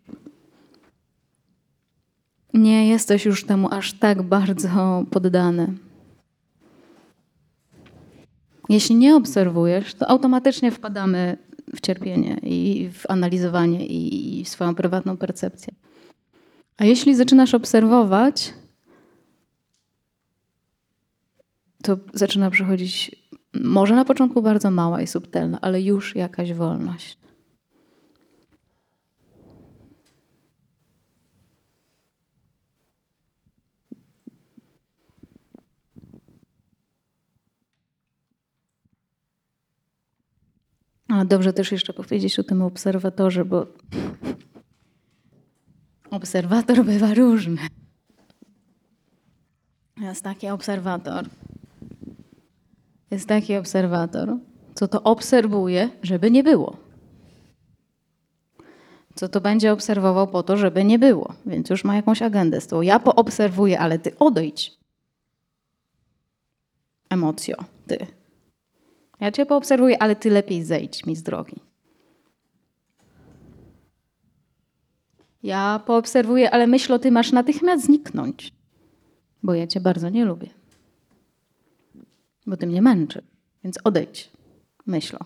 nie 2.54 2.88
jesteś 2.88 3.26
już 3.26 3.46
temu 3.46 3.68
aż 3.72 3.94
tak 3.94 4.22
bardzo 4.22 5.04
poddany. 5.12 5.74
Jeśli 8.70 8.96
nie 8.96 9.16
obserwujesz, 9.16 9.94
to 9.94 10.10
automatycznie 10.10 10.72
wpadamy 10.72 11.38
w 11.76 11.82
cierpienie 11.82 12.38
i 12.44 12.90
w 12.94 13.10
analizowanie 13.10 13.86
i 13.86 14.44
w 14.44 14.50
swoją 14.50 14.76
prywatną 14.76 15.18
percepcję. 15.18 15.74
A 16.78 16.86
jeśli 16.86 17.16
zaczynasz 17.16 17.54
obserwować, 17.54 18.54
to 21.84 21.98
zaczyna 22.14 22.50
przychodzić 22.50 23.24
może 23.54 23.96
na 23.96 24.06
początku 24.06 24.42
bardzo 24.42 24.72
mała 24.72 25.02
i 25.02 25.08
subtelna, 25.08 25.58
ale 25.62 25.82
już 25.82 26.16
jakaś 26.16 26.54
wolność. 26.54 27.18
A 41.14 41.26
dobrze 41.26 41.54
też 41.54 41.72
jeszcze 41.72 41.94
powiedzieć 41.94 42.40
o 42.40 42.44
tym 42.44 42.62
obserwatorze, 42.62 43.46
bo 43.46 43.68
obserwator 46.12 46.86
bywa 46.86 47.14
różny. 47.14 47.58
Jest 50.02 50.24
taki 50.24 50.48
obserwator, 50.48 51.26
jest 53.12 53.28
taki 53.28 53.56
obserwator, 53.56 54.38
co 54.76 54.88
to 54.88 55.04
obserwuje, 55.04 55.90
żeby 56.04 56.32
nie 56.32 56.44
było. 56.44 56.78
Co 59.16 59.30
to 59.30 59.42
będzie 59.42 59.74
obserwował 59.74 60.28
po 60.28 60.44
to, 60.44 60.58
żeby 60.58 60.84
nie 60.84 61.00
było. 61.00 61.34
Więc 61.46 61.70
już 61.70 61.84
ma 61.84 61.96
jakąś 61.96 62.22
agendę 62.22 62.62
z 62.62 62.68
tą. 62.68 62.82
Ja 62.82 63.00
poobserwuję, 63.00 63.80
ale 63.80 64.00
ty 64.00 64.18
odejdź. 64.20 64.72
Emocjo, 67.10 67.56
ty. 67.88 68.23
Ja 69.24 69.32
cię 69.32 69.46
poobserwuję, 69.46 70.02
ale 70.04 70.16
ty 70.16 70.30
lepiej 70.30 70.64
zejdź 70.64 71.06
mi 71.06 71.16
z 71.16 71.24
drogi. 71.24 71.56
Ja 75.44 75.82
poobserwuję, 75.86 76.52
ale 76.52 76.68
myśl, 76.68 77.00
ty 77.00 77.12
masz 77.12 77.32
natychmiast 77.32 77.86
zniknąć. 77.86 78.54
Bo 79.44 79.54
ja 79.54 79.68
cię 79.68 79.80
bardzo 79.80 80.10
nie 80.10 80.26
lubię. 80.26 80.50
Bo 82.48 82.58
ty 82.58 82.68
mnie 82.68 82.82
męczy. 82.82 83.22
Więc 83.64 83.80
odejdź, 83.84 84.32
myślo. 84.86 85.20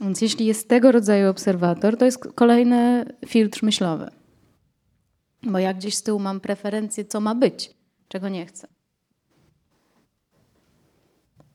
Więc 0.00 0.20
jeśli 0.20 0.46
jest 0.46 0.68
tego 0.68 0.92
rodzaju 0.92 1.30
obserwator, 1.30 1.96
to 1.96 2.04
jest 2.04 2.18
kolejny 2.34 3.04
filtr 3.26 3.64
myślowy. 3.64 4.10
Bo 5.42 5.58
ja 5.58 5.74
gdzieś 5.74 5.94
z 5.94 6.02
tyłu 6.02 6.18
mam 6.18 6.40
preferencję, 6.40 7.04
co 7.04 7.20
ma 7.20 7.34
być, 7.34 7.74
czego 8.08 8.28
nie 8.28 8.46
chcę. 8.46 8.79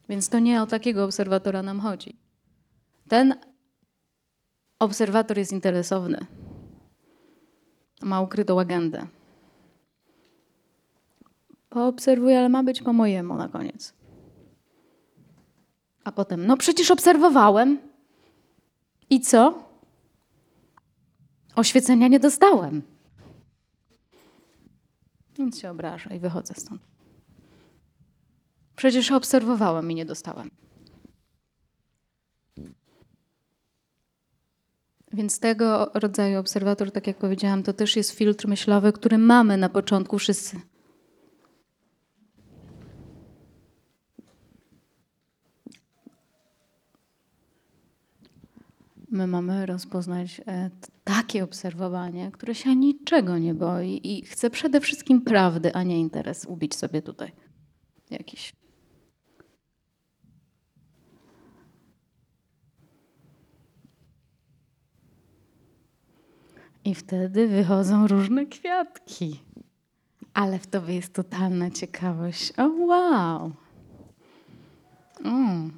Więc 0.10 0.30
to 0.30 0.39
nie 0.39 0.62
o 0.62 0.68
takiego 0.68 1.06
obserwatora 1.06 1.64
nam 1.64 1.80
chodzi. 1.80 2.20
Ten 3.08 3.36
obserwator 4.80 5.38
jest 5.38 5.51
interesowny. 5.51 6.26
Ma 8.01 8.22
ukrytą 8.22 8.60
agendę. 8.60 9.08
Poobserwuję, 11.70 12.39
ale 12.39 12.49
ma 12.49 12.64
być 12.64 12.82
po 12.82 12.93
mojemu 12.93 13.36
na 13.36 13.49
koniec. 13.49 13.93
A 16.03 16.12
potem, 16.12 16.47
no 16.47 16.58
przecież 16.58 16.91
obserwowałem. 16.91 17.80
I 19.10 19.22
co? 19.22 19.64
Oświecenia 21.56 22.08
nie 22.08 22.20
dostałem. 22.20 22.82
Więc 25.38 25.60
się 25.60 25.72
obrażę 25.72 26.16
i 26.16 26.20
wychodzę 26.20 26.53
stąd. 26.53 26.95
Przecież 28.76 29.11
obserwowałem 29.11 29.91
i 29.91 29.95
nie 29.95 30.05
dostałem. 30.05 30.49
Więc 35.13 35.39
tego 35.39 35.91
rodzaju 35.93 36.39
obserwator, 36.39 36.91
tak 36.91 37.07
jak 37.07 37.17
powiedziałam, 37.17 37.63
to 37.63 37.73
też 37.73 37.95
jest 37.95 38.11
filtr 38.11 38.47
myślowy, 38.47 38.93
który 38.93 39.17
mamy 39.17 39.57
na 39.57 39.69
początku 39.69 40.17
wszyscy. 40.17 40.61
My 49.11 49.28
mamy 49.28 49.65
rozpoznać 49.65 50.41
e, 50.47 50.69
takie 51.03 51.43
obserwowanie, 51.43 52.32
które 52.32 52.55
się 52.55 52.76
niczego 52.76 53.38
nie 53.38 53.53
boi 53.53 54.01
i 54.03 54.26
chce 54.26 54.49
przede 54.49 54.82
wszystkim 54.82 55.21
prawdy, 55.21 55.73
a 55.73 55.84
nie 55.84 55.99
interes 55.99 56.45
ubić 56.45 56.76
sobie 56.76 57.01
tutaj 57.01 57.32
jakiś. 58.09 58.64
I 66.86 66.96
wtedy 66.96 67.48
wychodzą 67.48 68.08
różne 68.08 68.46
kwiatki. 68.46 69.40
Ale 70.34 70.60
w 70.60 70.68
tobie 70.68 70.96
jest 70.96 71.14
totalna 71.14 71.72
ciekawość. 71.72 72.54
O 72.58 72.68
wow! 72.68 73.52
Mm. 75.24 75.72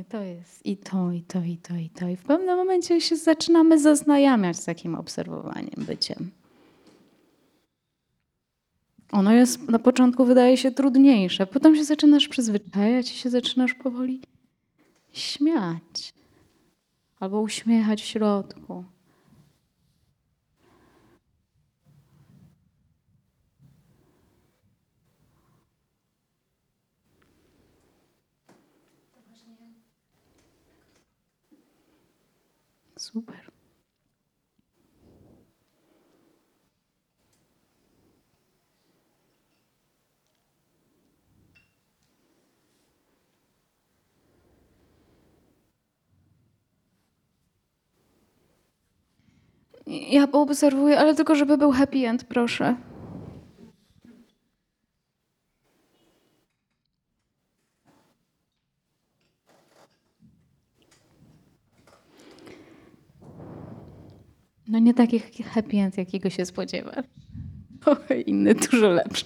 I 0.00 0.04
to 0.04 0.22
jest 0.22 0.66
i 0.66 0.76
to, 0.76 1.12
i 1.12 1.22
to, 1.22 1.40
i 1.42 1.56
to, 1.56 1.76
i 1.76 1.90
to. 1.90 2.08
I 2.08 2.16
w 2.16 2.22
pewnym 2.22 2.56
momencie 2.56 3.00
się 3.00 3.16
zaczynamy 3.16 3.78
zaznajamiać 3.78 4.56
z 4.56 4.64
takim 4.64 4.94
obserwowaniem, 4.94 5.84
byciem. 5.86 6.30
Ono 9.12 9.32
jest 9.32 9.68
na 9.68 9.78
początku 9.78 10.24
wydaje 10.24 10.56
się 10.56 10.70
trudniejsze, 10.70 11.46
potem 11.46 11.76
się 11.76 11.84
zaczynasz 11.84 12.28
przyzwyczajać 12.28 13.12
i 13.12 13.14
się 13.14 13.30
zaczynasz 13.30 13.74
powoli 13.74 14.20
śmiać. 15.12 16.14
Albo 17.20 17.40
uśmiechać 17.40 18.02
w 18.02 18.06
środku. 18.06 18.84
Super. 33.06 33.52
Ja 49.86 50.26
poobserwuję, 50.26 50.98
ale 50.98 51.14
tylko 51.14 51.34
żeby 51.34 51.58
był 51.58 51.72
happy 51.72 51.98
end, 52.08 52.24
proszę. 52.24 52.76
No 64.68 64.78
nie 64.78 64.94
taki 64.94 65.20
happy 65.42 65.76
end, 65.76 65.98
jakiego 65.98 66.30
się 66.30 66.46
spodziewasz. 66.46 67.04
Inny, 68.26 68.54
dużo 68.54 68.88
lepszy. 68.88 69.24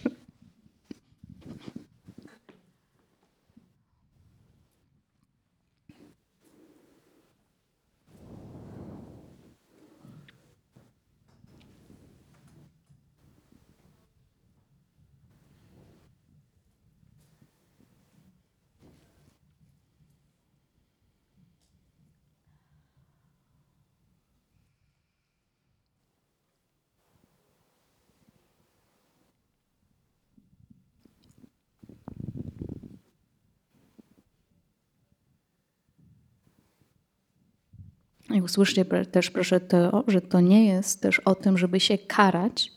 I 38.41 38.43
usłyszcie 38.43 38.85
też 38.85 39.31
proszę 39.31 39.61
to, 39.61 40.05
że 40.09 40.21
to 40.21 40.41
nie 40.41 40.67
jest 40.67 41.03
też 41.03 41.21
o 41.21 41.35
tym, 41.35 41.59
żeby 41.59 41.81
się 41.81 41.99
karać 41.99 42.73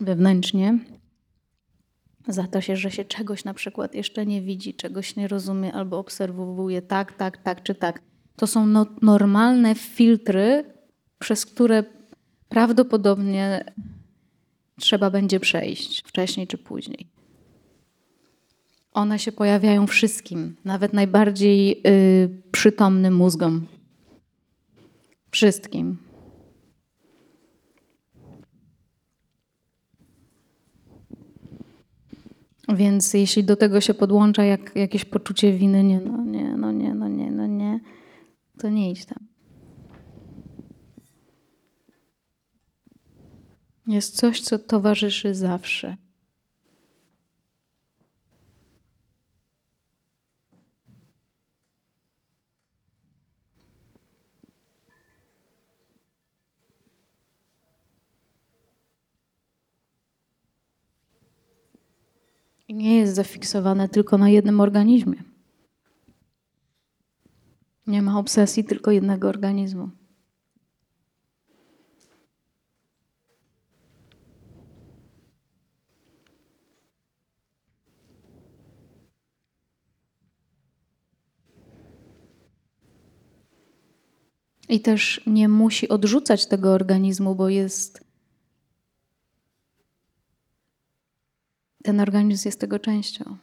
wewnętrznie 0.00 0.78
za 2.28 2.46
to, 2.46 2.60
się, 2.60 2.76
że 2.76 2.90
się 2.90 3.04
czegoś 3.04 3.44
na 3.44 3.54
przykład 3.54 3.94
jeszcze 3.94 4.26
nie 4.26 4.42
widzi, 4.42 4.74
czegoś 4.74 5.16
nie 5.16 5.28
rozumie 5.28 5.72
albo 5.72 5.98
obserwuje 5.98 6.82
tak, 6.82 7.12
tak, 7.12 7.36
tak 7.36 7.62
czy 7.62 7.74
tak. 7.74 8.02
To 8.36 8.46
są 8.46 8.66
no, 8.66 8.86
normalne 9.02 9.74
filtry, 9.74 10.64
przez 11.18 11.46
które 11.46 11.84
prawdopodobnie 12.48 13.64
trzeba 14.80 15.10
będzie 15.10 15.40
przejść 15.40 16.02
wcześniej 16.06 16.46
czy 16.46 16.58
później. 16.58 17.06
One 18.92 19.18
się 19.18 19.32
pojawiają 19.32 19.86
wszystkim, 19.86 20.56
nawet 20.64 20.92
najbardziej 20.92 21.82
y, 21.86 22.42
przytomnym 22.52 23.16
mózgom. 23.16 23.66
Wszystkim. 25.30 25.98
Więc 32.68 33.14
jeśli 33.14 33.44
do 33.44 33.56
tego 33.56 33.80
się 33.80 33.94
podłącza 33.94 34.44
jak, 34.44 34.76
jakieś 34.76 35.04
poczucie 35.04 35.52
winy, 35.52 35.84
nie, 35.84 36.00
no 36.00 36.24
nie, 36.24 36.56
no 36.56 36.72
nie, 36.72 36.94
no 36.94 37.08
nie, 37.08 37.30
no 37.30 37.46
nie, 37.46 37.80
to 38.58 38.68
nie 38.68 38.90
idź 38.90 39.06
tam. 39.06 39.28
Jest 43.86 44.16
coś, 44.16 44.40
co 44.40 44.58
towarzyszy 44.58 45.34
zawsze. 45.34 45.96
Zafiksowane 63.38 63.88
tylko 63.88 64.18
na 64.18 64.28
jednym 64.28 64.60
organizmie. 64.60 65.22
Nie 67.86 68.02
ma 68.02 68.18
obsesji 68.18 68.64
tylko 68.64 68.90
jednego 68.90 69.28
organizmu. 69.28 69.90
I 84.68 84.80
też 84.80 85.20
nie 85.26 85.48
musi 85.48 85.88
odrzucać 85.88 86.46
tego 86.46 86.72
organizmu, 86.72 87.34
bo 87.34 87.48
jest. 87.48 88.07
Ten 91.82 92.00
organizm 92.00 92.48
jest 92.48 92.60
tego 92.60 92.78
częścią. 92.78 93.36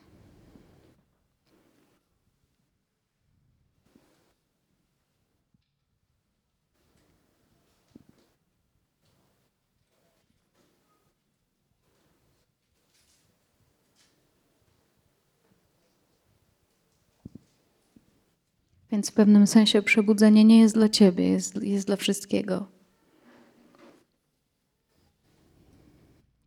Więc 18.95 19.09
w 19.09 19.13
pewnym 19.13 19.47
sensie 19.47 19.81
przebudzenie 19.81 20.43
nie 20.43 20.59
jest 20.59 20.75
dla 20.75 20.89
ciebie, 20.89 21.29
jest, 21.29 21.63
jest 21.63 21.87
dla 21.87 21.95
wszystkiego. 21.95 22.74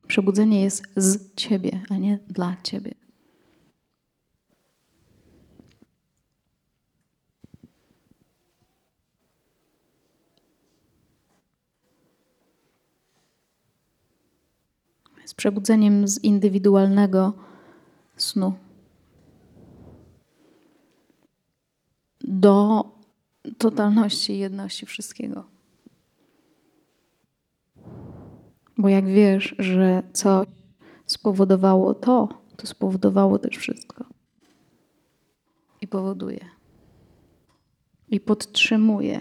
Przebudzenie 0.09 0.62
jest 0.62 0.82
z 0.96 1.34
ciebie, 1.34 1.80
a 1.90 1.96
nie 1.96 2.18
dla 2.28 2.56
ciebie. 2.62 2.94
Jest 15.22 15.34
przebudzeniem 15.34 16.09
z 16.09 16.24
indywidualnego 16.24 17.32
snu. 18.16 18.54
do 22.20 22.84
totalności 23.59 24.38
jedności 24.38 24.86
wszystkiego. 24.86 25.57
Bo 28.79 28.89
jak 28.89 29.07
wiesz, 29.07 29.55
że 29.59 30.03
coś 30.12 30.47
spowodowało 31.07 31.95
to, 31.95 32.29
to 32.57 32.66
spowodowało 32.66 33.39
też 33.39 33.57
wszystko. 33.57 34.05
I 35.81 35.89
powoduje. 35.89 36.45
I 38.09 38.20
podtrzymuje. 38.20 39.20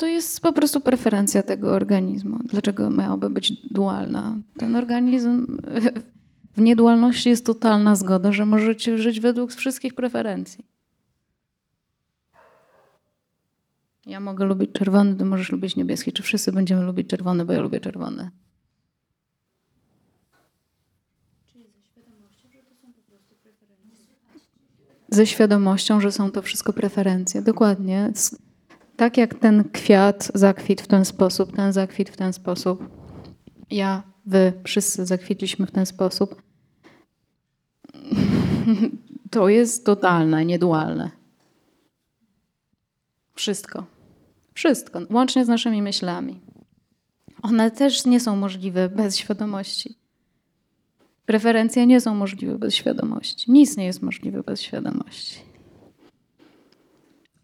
to 0.00 0.06
jest 0.06 0.40
po 0.40 0.52
prostu 0.52 0.80
preferencja 0.80 1.42
tego 1.42 1.72
organizmu. 1.72 2.38
Dlaczego 2.44 2.90
miałaby 2.90 3.30
być 3.30 3.52
dualna? 3.52 4.38
Ten 4.58 4.76
organizm 4.76 5.58
w 6.56 6.60
niedualności 6.60 7.28
jest 7.28 7.46
totalna 7.46 7.96
zgoda, 7.96 8.32
że 8.32 8.46
możecie 8.46 8.98
żyć 8.98 9.20
według 9.20 9.52
wszystkich 9.52 9.94
preferencji. 9.94 10.64
Ja 14.06 14.20
mogę 14.20 14.44
lubić 14.44 14.72
czerwony, 14.72 15.14
ty 15.16 15.24
możesz 15.24 15.52
lubić 15.52 15.76
niebieski. 15.76 16.12
Czy 16.12 16.22
wszyscy 16.22 16.52
będziemy 16.52 16.82
lubić 16.82 17.08
czerwony, 17.08 17.44
bo 17.44 17.52
ja 17.52 17.60
lubię 17.60 17.80
czerwony? 17.80 18.30
Ze 25.08 25.26
świadomością, 25.26 26.00
że 26.00 26.12
są 26.12 26.30
to 26.30 26.42
wszystko 26.42 26.72
preferencje. 26.72 27.42
Dokładnie. 27.42 28.12
Tak 29.00 29.16
jak 29.16 29.34
ten 29.34 29.64
kwiat 29.64 30.30
zakwitł 30.34 30.84
w 30.84 30.86
ten 30.86 31.04
sposób, 31.04 31.56
ten 31.56 31.72
zakwitł 31.72 32.12
w 32.12 32.16
ten 32.16 32.32
sposób. 32.32 32.88
Ja, 33.70 34.02
wy, 34.26 34.52
wszyscy 34.64 35.06
zakwitliśmy 35.06 35.66
w 35.66 35.70
ten 35.70 35.86
sposób. 35.86 36.42
To 39.30 39.48
jest 39.48 39.86
totalne, 39.86 40.44
niedualne. 40.44 41.10
Wszystko. 43.34 43.86
Wszystko, 44.54 45.00
łącznie 45.10 45.44
z 45.44 45.48
naszymi 45.48 45.82
myślami. 45.82 46.40
One 47.42 47.70
też 47.70 48.06
nie 48.06 48.20
są 48.20 48.36
możliwe 48.36 48.88
bez 48.88 49.16
świadomości. 49.16 49.98
Preferencje 51.26 51.86
nie 51.86 52.00
są 52.00 52.14
możliwe 52.14 52.58
bez 52.58 52.74
świadomości. 52.74 53.52
Nic 53.52 53.76
nie 53.76 53.84
jest 53.84 54.02
możliwe 54.02 54.42
bez 54.42 54.62
świadomości. 54.62 55.49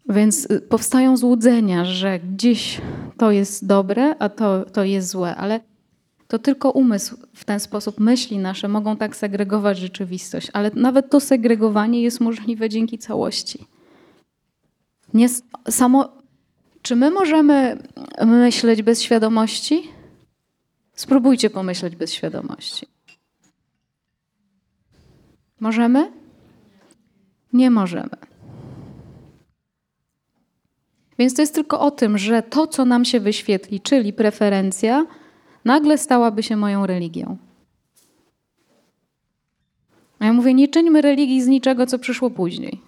Więc 0.09 0.51
y, 0.51 0.61
powstają 0.61 1.17
złudzenia, 1.17 1.85
że 1.85 2.19
gdzieś 2.19 2.81
to 3.17 3.31
jest 3.31 3.67
dobre, 3.67 4.15
a 4.19 4.29
to, 4.29 4.65
to 4.65 4.83
jest 4.83 5.09
złe, 5.09 5.35
ale 5.35 5.59
to 6.27 6.39
tylko 6.39 6.71
umysł 6.71 7.17
w 7.33 7.45
ten 7.45 7.59
sposób 7.59 7.99
myśli 7.99 8.37
nasze 8.37 8.67
mogą 8.67 8.97
tak 8.97 9.15
segregować 9.15 9.77
rzeczywistość, 9.77 10.49
ale 10.53 10.71
nawet 10.73 11.09
to 11.09 11.19
segregowanie 11.19 12.01
jest 12.01 12.19
możliwe 12.19 12.69
dzięki 12.69 12.97
całości. 12.97 13.65
Nie, 15.13 15.29
samo, 15.69 16.09
czy 16.81 16.95
my 16.95 17.11
możemy 17.11 17.77
myśleć 18.25 18.81
bez 18.81 19.01
świadomości? 19.01 19.83
Spróbujcie 20.93 21.49
pomyśleć 21.49 21.95
bez 21.95 22.13
świadomości. 22.13 22.87
Możemy? 25.59 26.11
Nie 27.53 27.71
możemy. 27.71 28.26
Więc 31.19 31.33
to 31.33 31.41
jest 31.41 31.55
tylko 31.55 31.79
o 31.79 31.91
tym, 31.91 32.17
że 32.17 32.43
to, 32.43 32.67
co 32.67 32.85
nam 32.85 33.05
się 33.05 33.19
wyświetli, 33.19 33.81
czyli 33.81 34.13
preferencja, 34.13 35.05
nagle 35.65 35.97
stałaby 35.97 36.43
się 36.43 36.55
moją 36.55 36.85
religią. 36.85 37.37
A 40.19 40.25
ja 40.25 40.33
mówię, 40.33 40.53
nie 40.53 40.67
czyńmy 40.67 41.01
religii 41.01 41.41
z 41.41 41.47
niczego, 41.47 41.85
co 41.85 41.99
przyszło 41.99 42.29
później. 42.29 42.81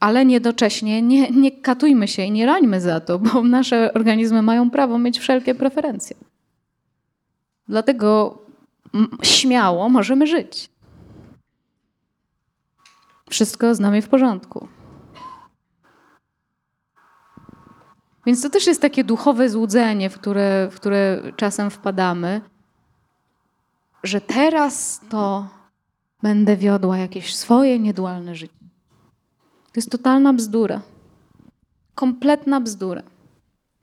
Ale 0.00 0.24
niedocześnie 0.24 1.02
nie, 1.02 1.30
nie 1.30 1.50
katujmy 1.50 2.08
się 2.08 2.22
i 2.22 2.30
nie 2.30 2.46
rańmy 2.46 2.80
za 2.80 3.00
to, 3.00 3.18
bo 3.18 3.42
nasze 3.42 3.94
organizmy 3.94 4.42
mają 4.42 4.70
prawo 4.70 4.98
mieć 4.98 5.18
wszelkie 5.18 5.54
preferencje. 5.54 6.16
Dlatego 7.68 8.38
śmiało 9.22 9.88
możemy 9.88 10.26
żyć. 10.26 10.70
Wszystko 13.30 13.74
z 13.74 13.80
nami 13.80 14.02
w 14.02 14.08
porządku. 14.08 14.68
Więc 18.26 18.42
to 18.42 18.50
też 18.50 18.66
jest 18.66 18.82
takie 18.82 19.04
duchowe 19.04 19.48
złudzenie, 19.48 20.10
w 20.10 20.18
które, 20.18 20.68
w 20.70 20.74
które 20.76 21.22
czasem 21.36 21.70
wpadamy, 21.70 22.40
że 24.02 24.20
teraz 24.20 25.00
to 25.10 25.48
będę 26.22 26.56
wiodła 26.56 26.98
jakieś 26.98 27.36
swoje 27.36 27.78
niedualne 27.78 28.34
życie. 28.34 28.54
To 29.64 29.76
jest 29.76 29.90
totalna 29.90 30.32
bzdura. 30.32 30.80
Kompletna 31.94 32.60
bzdura. 32.60 33.02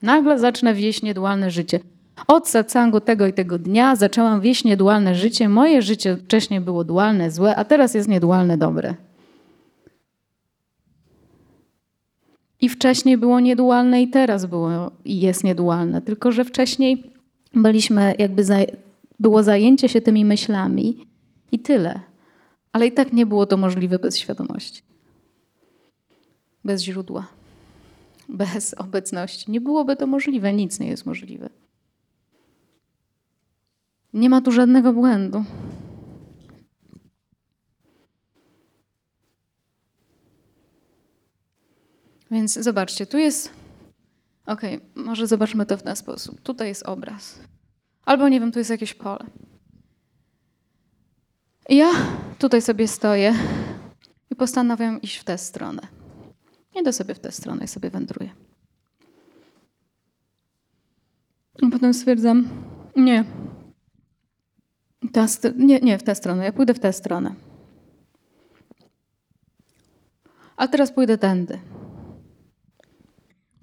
Nagle 0.02 0.40
zacznę 0.40 0.74
wieść 0.74 1.02
niedualne 1.02 1.52
życie. 1.52 1.80
Od 2.28 2.50
satsangu 2.50 3.02
tego 3.02 3.28
i 3.28 3.34
tego 3.34 3.60
dnia 3.60 3.96
zaczęłam 3.96 4.42
wieść 4.42 4.64
niedualne 4.64 5.16
życie. 5.16 5.50
Moje 5.50 5.82
życie 5.82 6.18
wcześniej 6.18 6.62
było 6.62 6.84
dualne, 6.84 7.32
złe, 7.32 7.56
a 7.56 7.66
teraz 7.66 7.94
jest 7.94 8.10
niedualne, 8.10 8.58
dobre. 8.58 8.96
I 12.62 12.70
wcześniej 12.70 13.18
było 13.18 13.40
niedualne 13.40 14.02
i 14.02 14.08
teraz 14.08 14.46
było 14.46 14.92
i 15.06 15.20
jest 15.20 15.44
niedualne. 15.44 16.02
Tylko, 16.02 16.32
że 16.32 16.46
wcześniej 16.46 17.12
byliśmy 17.54 18.16
jakby 18.18 18.44
za, 18.44 18.58
było 19.20 19.44
zajęcie 19.44 19.90
się 19.90 20.02
tymi 20.02 20.26
myślami 20.26 21.08
i 21.52 21.60
tyle. 21.60 22.00
Ale 22.72 22.88
i 22.88 22.92
tak 22.92 23.14
nie 23.14 23.26
było 23.26 23.46
to 23.46 23.58
możliwe 23.58 24.00
bez 24.00 24.18
świadomości. 24.18 24.82
Bez 26.66 26.82
źródła. 26.82 27.28
Bez 28.30 28.74
obecności. 28.74 29.52
Nie 29.52 29.62
byłoby 29.62 29.96
to 29.96 30.08
możliwe, 30.08 30.54
nic 30.54 30.80
nie 30.80 30.88
jest 30.88 31.06
możliwe. 31.06 31.50
Nie 34.14 34.30
ma 34.30 34.42
tu 34.42 34.52
żadnego 34.52 34.94
błędu. 34.94 35.44
Więc 42.32 42.54
zobaczcie, 42.54 43.06
tu 43.06 43.18
jest. 43.18 43.54
Okej, 44.46 44.80
może 44.96 45.28
zobaczmy 45.28 45.66
to 45.66 45.78
w 45.78 45.84
ten 45.84 45.96
sposób. 45.96 46.42
Tutaj 46.42 46.68
jest 46.68 46.84
obraz. 46.84 47.40
Albo 48.06 48.30
nie 48.30 48.40
wiem, 48.40 48.52
tu 48.52 48.60
jest 48.60 48.72
jakieś 48.72 48.94
pole. 48.94 49.26
I 51.70 51.76
ja 51.76 51.90
tutaj 52.40 52.62
sobie 52.62 52.88
stoję 52.88 53.36
i 54.30 54.36
postanawiam 54.36 55.02
iść 55.02 55.18
w 55.18 55.24
tę 55.24 55.38
stronę. 55.38 55.82
Idę 56.80 56.94
sobie 56.94 57.14
w 57.16 57.20
tę 57.20 57.32
stronę 57.32 57.66
i 57.66 57.68
sobie 57.68 57.90
wędruję. 57.90 58.30
A 61.64 61.70
potem 61.72 61.94
stwierdzam, 61.94 62.50
nie. 62.96 63.26
Ta 65.14 65.26
nie, 65.56 65.80
nie 65.80 65.98
w 65.98 66.04
tę 66.04 66.16
stronę, 66.16 66.46
ja 66.46 66.52
pójdę 66.52 66.74
w 66.74 66.80
tę 66.80 66.94
stronę. 66.94 67.36
A 70.58 70.68
teraz 70.68 70.92
pójdę 70.92 71.18
tędy. 71.18 71.60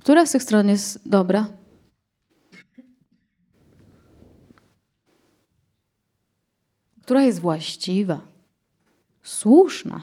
Która 0.07 0.27
z 0.27 0.33
tych 0.33 0.43
stron 0.43 0.69
jest 0.69 1.09
dobra? 1.09 1.47
Która 7.03 7.23
jest 7.23 7.41
właściwa? 7.41 8.21
Słuszna? 9.23 10.03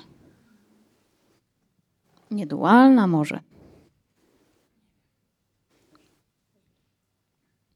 Niedualna 2.31 3.07
może? 3.07 3.39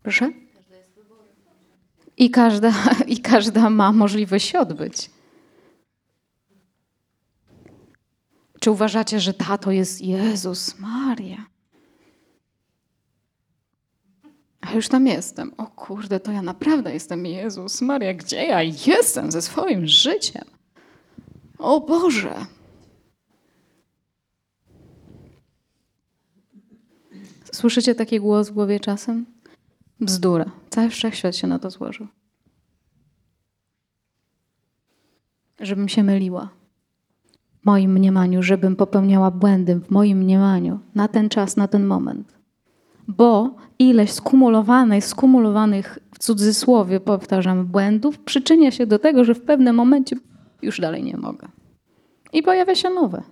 Proszę? 0.03 0.31
I 2.17 2.31
każda, 2.31 2.73
I 3.07 3.21
każda 3.21 3.69
ma 3.69 3.91
możliwość 3.91 4.47
się 4.47 4.59
odbyć. 4.59 5.09
Czy 8.59 8.71
uważacie, 8.71 9.19
że 9.19 9.33
tato 9.33 9.71
jest 9.71 10.01
Jezus 10.01 10.79
Maria? 10.79 11.56
A 14.67 14.73
już 14.73 14.87
tam 14.87 15.07
jestem. 15.07 15.51
O 15.57 15.65
kurde, 15.67 16.19
to 16.19 16.31
ja 16.31 16.41
naprawdę 16.41 16.93
jestem 16.93 17.25
Jezus 17.25 17.81
Maria. 17.81 18.13
Gdzie 18.13 18.45
ja 18.45 18.63
jestem 18.63 19.31
ze 19.31 19.41
swoim 19.41 19.87
życiem? 19.87 20.43
O 21.59 21.81
Boże. 21.81 22.45
Słyszycie 27.51 27.95
taki 27.95 28.19
głos 28.19 28.49
w 28.49 28.53
głowie 28.53 28.79
czasem? 28.79 29.25
Bzdura. 29.99 30.51
Cały 30.69 30.89
wszechświat 30.89 31.35
się 31.35 31.47
na 31.47 31.59
to 31.59 31.69
złożył. 31.69 32.07
Żebym 35.59 35.89
się 35.89 36.03
myliła. 36.03 36.49
W 37.61 37.65
moim 37.65 37.91
mniemaniu, 37.91 38.43
żebym 38.43 38.75
popełniała 38.75 39.31
błędy 39.31 39.75
w 39.75 39.91
moim 39.91 40.17
mniemaniu 40.17 40.79
na 40.95 41.07
ten 41.07 41.29
czas, 41.29 41.57
na 41.57 41.67
ten 41.67 41.85
moment. 41.85 42.36
Bo 43.07 43.55
ileś 43.79 44.11
skumulowanych, 44.11 45.05
skumulowanych 45.05 45.99
w 46.13 46.19
cudzysłowie, 46.19 46.99
powtarzam, 46.99 47.65
błędów 47.65 48.19
przyczynia 48.19 48.71
się 48.71 48.85
do 48.85 48.99
tego, 48.99 49.23
że 49.23 49.35
w 49.35 49.41
pewnym 49.41 49.75
momencie 49.75 50.15
już 50.61 50.79
dalej 50.79 51.03
nie 51.03 51.17
mogę. 51.17 51.47
I 52.33 52.43
pojawia 52.43 52.75
się 52.75 52.89
nowe. 52.89 53.23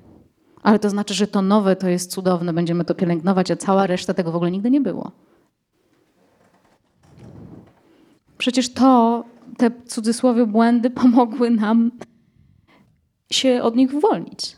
Ale 0.63 0.79
to 0.79 0.89
znaczy, 0.89 1.13
że 1.13 1.27
to 1.27 1.41
nowe 1.41 1.75
to 1.75 1.89
jest 1.89 2.11
cudowne, 2.11 2.53
będziemy 2.53 2.85
to 2.85 2.95
pielęgnować, 2.95 3.51
a 3.51 3.55
cała 3.55 3.87
reszta 3.87 4.13
tego 4.13 4.31
w 4.31 4.35
ogóle 4.35 4.51
nigdy 4.51 4.71
nie 4.71 4.81
było. 4.81 5.11
Przecież 8.37 8.73
to, 8.73 9.23
te 9.57 9.71
cudzysłowie 9.85 10.45
błędy 10.45 10.89
pomogły 11.01 11.49
nam 11.49 11.91
się 13.31 13.63
od 13.63 13.75
nich 13.75 13.93
uwolnić. 13.93 14.57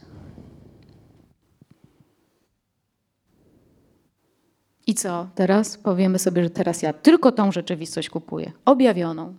I 4.88 4.94
co 4.94 5.28
teraz? 5.36 5.78
Powiemy 5.78 6.20
sobie, 6.20 6.44
że 6.44 6.50
teraz 6.50 6.82
ja 6.82 6.94
tylko 6.94 7.32
tą 7.32 7.52
rzeczywistość 7.52 8.10
kupuję, 8.10 8.52
objawioną. 8.66 9.36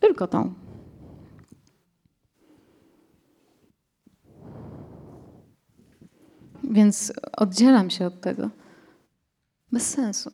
Tylko 0.00 0.26
tą. 0.26 0.54
Więc 6.70 7.12
oddzielam 7.36 7.90
się 7.90 8.06
od 8.06 8.20
tego. 8.20 8.50
Bez 9.72 9.90
sensu. 9.90 10.30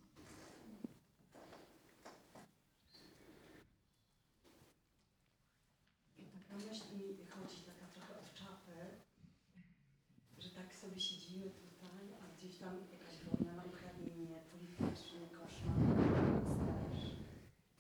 że 10.38 10.50
tak 10.50 10.74
sobie 10.74 11.00
siedzimy 11.00 11.46
tutaj, 11.50 12.04
a 12.22 12.24
gdzieś 12.36 12.58
tam 12.58 12.74
jakaś 12.92 13.14
wojna 13.24 13.52
na 13.56 13.64
Ukrainie, 13.64 14.28
polityczny 14.52 15.20
koszmar, 15.38 15.78
też. 16.66 16.98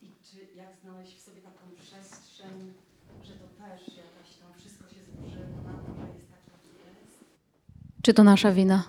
I 0.02 0.06
czy 0.26 0.56
jak 0.56 0.76
znaleźć 0.76 1.16
w 1.16 1.20
sobie 1.20 1.40
taką 1.40 1.64
przestrzeń, 1.82 2.74
że 3.22 3.32
to 3.32 3.46
też 3.62 3.80
jakaś 3.88 4.36
tam 4.40 4.54
wszystko 4.58 4.88
się 4.88 5.00
złożyło 5.04 5.62
na 5.64 5.72
to, 5.82 5.90
że 5.94 6.06
jest 6.14 6.30
tak, 6.30 6.42
jak 6.52 6.64
jest? 6.86 7.24
Czy 8.02 8.14
to 8.14 8.24
nasza 8.24 8.52
wina? 8.52 8.84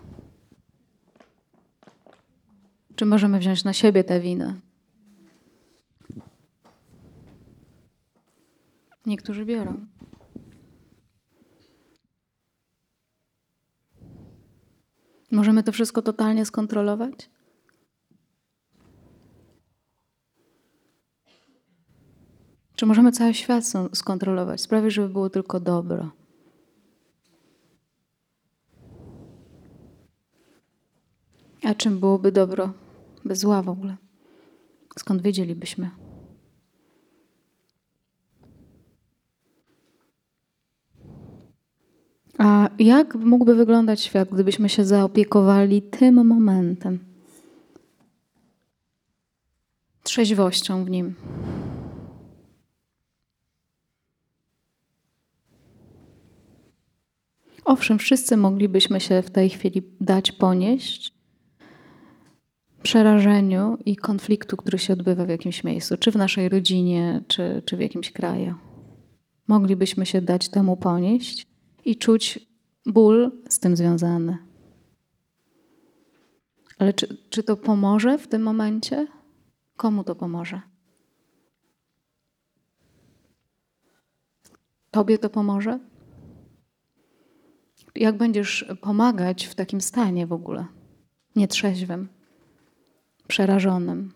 Czy 2.95 3.05
możemy 3.05 3.39
wziąć 3.39 3.63
na 3.63 3.73
siebie 3.73 4.03
tę 4.03 4.19
winę? 4.19 4.59
Niektórzy 9.05 9.45
biorą. 9.45 9.85
Możemy 15.31 15.63
to 15.63 15.71
wszystko 15.71 16.01
totalnie 16.01 16.45
skontrolować? 16.45 17.29
Czy 22.75 22.85
możemy 22.85 23.11
cały 23.11 23.33
świat 23.33 23.63
skontrolować, 23.93 24.61
sprawić, 24.61 24.93
żeby 24.93 25.09
było 25.09 25.29
tylko 25.29 25.59
dobro? 25.59 26.20
A 31.63 31.73
czym 31.73 31.99
byłoby 31.99 32.31
dobro 32.31 32.73
bez 33.25 33.39
zła 33.39 33.61
w 33.61 33.69
ogóle? 33.69 33.97
Skąd 34.99 35.21
wiedzielibyśmy? 35.21 35.89
A 42.37 42.69
jak 42.79 43.15
mógłby 43.15 43.55
wyglądać 43.55 44.01
świat, 44.01 44.29
gdybyśmy 44.29 44.69
się 44.69 44.85
zaopiekowali 44.85 45.81
tym 45.81 46.27
momentem? 46.27 46.99
Trzeźwością 50.03 50.85
w 50.85 50.89
nim. 50.89 51.15
Owszem, 57.65 57.99
wszyscy 57.99 58.37
moglibyśmy 58.37 58.99
się 59.01 59.21
w 59.21 59.29
tej 59.29 59.49
chwili 59.49 59.81
dać 60.01 60.31
ponieść 60.31 61.20
przerażeniu 62.83 63.77
i 63.85 63.95
konfliktu, 63.95 64.57
który 64.57 64.79
się 64.79 64.93
odbywa 64.93 65.25
w 65.25 65.29
jakimś 65.29 65.63
miejscu, 65.63 65.97
czy 65.97 66.11
w 66.11 66.15
naszej 66.15 66.49
rodzinie, 66.49 67.23
czy, 67.27 67.61
czy 67.65 67.77
w 67.77 67.79
jakimś 67.79 68.11
kraju. 68.11 68.55
Moglibyśmy 69.47 70.05
się 70.05 70.21
dać 70.21 70.49
temu 70.49 70.77
ponieść 70.77 71.47
i 71.85 71.95
czuć 71.95 72.39
ból 72.85 73.31
z 73.49 73.59
tym 73.59 73.75
związany. 73.75 74.37
Ale 76.77 76.93
czy, 76.93 77.17
czy 77.29 77.43
to 77.43 77.57
pomoże 77.57 78.17
w 78.17 78.27
tym 78.27 78.41
momencie? 78.41 79.07
Komu 79.77 80.03
to 80.03 80.15
pomoże? 80.15 80.61
Tobie 84.91 85.17
to 85.17 85.29
pomoże? 85.29 85.79
Jak 87.95 88.17
będziesz 88.17 88.65
pomagać 88.81 89.45
w 89.45 89.55
takim 89.55 89.81
stanie 89.81 90.27
w 90.27 90.33
ogóle? 90.33 90.65
Nietrzeźwym, 91.35 92.09
przerażonym. 93.31 94.13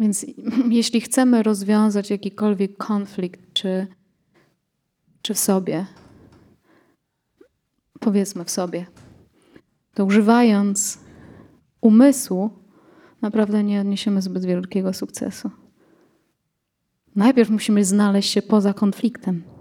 Więc 0.00 0.26
jeśli 0.80 1.00
chcemy 1.00 1.42
rozwiązać 1.42 2.10
jakikolwiek 2.10 2.76
konflikt, 2.76 3.52
czy, 3.52 3.86
czy 5.22 5.34
w 5.34 5.38
sobie, 5.38 5.86
powiedzmy 8.00 8.44
w 8.44 8.50
sobie, 8.50 8.86
to 9.94 10.04
używając 10.04 10.98
umysłu, 11.80 12.50
naprawdę 13.22 13.64
nie 13.64 13.80
odniesiemy 13.80 14.22
zbyt 14.22 14.44
wielkiego 14.44 14.92
sukcesu. 14.92 15.50
Najpierw 17.16 17.50
musimy 17.50 17.84
znaleźć 17.84 18.30
się 18.30 18.42
poza 18.42 18.74
konfliktem. 18.74 19.55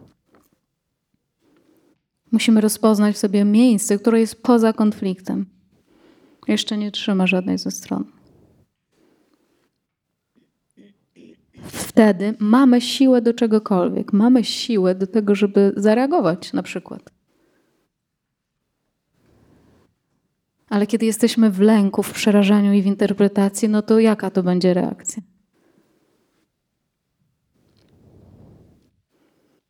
Musimy 2.35 2.61
rozpoznać 2.61 3.15
w 3.15 3.17
sobie 3.17 3.45
miejsce, 3.45 3.99
które 3.99 4.19
jest 4.19 4.43
poza 4.43 4.73
konfliktem. 4.73 5.45
Jeszcze 6.47 6.77
nie 6.77 6.91
trzyma 6.91 7.27
żadnej 7.27 7.57
ze 7.57 7.71
stron. 7.71 8.03
Wtedy 11.61 12.35
mamy 12.39 12.81
siłę 12.81 13.21
do 13.21 13.33
czegokolwiek. 13.33 14.13
Mamy 14.13 14.43
siłę 14.43 14.95
do 14.95 15.07
tego, 15.07 15.35
żeby 15.35 15.73
zareagować 15.77 16.53
na 16.53 16.63
przykład. 16.63 17.11
Ale 20.69 20.87
kiedy 20.87 21.05
jesteśmy 21.05 21.51
w 21.51 21.59
lęku, 21.59 22.03
w 22.03 22.13
przerażeniu 22.13 22.73
i 22.73 22.81
w 22.81 22.85
interpretacji, 22.85 23.69
no 23.69 23.81
to 23.81 23.99
jaka 23.99 24.29
to 24.29 24.43
będzie 24.43 24.73
reakcja? 24.73 25.23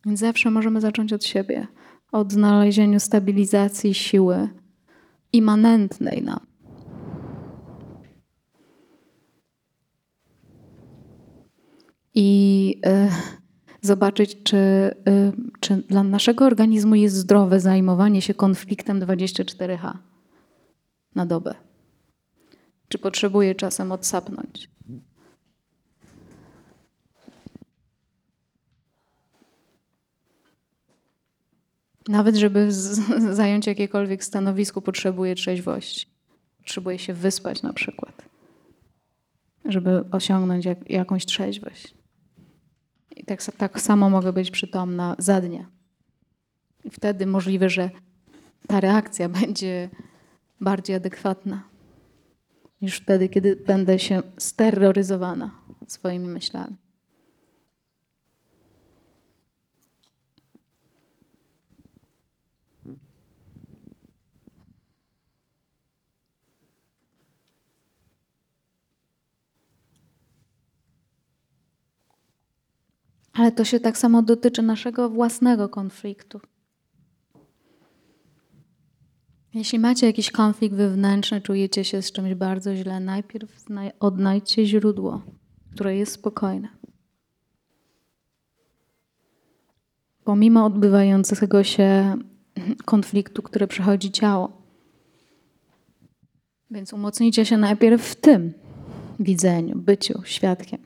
Więc 0.05 0.19
zawsze 0.19 0.51
możemy 0.51 0.81
zacząć 0.81 1.13
od 1.13 1.25
siebie, 1.25 1.67
od 2.15 2.31
znalezienia 2.31 2.99
stabilizacji 2.99 3.93
siły 3.93 4.49
immanentnej 5.33 6.23
nam. 6.23 6.39
I 12.13 12.81
y, 12.85 13.09
zobaczyć, 13.81 14.43
czy, 14.43 14.57
y, 14.57 15.31
czy 15.59 15.75
dla 15.77 16.03
naszego 16.03 16.45
organizmu 16.45 16.95
jest 16.95 17.15
zdrowe 17.15 17.59
zajmowanie 17.59 18.21
się 18.21 18.33
konfliktem 18.33 18.99
24H 18.99 19.97
na 21.15 21.25
dobę. 21.25 21.55
Czy 22.87 22.97
potrzebuje 22.97 23.55
czasem 23.55 23.91
odsapnąć? 23.91 24.74
Nawet 32.07 32.35
żeby 32.35 32.71
zająć 33.31 33.67
jakiekolwiek 33.67 34.23
stanowisko, 34.23 34.81
potrzebuje 34.81 35.35
trzeźwości. 35.35 36.07
Potrzebuje 36.57 36.99
się 36.99 37.13
wyspać 37.13 37.61
na 37.61 37.73
przykład, 37.73 38.21
żeby 39.65 40.03
osiągnąć 40.11 40.65
jak, 40.65 40.89
jakąś 40.89 41.25
trzeźwość. 41.25 41.95
I 43.15 43.25
tak, 43.25 43.43
tak 43.57 43.81
samo 43.81 44.09
mogę 44.09 44.33
być 44.33 44.51
przytomna 44.51 45.15
za 45.17 45.41
dnia. 45.41 45.69
I 46.83 46.89
wtedy 46.89 47.25
możliwe, 47.25 47.69
że 47.69 47.89
ta 48.67 48.79
reakcja 48.79 49.29
będzie 49.41 49.89
bardziej 50.61 50.95
adekwatna 50.95 51.63
niż 52.81 52.97
wtedy, 52.97 53.29
kiedy 53.29 53.55
będę 53.55 53.99
się 53.99 54.21
steroryzowana 54.37 55.51
swoimi 55.87 56.27
myślami. 56.27 56.75
Ale 73.35 73.51
to 73.51 73.63
się 73.63 73.79
tak 73.79 73.97
samo 73.97 74.21
dotyczy 74.21 74.61
naszego 74.61 75.09
własnego 75.09 75.69
konfliktu. 75.69 76.39
Jeśli 79.53 79.79
macie 79.79 80.07
jakiś 80.07 80.31
konflikt 80.31 80.75
wewnętrzny, 80.75 81.41
czujecie 81.41 81.83
się 81.83 82.01
z 82.01 82.11
czymś 82.11 82.33
bardzo 82.33 82.75
źle, 82.75 82.99
najpierw 82.99 83.65
odnajdźcie 83.99 84.65
źródło, 84.65 85.21
które 85.73 85.95
jest 85.97 86.11
spokojne. 86.11 86.67
Pomimo 90.23 90.65
odbywającego 90.65 91.63
się 91.63 92.15
konfliktu, 92.85 93.41
który 93.41 93.67
przechodzi 93.67 94.11
ciało. 94.11 94.61
Więc 96.71 96.93
umocnijcie 96.93 97.45
się 97.45 97.57
najpierw 97.57 98.03
w 98.03 98.15
tym 98.15 98.53
widzeniu, 99.19 99.75
byciu 99.77 100.21
świadkiem. 100.23 100.79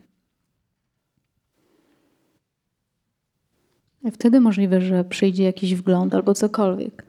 I 3.89 3.89
wtedy 4.12 4.40
możliwe, 4.40 4.80
że 4.80 5.04
przyjdzie 5.04 5.44
jakiś 5.44 5.74
wgląd 5.74 6.14
albo 6.14 6.34
cokolwiek. 6.34 7.06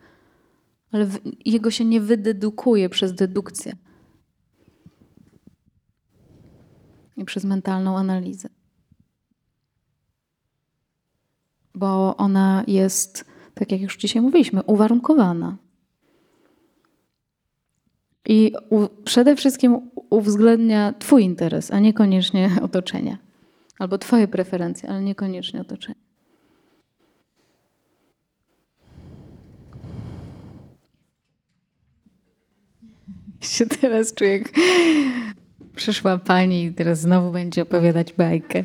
Ale 0.92 1.08
jego 1.46 1.72
się 1.72 1.86
nie 1.86 2.02
wydedukuje 2.02 2.90
przez 2.90 3.14
dedukcję 3.14 3.74
i 7.18 7.26
przez 7.26 7.44
mentalną 7.44 7.98
analizę. 7.98 8.50
Bo 11.76 12.18
ona 12.18 12.64
jest, 12.68 13.26
tak 13.54 13.72
jak 13.72 13.82
już 13.82 13.98
dzisiaj 13.98 14.22
mówiliśmy, 14.22 14.64
uwarunkowana. 14.64 15.58
I 18.26 18.54
u, 18.70 18.88
przede 19.04 19.36
wszystkim 19.36 19.92
uwzględnia 20.10 20.94
Twój 21.00 21.24
interes, 21.24 21.72
a 21.72 21.80
niekoniecznie 21.80 22.50
otoczenia. 22.62 23.18
Albo 23.80 23.98
Twoje 23.98 24.28
preferencje, 24.28 24.90
ale 24.90 25.02
niekoniecznie 25.02 25.62
otoczenia. 25.62 26.01
się 33.58 33.66
teraz 33.66 34.14
czuję, 34.14 34.32
jak 34.32 34.50
przyszła 35.76 36.18
pani 36.18 36.64
i 36.64 36.74
teraz 36.74 37.00
znowu 37.00 37.32
będzie 37.32 37.62
opowiadać 37.62 38.14
bajkę. 38.14 38.64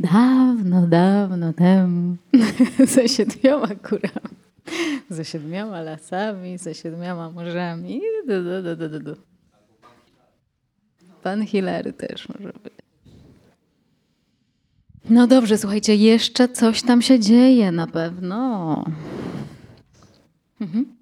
Dawno, 0.00 0.86
dawno 0.86 1.52
temu, 1.52 2.16
ze 2.94 3.08
siedmioma 3.08 3.68
kurami, 3.88 4.36
ze 5.10 5.24
siedmioma 5.24 5.80
lasami, 5.80 6.58
ze 6.58 6.74
siedmioma 6.74 7.30
morzami. 7.30 8.00
Du, 8.26 8.44
du, 8.44 8.76
du, 8.76 8.88
du, 8.88 9.00
du. 9.00 9.16
Pan 11.22 11.46
Hilary 11.46 11.92
też 11.92 12.28
może 12.28 12.52
być. 12.52 12.72
No 15.10 15.26
dobrze, 15.26 15.58
słuchajcie, 15.58 15.96
jeszcze 15.96 16.48
coś 16.48 16.82
tam 16.82 17.02
się 17.02 17.20
dzieje 17.20 17.72
na 17.72 17.86
pewno. 17.86 18.84
Mhm. 20.60 20.95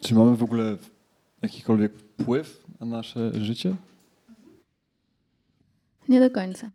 Czy 0.00 0.14
mamy 0.14 0.36
w 0.36 0.42
ogóle 0.42 0.76
jakikolwiek 1.42 1.92
wpływ 1.98 2.64
na 2.80 2.86
nasze 2.86 3.32
życie? 3.44 3.76
Nie 6.08 6.20
do 6.20 6.30
końca. 6.30 6.70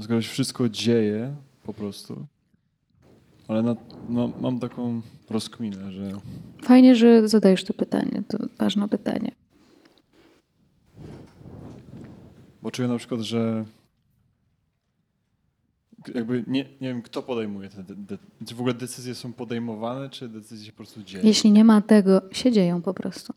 Skoro 0.00 0.22
się 0.22 0.28
wszystko 0.28 0.68
dzieje 0.68 1.34
po 1.62 1.74
prostu. 1.74 2.26
Ale 3.48 3.62
na, 3.62 3.76
no, 4.08 4.32
mam 4.40 4.60
taką 4.60 5.02
rozkminę, 5.30 5.92
że 5.92 6.12
Fajnie, 6.62 6.96
że 6.96 7.28
zadajesz 7.28 7.64
to 7.64 7.74
pytanie. 7.74 8.22
To 8.28 8.38
ważne 8.58 8.88
pytanie. 8.88 9.32
bo 12.62 12.70
czuję 12.70 12.88
na 12.88 12.98
przykład, 12.98 13.20
że 13.20 13.64
jakby 16.14 16.44
nie, 16.46 16.64
nie 16.80 16.88
wiem, 16.88 17.02
kto 17.02 17.22
podejmuje 17.22 17.68
te, 17.68 17.82
de, 17.82 18.18
czy 18.46 18.54
w 18.54 18.60
ogóle 18.60 18.74
decyzje 18.74 19.14
są 19.14 19.32
podejmowane, 19.32 20.10
czy 20.10 20.28
decyzje 20.28 20.66
się 20.66 20.72
po 20.72 20.76
prostu 20.76 21.02
dzieją. 21.02 21.24
Jeśli 21.24 21.52
nie 21.52 21.64
ma 21.64 21.80
tego, 21.80 22.20
się 22.32 22.52
dzieją 22.52 22.82
po 22.82 22.94
prostu. 22.94 23.32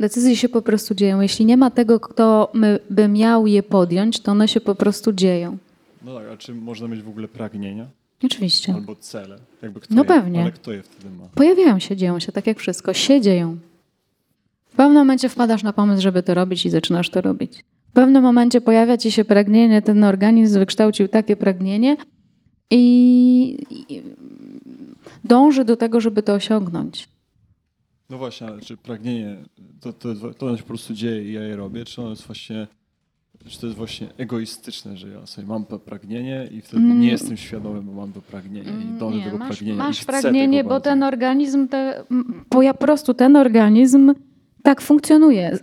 Decyzje 0.00 0.36
się 0.36 0.48
po 0.48 0.62
prostu 0.62 0.94
dzieją. 0.94 1.20
Jeśli 1.20 1.44
nie 1.44 1.56
ma 1.56 1.70
tego, 1.70 2.00
kto 2.00 2.50
my, 2.54 2.78
by 2.90 3.08
miał 3.08 3.46
je 3.46 3.62
podjąć, 3.62 4.20
to 4.20 4.32
one 4.32 4.48
się 4.48 4.60
po 4.60 4.74
prostu 4.74 5.12
dzieją. 5.12 5.58
No 6.02 6.14
tak, 6.18 6.28
a 6.28 6.36
czy 6.36 6.54
można 6.54 6.88
mieć 6.88 7.02
w 7.02 7.08
ogóle 7.08 7.28
pragnienia 7.28 7.86
Oczywiście. 8.24 8.74
albo 8.74 8.96
cele? 8.96 9.38
Jakby 9.62 9.80
kto 9.80 9.94
No 9.94 10.02
je, 10.02 10.08
pewnie. 10.08 10.42
Ale 10.42 10.52
kto 10.52 10.72
je 10.72 10.82
wtedy 10.82 11.14
ma? 11.14 11.24
Pojawiają 11.34 11.78
się, 11.78 11.96
dzieją 11.96 12.18
się, 12.20 12.32
tak 12.32 12.46
jak 12.46 12.58
wszystko. 12.58 12.94
Się 12.94 13.20
dzieją. 13.20 13.56
W 14.72 14.76
pewnym 14.76 14.94
momencie 14.94 15.28
wpadasz 15.28 15.62
na 15.62 15.72
pomysł, 15.72 16.02
żeby 16.02 16.22
to 16.22 16.34
robić 16.34 16.66
i 16.66 16.70
zaczynasz 16.70 17.10
to 17.10 17.20
robić. 17.20 17.64
W 17.94 18.00
pewnym 18.02 18.22
momencie 18.22 18.60
pojawia 18.60 18.96
ci 18.98 19.12
się 19.12 19.24
pragnienie, 19.24 19.82
ten 19.82 20.04
organizm 20.04 20.58
wykształcił 20.58 21.08
takie 21.08 21.36
pragnienie 21.36 21.96
i, 22.70 23.66
i 23.88 24.02
dąży 25.24 25.64
do 25.64 25.76
tego, 25.76 26.00
żeby 26.00 26.22
to 26.22 26.32
osiągnąć. 26.34 27.08
No 28.10 28.18
właśnie, 28.18 28.46
ale 28.46 28.60
czy 28.60 28.76
pragnienie, 28.76 29.36
to, 29.80 29.92
to, 29.92 30.14
to 30.38 30.56
się 30.56 30.62
po 30.62 30.68
prostu 30.68 30.94
dzieje 30.94 31.24
i 31.24 31.32
ja 31.32 31.42
je 31.42 31.56
robię, 31.56 31.84
czy 31.84 32.00
ono 32.00 32.10
jest 32.10 32.26
właśnie, 32.26 32.66
czy 33.48 33.60
to 33.60 33.66
jest 33.66 33.78
właśnie 33.78 34.08
egoistyczne, 34.18 34.96
że 34.96 35.08
ja 35.08 35.26
sobie 35.26 35.46
mam 35.46 35.64
to 35.64 35.78
pragnienie 35.78 36.48
i 36.50 36.60
wtedy 36.60 36.82
Mm. 36.82 37.00
nie 37.00 37.08
jestem 37.08 37.36
świadomy, 37.36 37.82
bo 37.82 37.92
mam 37.92 38.12
to 38.12 38.20
pragnienie 38.22 38.70
i 38.70 38.98
dążę 38.98 39.16
do 39.16 39.18
Nie, 39.18 39.24
tego 39.24 39.38
masz, 39.38 39.48
pragnienia. 39.48 39.78
masz 39.78 40.04
pragnienie, 40.04 40.64
bo 40.64 40.70
bardzo. 40.70 40.84
ten 40.84 41.02
organizm, 41.02 41.68
te, 41.68 42.04
bo 42.50 42.62
ja 42.62 42.74
po 42.74 42.80
prostu 42.80 43.14
ten 43.14 43.36
organizm 43.36 44.14
tak 44.62 44.80
funkcjonuje. 44.80 45.58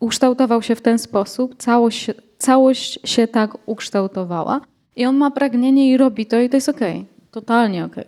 Ukształtował 0.00 0.62
się 0.62 0.74
w 0.74 0.80
ten 0.82 0.98
sposób, 0.98 1.54
całość, 1.58 2.06
całość 2.38 2.98
się 3.04 3.28
tak 3.28 3.68
ukształtowała 3.68 4.60
i 4.96 5.06
on 5.06 5.16
ma 5.16 5.30
pragnienie 5.30 5.90
i 5.92 5.96
robi 5.96 6.26
to 6.26 6.40
i 6.40 6.48
to 6.50 6.56
jest 6.56 6.68
okej. 6.68 7.06
Totalnie 7.30 7.84
okej. 7.84 8.04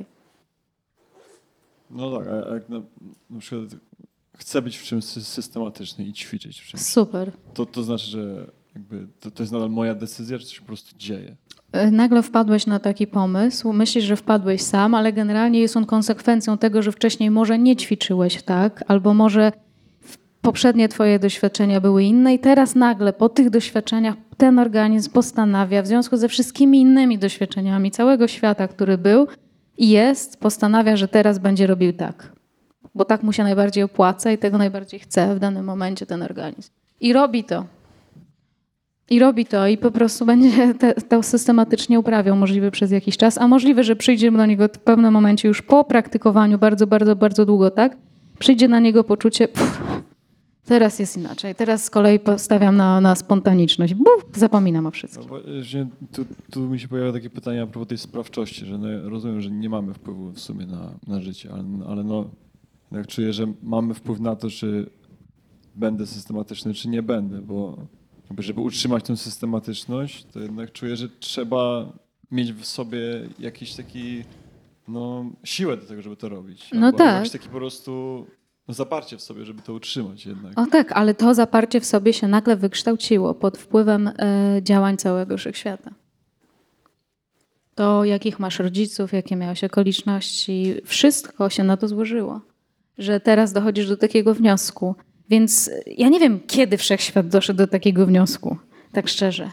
No 1.90 2.18
tak, 2.18 2.28
a 2.28 2.54
jak 2.54 2.68
na, 2.68 2.80
na 3.30 3.40
przykład 3.40 3.70
chcę 4.38 4.62
być 4.62 4.76
w 4.76 4.82
czymś 4.82 5.04
sy- 5.04 5.20
systematyczny 5.20 6.04
i 6.04 6.12
ćwiczyć 6.12 6.60
w 6.60 6.66
czymś, 6.66 6.82
Super. 6.82 7.32
to, 7.54 7.66
to 7.66 7.82
znaczy, 7.82 8.06
że 8.10 8.46
jakby 8.74 9.06
to, 9.20 9.30
to 9.30 9.42
jest 9.42 9.52
nadal 9.52 9.70
moja 9.70 9.94
decyzja, 9.94 10.38
czy 10.38 10.46
się 10.46 10.60
po 10.60 10.66
prostu 10.66 10.96
dzieje? 10.98 11.36
E, 11.72 11.90
Nagle 11.90 12.22
wpadłeś 12.22 12.66
na 12.66 12.78
taki 12.78 13.06
pomysł, 13.06 13.72
myślisz, 13.72 14.04
że 14.04 14.16
wpadłeś 14.16 14.62
sam, 14.62 14.94
ale 14.94 15.12
generalnie 15.12 15.60
jest 15.60 15.76
on 15.76 15.86
konsekwencją 15.86 16.58
tego, 16.58 16.82
że 16.82 16.92
wcześniej 16.92 17.30
może 17.30 17.58
nie 17.58 17.76
ćwiczyłeś 17.76 18.42
tak, 18.42 18.84
albo 18.88 19.14
może 19.14 19.52
poprzednie 20.42 20.88
twoje 20.88 21.18
doświadczenia 21.18 21.80
były 21.80 22.04
inne 22.04 22.34
i 22.34 22.38
teraz 22.38 22.74
nagle 22.74 23.12
po 23.12 23.28
tych 23.28 23.50
doświadczeniach 23.50 24.14
ten 24.36 24.58
organizm 24.58 25.10
postanawia 25.10 25.82
w 25.82 25.86
związku 25.86 26.16
ze 26.16 26.28
wszystkimi 26.28 26.80
innymi 26.80 27.18
doświadczeniami 27.18 27.90
całego 27.90 28.28
świata, 28.28 28.68
który 28.68 28.98
był 28.98 29.26
i 29.78 29.88
jest, 29.88 30.40
postanawia, 30.40 30.96
że 30.96 31.08
teraz 31.08 31.38
będzie 31.38 31.66
robił 31.66 31.92
tak. 31.92 32.32
Bo 32.94 33.04
tak 33.04 33.22
mu 33.22 33.32
się 33.32 33.42
najbardziej 33.42 33.84
opłaca 33.84 34.32
i 34.32 34.38
tego 34.38 34.58
najbardziej 34.58 35.00
chce 35.00 35.34
w 35.34 35.38
danym 35.38 35.64
momencie 35.64 36.06
ten 36.06 36.22
organizm. 36.22 36.70
I 37.00 37.12
robi 37.12 37.44
to. 37.44 37.64
I 39.10 39.18
robi 39.18 39.46
to 39.46 39.66
i 39.66 39.78
po 39.78 39.90
prostu 39.90 40.26
będzie 40.26 40.74
te, 40.74 40.94
to 40.94 41.22
systematycznie 41.22 42.00
uprawiał, 42.00 42.36
możliwe 42.36 42.70
przez 42.70 42.90
jakiś 42.90 43.16
czas, 43.16 43.38
a 43.38 43.48
możliwe, 43.48 43.84
że 43.84 43.96
przyjdzie 43.96 44.32
do 44.32 44.46
niego 44.46 44.68
w 44.68 44.78
pewnym 44.78 45.12
momencie 45.12 45.48
już 45.48 45.62
po 45.62 45.84
praktykowaniu 45.84 46.58
bardzo, 46.58 46.86
bardzo, 46.86 47.16
bardzo 47.16 47.46
długo, 47.46 47.70
tak? 47.70 47.96
Przyjdzie 48.38 48.68
na 48.68 48.80
niego 48.80 49.04
poczucie, 49.04 49.48
pff, 49.48 49.80
teraz 50.66 50.98
jest 50.98 51.16
inaczej, 51.16 51.54
teraz 51.54 51.84
z 51.84 51.90
kolei 51.90 52.18
postawiam 52.20 52.76
na, 52.76 53.00
na 53.00 53.14
spontaniczność, 53.14 53.94
buf, 53.94 54.24
zapominam 54.36 54.84
o 54.84 54.88
No 54.88 54.90
wszystkim. 54.90 55.28
właśnie 55.28 55.86
tu, 56.12 56.24
tu 56.50 56.60
mi 56.60 56.80
się 56.80 56.88
pojawia 56.88 57.12
takie 57.12 57.30
pytanie 57.30 57.62
a 57.62 57.66
propos 57.66 57.88
tej 57.88 57.98
sprawczości, 57.98 58.66
że 58.66 58.78
no, 58.78 58.88
ja 58.88 59.00
rozumiem, 59.08 59.40
że 59.40 59.50
nie 59.50 59.68
mamy 59.68 59.94
wpływu 59.94 60.30
w 60.32 60.40
sumie 60.40 60.66
na, 60.66 60.94
na 61.06 61.20
życie, 61.20 61.50
ale, 61.52 61.64
ale 61.88 62.04
no, 62.04 62.30
jak 62.92 63.06
czuję, 63.06 63.32
że 63.32 63.46
mamy 63.62 63.94
wpływ 63.94 64.20
na 64.20 64.36
to, 64.36 64.50
czy 64.50 64.90
będę 65.74 66.06
systematyczny, 66.06 66.74
czy 66.74 66.88
nie 66.88 67.02
będę, 67.02 67.40
bo 67.42 67.76
żeby 68.38 68.60
utrzymać 68.60 69.04
tę 69.04 69.16
systematyczność, 69.16 70.24
to 70.24 70.40
jednak 70.40 70.72
czuję, 70.72 70.96
że 70.96 71.08
trzeba 71.20 71.92
mieć 72.30 72.52
w 72.52 72.64
sobie 72.66 72.98
jakiś 73.38 73.74
taki 73.74 74.24
no, 74.88 75.24
siłę 75.44 75.76
do 75.76 75.86
tego, 75.86 76.02
żeby 76.02 76.16
to 76.16 76.28
robić. 76.28 76.70
No 76.74 76.92
tak. 76.92 77.16
Jakiś 77.16 77.32
taki 77.32 77.48
po 77.48 77.56
prostu 77.56 78.26
no, 78.68 78.74
zaparcie 78.74 79.16
w 79.16 79.22
sobie, 79.22 79.44
żeby 79.44 79.62
to 79.62 79.72
utrzymać 79.72 80.26
jednak. 80.26 80.60
O 80.60 80.66
tak, 80.66 80.92
ale 80.92 81.14
to 81.14 81.34
zaparcie 81.34 81.80
w 81.80 81.84
sobie 81.84 82.12
się 82.12 82.28
nagle 82.28 82.56
wykształciło 82.56 83.34
pod 83.34 83.58
wpływem 83.58 84.08
e, 84.08 84.60
działań 84.62 84.96
całego 84.96 85.36
wszechświata. 85.36 85.90
To, 87.74 88.04
jakich 88.04 88.38
masz 88.38 88.58
rodziców, 88.58 89.12
jakie 89.12 89.36
miałeś 89.36 89.64
okoliczności, 89.64 90.74
wszystko 90.84 91.50
się 91.50 91.64
na 91.64 91.76
to 91.76 91.88
złożyło, 91.88 92.40
że 92.98 93.20
teraz 93.20 93.52
dochodzisz 93.52 93.88
do 93.88 93.96
takiego 93.96 94.34
wniosku. 94.34 94.94
Więc 95.28 95.70
ja 95.86 96.08
nie 96.08 96.20
wiem, 96.20 96.40
kiedy 96.46 96.76
wszechświat 96.76 97.28
doszedł 97.28 97.58
do 97.58 97.66
takiego 97.66 98.06
wniosku, 98.06 98.56
tak 98.92 99.08
szczerze. 99.08 99.50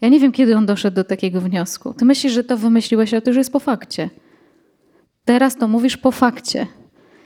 Ja 0.00 0.08
nie 0.08 0.20
wiem, 0.20 0.32
kiedy 0.32 0.56
on 0.56 0.66
doszedł 0.66 0.94
do 0.94 1.04
takiego 1.04 1.40
wniosku. 1.40 1.94
Ty 1.94 2.04
myślisz, 2.04 2.32
że 2.32 2.44
to 2.44 2.56
wymyśliłeś, 2.56 3.12
ale 3.14 3.22
to 3.22 3.30
już 3.30 3.36
jest 3.36 3.52
po 3.52 3.60
fakcie. 3.60 4.10
Teraz 5.24 5.56
to 5.56 5.68
mówisz 5.68 5.96
po 5.96 6.12
fakcie. 6.12 6.66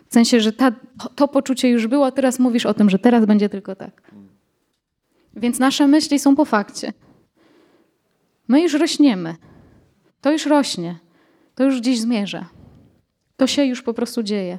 W 0.09 0.13
sensie, 0.15 0.41
że 0.41 0.53
ta, 0.53 0.73
to 1.15 1.29
poczucie 1.29 1.69
już 1.69 1.87
było, 1.87 2.07
a 2.07 2.11
teraz 2.11 2.39
mówisz 2.39 2.67
o 2.67 2.75
tym, 2.75 2.91
że 2.91 2.99
teraz 2.99 3.27
będzie 3.27 3.49
tylko 3.49 3.77
tak. 3.77 4.03
Więc 5.37 5.59
nasze 5.59 5.87
myśli 5.87 6.19
są 6.19 6.37
po 6.37 6.45
fakcie. 6.45 6.93
My 8.49 8.63
już 8.63 8.75
rośniemy. 8.75 9.35
To 10.21 10.33
już 10.33 10.47
rośnie. 10.47 10.99
To 11.55 11.65
już 11.65 11.81
gdzieś 11.81 12.01
zmierza. 12.01 12.49
To 13.37 13.47
się 13.47 13.65
już 13.65 13.83
po 13.83 13.95
prostu 13.95 14.23
dzieje. 14.23 14.59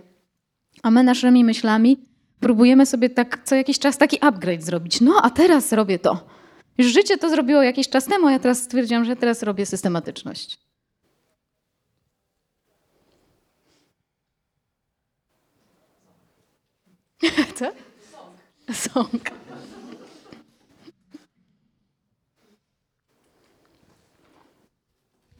A 0.84 0.92
my 0.92 1.04
naszymi 1.04 1.44
myślami 1.44 1.98
próbujemy 2.40 2.86
sobie 2.86 3.10
tak 3.10 3.42
co 3.44 3.56
jakiś 3.56 3.80
czas 3.80 3.98
taki 3.98 4.18
upgrade 4.22 4.64
zrobić. 4.64 5.02
No, 5.02 5.20
a 5.24 5.30
teraz 5.30 5.74
robię 5.74 6.00
to. 6.00 6.28
Już 6.78 6.88
życie 6.88 7.18
to 7.18 7.30
zrobiło 7.30 7.64
jakiś 7.64 7.90
czas 7.90 8.06
temu, 8.06 8.28
a 8.28 8.32
ja 8.32 8.40
teraz 8.40 8.64
stwierdziłam, 8.64 9.06
że 9.06 9.16
teraz 9.16 9.44
robię 9.44 9.66
systematyczność. 9.66 10.67
Co? 17.56 17.72
Sąk. 18.74 19.32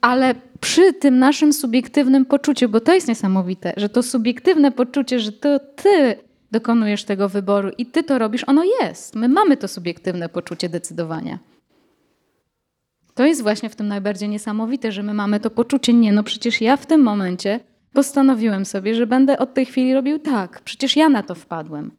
Ale 0.00 0.34
przy 0.60 0.92
tym 0.92 1.18
naszym 1.18 1.52
subiektywnym 1.52 2.24
poczuciu, 2.24 2.68
bo 2.68 2.80
to 2.80 2.94
jest 2.94 3.08
niesamowite, 3.08 3.72
że 3.76 3.88
to 3.88 4.02
subiektywne 4.02 4.72
poczucie, 4.72 5.20
że 5.20 5.32
to 5.32 5.58
ty 5.58 6.16
dokonujesz 6.50 7.04
tego 7.04 7.28
wyboru 7.28 7.70
i 7.78 7.86
ty 7.86 8.02
to 8.02 8.18
robisz, 8.18 8.44
ono 8.46 8.64
jest. 8.80 9.14
My 9.14 9.28
mamy 9.28 9.56
to 9.56 9.68
subiektywne 9.68 10.28
poczucie 10.28 10.68
decydowania. 10.68 11.38
To 13.14 13.26
jest 13.26 13.42
właśnie 13.42 13.70
w 13.70 13.76
tym 13.76 13.88
najbardziej 13.88 14.28
niesamowite, 14.28 14.92
że 14.92 15.02
my 15.02 15.14
mamy 15.14 15.40
to 15.40 15.50
poczucie, 15.50 15.92
nie, 15.92 16.12
no 16.12 16.22
przecież 16.22 16.60
ja 16.60 16.76
w 16.76 16.86
tym 16.86 17.02
momencie 17.02 17.60
postanowiłem 17.92 18.64
sobie, 18.64 18.94
że 18.94 19.06
będę 19.06 19.38
od 19.38 19.54
tej 19.54 19.66
chwili 19.66 19.94
robił 19.94 20.18
tak. 20.18 20.60
Przecież 20.60 20.96
ja 20.96 21.08
na 21.08 21.22
to 21.22 21.34
wpadłem. 21.34 21.90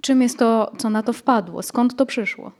Czym 0.00 0.22
jest 0.22 0.38
to, 0.38 0.72
co 0.78 0.90
na 0.90 1.02
to 1.02 1.12
wpadło? 1.12 1.62
Skąd 1.62 1.96
to 1.96 2.06
przyszło? 2.06 2.52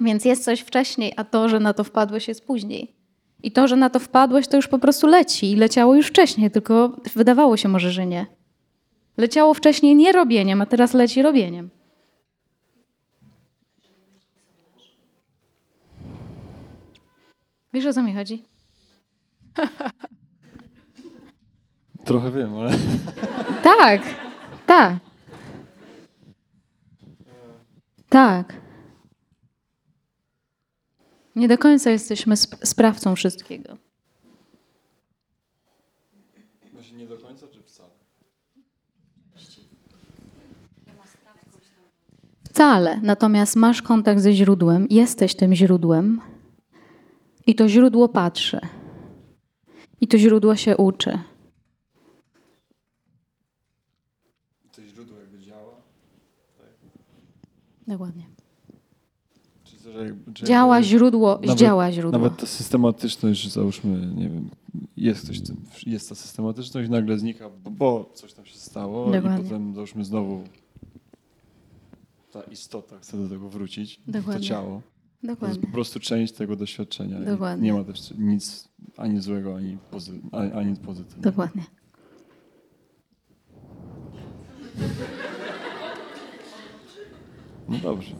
Więc 0.00 0.24
jest 0.24 0.44
coś 0.44 0.60
wcześniej, 0.60 1.12
a 1.16 1.24
to, 1.24 1.48
że 1.48 1.60
na 1.60 1.72
to 1.72 1.84
wpadłeś, 1.84 2.28
jest 2.28 2.46
później. 2.46 2.94
I 3.42 3.52
to, 3.52 3.68
że 3.68 3.76
na 3.76 3.90
to 3.90 3.98
wpadłeś, 3.98 4.48
to 4.48 4.56
już 4.56 4.68
po 4.68 4.78
prostu 4.78 5.06
leci. 5.06 5.50
I 5.50 5.56
leciało 5.56 5.94
już 5.94 6.06
wcześniej, 6.06 6.50
tylko 6.50 6.96
wydawało 7.14 7.56
się 7.56 7.68
może, 7.68 7.90
że 7.90 8.06
nie. 8.06 8.26
Leciało 9.16 9.54
wcześniej 9.54 9.96
nie 9.96 10.12
robieniem, 10.12 10.62
a 10.62 10.66
teraz 10.66 10.94
leci 10.94 11.22
robieniem. 11.22 11.70
Wiesz, 17.72 17.86
o 17.86 17.92
co 17.92 18.02
mi 18.02 18.14
chodzi? 18.14 18.44
Trochę 22.04 22.32
wiem, 22.32 22.54
ale 22.54 22.70
Tak, 23.62 24.02
tak. 24.66 24.94
Tak. 28.08 28.52
Nie 31.36 31.48
do 31.48 31.58
końca 31.58 31.90
jesteśmy 31.90 32.34
sp- 32.44 32.66
sprawcą 32.66 33.16
wszystkiego. 33.16 33.76
nie 36.98 37.06
do 37.06 37.18
końca, 37.18 37.46
czy 37.48 37.62
wcale? 37.62 37.90
Wcale. 42.44 43.00
Natomiast 43.02 43.56
masz 43.56 43.82
kontakt 43.82 44.20
ze 44.20 44.32
źródłem, 44.32 44.86
jesteś 44.90 45.34
tym 45.36 45.54
źródłem 45.54 46.20
i 47.48 47.54
to 47.54 47.68
źródło 47.68 48.08
patrzy. 48.08 48.60
I 50.00 50.08
to 50.08 50.18
źródło 50.18 50.56
się 50.56 50.76
uczy. 50.76 51.18
To 54.72 54.82
źródło 54.82 55.18
jakby 55.18 55.38
działa? 55.38 55.74
Dokładnie. 57.86 58.24
Czy 59.64 59.76
to, 59.76 59.92
że 59.92 60.04
jakby, 60.04 60.32
czy 60.34 60.44
Działa 60.44 60.76
jakby- 60.76 60.88
źródło, 60.88 61.38
nawet- 61.42 61.58
działa 61.58 61.92
źródło. 61.92 62.12
Nawet 62.20 62.36
ta 62.40 62.46
systematyczność, 62.46 63.40
że 63.40 63.50
załóżmy, 63.50 64.06
nie 64.16 64.28
wiem, 64.28 64.50
jest 64.96 65.26
coś, 65.26 65.40
tym- 65.40 65.56
jest 65.86 66.08
ta 66.08 66.14
systematyczność, 66.14 66.90
nagle 66.90 67.18
znika, 67.18 67.50
bo, 67.50 67.70
bo 67.70 68.10
coś 68.14 68.32
tam 68.32 68.46
się 68.46 68.56
stało 68.58 69.10
Dokładnie. 69.10 69.40
i 69.40 69.42
potem 69.42 69.74
załóżmy 69.74 70.04
znowu 70.04 70.44
ta 72.32 72.42
istota 72.42 72.98
chce 72.98 73.16
do 73.16 73.28
tego 73.28 73.48
wrócić, 73.48 74.00
Dokładnie. 74.06 74.40
to 74.42 74.46
ciało. 74.48 74.82
To 75.20 75.26
jest 75.26 75.40
Dokładnie. 75.40 75.60
po 75.66 75.72
prostu 75.72 76.00
część 76.00 76.32
tego 76.32 76.56
doświadczenia. 76.56 77.20
Dokładnie. 77.20 77.64
Nie 77.64 77.78
ma 77.78 77.84
też 77.84 78.14
nic 78.18 78.68
ani 78.96 79.20
złego, 79.20 79.56
ani, 79.56 79.78
pozy, 79.90 80.12
ani, 80.32 80.52
ani 80.52 80.76
pozytywnego. 80.76 81.30
Dokładnie. 81.30 81.62
No 87.68 87.78
dobrze. 87.78 88.14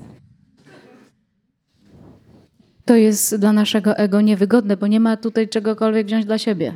To 2.85 2.97
jest 2.97 3.37
dla 3.37 3.53
naszego 3.53 3.97
ego 3.97 4.21
niewygodne, 4.21 4.77
bo 4.77 4.87
nie 4.87 5.01
ma 5.01 5.17
tutaj 5.17 5.49
czegokolwiek 5.49 6.07
wziąć 6.07 6.25
dla 6.25 6.39
siebie. 6.39 6.75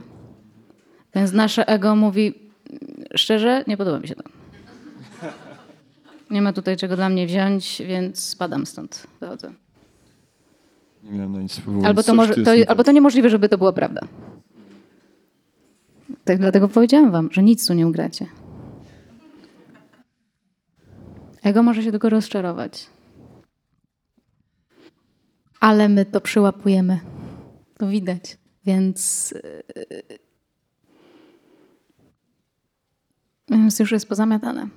Więc 1.15 1.32
nasze 1.32 1.69
ego 1.69 1.97
mówi, 1.97 2.35
szczerze, 3.16 3.65
nie 3.66 3.77
podoba 3.77 4.01
mi 4.01 4.09
się 4.09 4.15
to. 4.15 4.24
Nie 6.31 6.43
ma 6.43 6.53
tutaj 6.53 6.77
czego 6.77 6.97
dla 6.97 7.09
mnie 7.09 7.27
wziąć, 7.27 7.82
więc 7.86 8.19
spadam 8.24 8.66
stąd. 8.66 9.07
Wychodzę. 9.20 9.53
Nie 11.03 11.11
miałem 11.11 11.33
na 11.33 11.43
nic 11.43 11.59
wpływu. 11.59 11.87
Albo 11.87 12.03
to, 12.03 12.15
może, 12.15 12.33
jest 12.33 12.45
to, 12.45 12.55
nie 12.55 12.61
tak. 12.61 12.70
albo 12.70 12.85
to 12.85 12.93
niemożliwe, 12.93 13.31
żeby 13.31 13.49
to 13.49 13.59
była 13.59 13.73
prawda. 13.73 14.01
Tak 16.24 16.39
dlatego 16.39 16.69
powiedziałam 16.69 17.11
wam, 17.11 17.29
że 17.33 17.43
nic 17.43 17.66
tu 17.66 17.74
nie 17.74 17.87
ugracie. 17.87 18.27
Ego 21.43 21.62
może 21.62 21.83
się 21.83 21.91
tylko 21.91 22.09
rozczarować. 22.09 22.87
Ale 25.61 25.89
my 25.89 26.05
to 26.05 26.20
przyłapujemy. 26.20 27.01
To 27.79 27.89
widać. 27.89 28.39
Więc, 28.65 29.31
yy, 29.31 30.19
więc 33.51 33.79
już 33.79 33.93
jest 33.93 34.09
pozamiatane. 34.09 34.69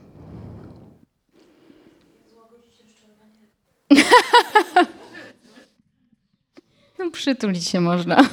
Przytulić 7.25 7.67
się 7.67 7.81
można. 7.81 8.17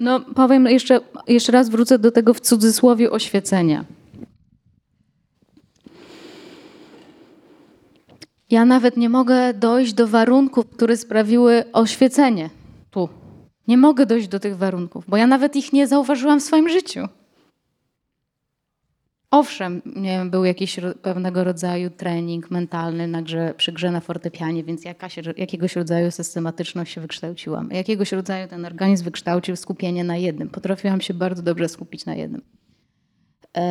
No 0.00 0.20
powiem 0.20 0.66
jeszcze, 0.66 1.00
jeszcze 1.28 1.52
raz 1.52 1.68
wrócę 1.68 1.98
do 1.98 2.10
tego 2.10 2.34
w 2.34 2.40
cudzysłowie 2.40 3.10
oświecenia. 3.10 3.84
Ja 8.50 8.64
nawet 8.64 8.96
nie 8.96 9.08
mogę 9.08 9.54
dojść 9.54 9.92
do 9.92 10.06
warunków, 10.06 10.66
które 10.70 10.96
sprawiły 10.96 11.64
oświecenie 11.72 12.50
tu. 12.90 13.08
Nie 13.68 13.76
mogę 13.76 14.06
dojść 14.06 14.28
do 14.28 14.40
tych 14.40 14.56
warunków, 14.56 15.04
bo 15.08 15.16
ja 15.16 15.26
nawet 15.26 15.56
ich 15.56 15.72
nie 15.72 15.86
zauważyłam 15.86 16.40
w 16.40 16.42
swoim 16.42 16.68
życiu. 16.68 17.08
Owszem, 19.30 19.82
był 20.30 20.44
jakiś 20.44 20.80
pewnego 21.02 21.44
rodzaju 21.44 21.90
trening 21.90 22.50
mentalny 22.50 23.06
na 23.06 23.22
grze, 23.22 23.54
przy 23.56 23.72
grze 23.72 23.90
na 23.90 24.00
fortepianie, 24.00 24.64
więc 24.64 24.84
jakaś, 24.84 25.16
jakiegoś 25.36 25.76
rodzaju 25.76 26.10
systematyczność 26.10 26.92
się 26.92 27.00
wykształciłam. 27.00 27.70
Jakiegoś 27.70 28.12
rodzaju 28.12 28.48
ten 28.48 28.64
organizm 28.64 29.04
wykształcił 29.04 29.56
skupienie 29.56 30.04
na 30.04 30.16
jednym. 30.16 30.48
Potrafiłam 30.48 31.00
się 31.00 31.14
bardzo 31.14 31.42
dobrze 31.42 31.68
skupić 31.68 32.06
na 32.06 32.14
jednym. 32.14 32.42
E, 33.56 33.62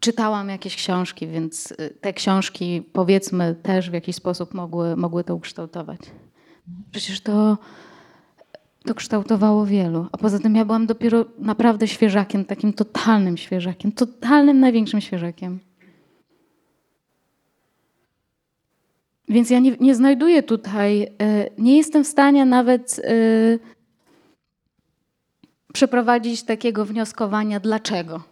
czytałam 0.00 0.48
jakieś 0.48 0.76
książki, 0.76 1.26
więc 1.26 1.74
e, 1.78 1.90
te 1.90 2.12
książki 2.12 2.82
powiedzmy 2.92 3.54
też 3.62 3.90
w 3.90 3.92
jakiś 3.92 4.16
sposób 4.16 4.54
mogły, 4.54 4.96
mogły 4.96 5.24
to 5.24 5.34
ukształtować. 5.34 6.00
Przecież 6.90 7.20
to, 7.20 7.58
to 8.86 8.94
kształtowało 8.94 9.66
wielu. 9.66 10.06
A 10.12 10.18
poza 10.18 10.38
tym 10.38 10.56
ja 10.56 10.64
byłam 10.64 10.86
dopiero 10.86 11.24
naprawdę 11.38 11.88
świeżakiem, 11.88 12.44
takim 12.44 12.72
totalnym 12.72 13.36
świeżakiem, 13.36 13.92
totalnym 13.92 14.60
największym 14.60 15.00
świeżakiem. 15.00 15.58
Więc 19.28 19.50
ja 19.50 19.58
nie, 19.58 19.76
nie 19.80 19.94
znajduję 19.94 20.42
tutaj, 20.42 21.02
e, 21.02 21.50
nie 21.58 21.76
jestem 21.76 22.04
w 22.04 22.06
stanie 22.06 22.44
nawet 22.44 23.00
e, 23.04 23.12
przeprowadzić 25.72 26.42
takiego 26.42 26.84
wnioskowania, 26.84 27.60
dlaczego. 27.60 28.22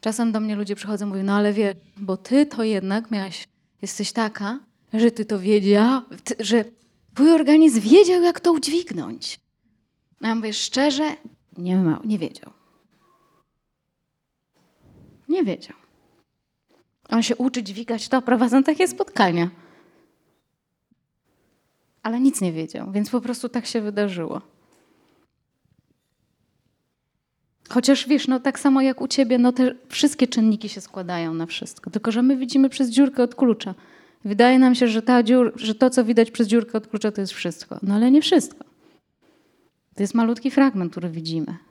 Czasem 0.00 0.32
do 0.32 0.40
mnie 0.40 0.56
ludzie 0.56 0.74
przychodzą 0.74 1.06
i 1.06 1.08
mówią, 1.08 1.22
no 1.22 1.32
ale 1.32 1.52
wiesz, 1.52 1.74
bo 1.96 2.16
ty 2.16 2.46
to 2.46 2.64
jednak 2.64 3.10
miałaś, 3.10 3.48
jesteś 3.82 4.12
taka, 4.12 4.58
że 4.92 5.10
ty 5.10 5.24
to 5.24 5.38
wiedział, 5.38 6.02
że 6.38 6.64
twój 7.18 7.32
organizm 7.32 7.80
wiedział, 7.80 8.22
jak 8.22 8.40
to 8.40 8.52
udźwignąć. 8.52 9.40
Ja 10.20 10.34
mówię 10.34 10.52
szczerze, 10.52 11.16
nie, 11.56 11.76
ma, 11.76 12.00
nie 12.04 12.18
wiedział. 12.18 12.52
Nie 15.28 15.44
wiedział. 15.44 15.76
On 17.08 17.22
się 17.22 17.36
uczy 17.36 17.62
dźwigać 17.62 18.08
to, 18.08 18.22
prowadzą 18.22 18.62
takie 18.62 18.88
spotkania. 18.88 19.50
Ale 22.02 22.20
nic 22.20 22.40
nie 22.40 22.52
wiedział, 22.52 22.92
więc 22.92 23.10
po 23.10 23.20
prostu 23.20 23.48
tak 23.48 23.66
się 23.66 23.80
wydarzyło. 23.80 24.40
Chociaż 27.68 28.08
wiesz, 28.08 28.28
no 28.28 28.40
tak 28.40 28.58
samo 28.58 28.80
jak 28.80 29.00
u 29.00 29.08
ciebie, 29.08 29.38
no 29.38 29.52
te 29.52 29.74
wszystkie 29.88 30.26
czynniki 30.26 30.68
się 30.68 30.80
składają 30.80 31.34
na 31.34 31.46
wszystko. 31.46 31.90
Tylko, 31.90 32.12
że 32.12 32.22
my 32.22 32.36
widzimy 32.36 32.68
przez 32.68 32.90
dziurkę 32.90 33.22
od 33.22 33.34
klucza. 33.34 33.74
Wydaje 34.24 34.58
nam 34.58 34.74
się, 34.74 34.88
że, 34.88 35.02
ta 35.02 35.22
dziur, 35.22 35.52
że 35.56 35.74
to, 35.74 35.90
co 35.90 36.04
widać 36.04 36.30
przez 36.30 36.48
dziurkę 36.48 36.78
od 36.78 36.86
klucza, 36.86 37.12
to 37.12 37.20
jest 37.20 37.32
wszystko. 37.32 37.78
No 37.82 37.94
ale 37.94 38.10
nie 38.10 38.22
wszystko. 38.22 38.64
To 39.94 40.02
jest 40.02 40.14
malutki 40.14 40.50
fragment, 40.50 40.92
który 40.92 41.10
widzimy. 41.10 41.67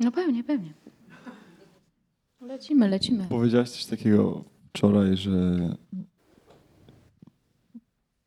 No 0.00 0.12
pewnie, 0.12 0.44
pewnie. 0.44 0.72
Lecimy, 2.40 2.88
lecimy. 2.88 3.26
Powiedziałaś 3.28 3.70
coś 3.70 3.86
takiego 3.86 4.44
wczoraj, 4.68 5.16
że 5.16 5.30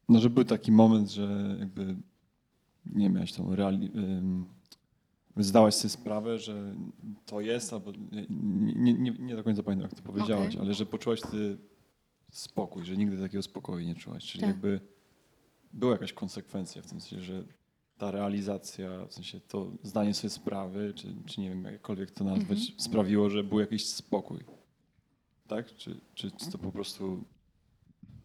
no, 0.10 0.20
że 0.20 0.30
był 0.30 0.44
taki 0.44 0.72
moment, 0.72 1.12
że 1.12 1.56
jakby 1.60 1.96
nie 2.86 3.10
miałeś 3.10 3.34
tą 3.34 3.56
reali... 3.56 3.92
zdałaś 5.38 5.76
sobie 5.76 5.90
sprawę, 5.90 6.40
że 6.40 6.76
to 7.26 7.42
jest, 7.42 7.74
albo 7.74 7.92
nie, 8.76 8.94
nie, 8.94 9.12
nie, 9.20 9.36
do 9.36 9.44
końca 9.44 9.64
pamiętam, 9.64 9.90
jak 9.92 10.02
to 10.02 10.12
powiedziałaś, 10.12 10.48
Okej. 10.48 10.60
ale 10.62 10.74
że 10.74 10.86
poczułaś 10.86 11.20
wtedy 11.20 11.58
spokój, 12.32 12.86
że 12.86 12.98
nigdy 12.98 13.22
takiego 13.22 13.44
spokoju 13.44 13.88
nie 13.88 13.96
czułaś. 13.96 14.26
Czyli 14.26 14.42
Tak. 14.42 14.48
jakby 14.50 14.80
była 15.74 15.92
jakaś 15.92 16.14
konsekwencja 16.14 16.82
w 16.82 16.86
tym 16.88 17.02
sensie, 17.02 17.22
że 17.26 17.44
ta 18.00 18.12
realizacja, 18.12 19.06
w 19.06 19.14
sensie 19.14 19.40
to 19.40 19.72
zdanie 19.84 20.14
sobie 20.14 20.30
sprawy, 20.30 20.94
czy, 20.96 21.16
czy 21.26 21.42
nie 21.42 21.50
wiem, 21.50 21.64
jakkolwiek 21.64 22.12
to 22.12 22.24
nazwać, 22.24 22.60
Mhm. 22.60 22.80
sprawiło, 22.80 23.30
że 23.30 23.44
był 23.44 23.60
jakiś 23.60 23.86
spokój. 23.88 24.40
Tak? 25.48 25.76
Czy, 25.76 26.02
czy 26.14 26.32
to 26.52 26.58
po 26.58 26.72
prostu 26.72 27.24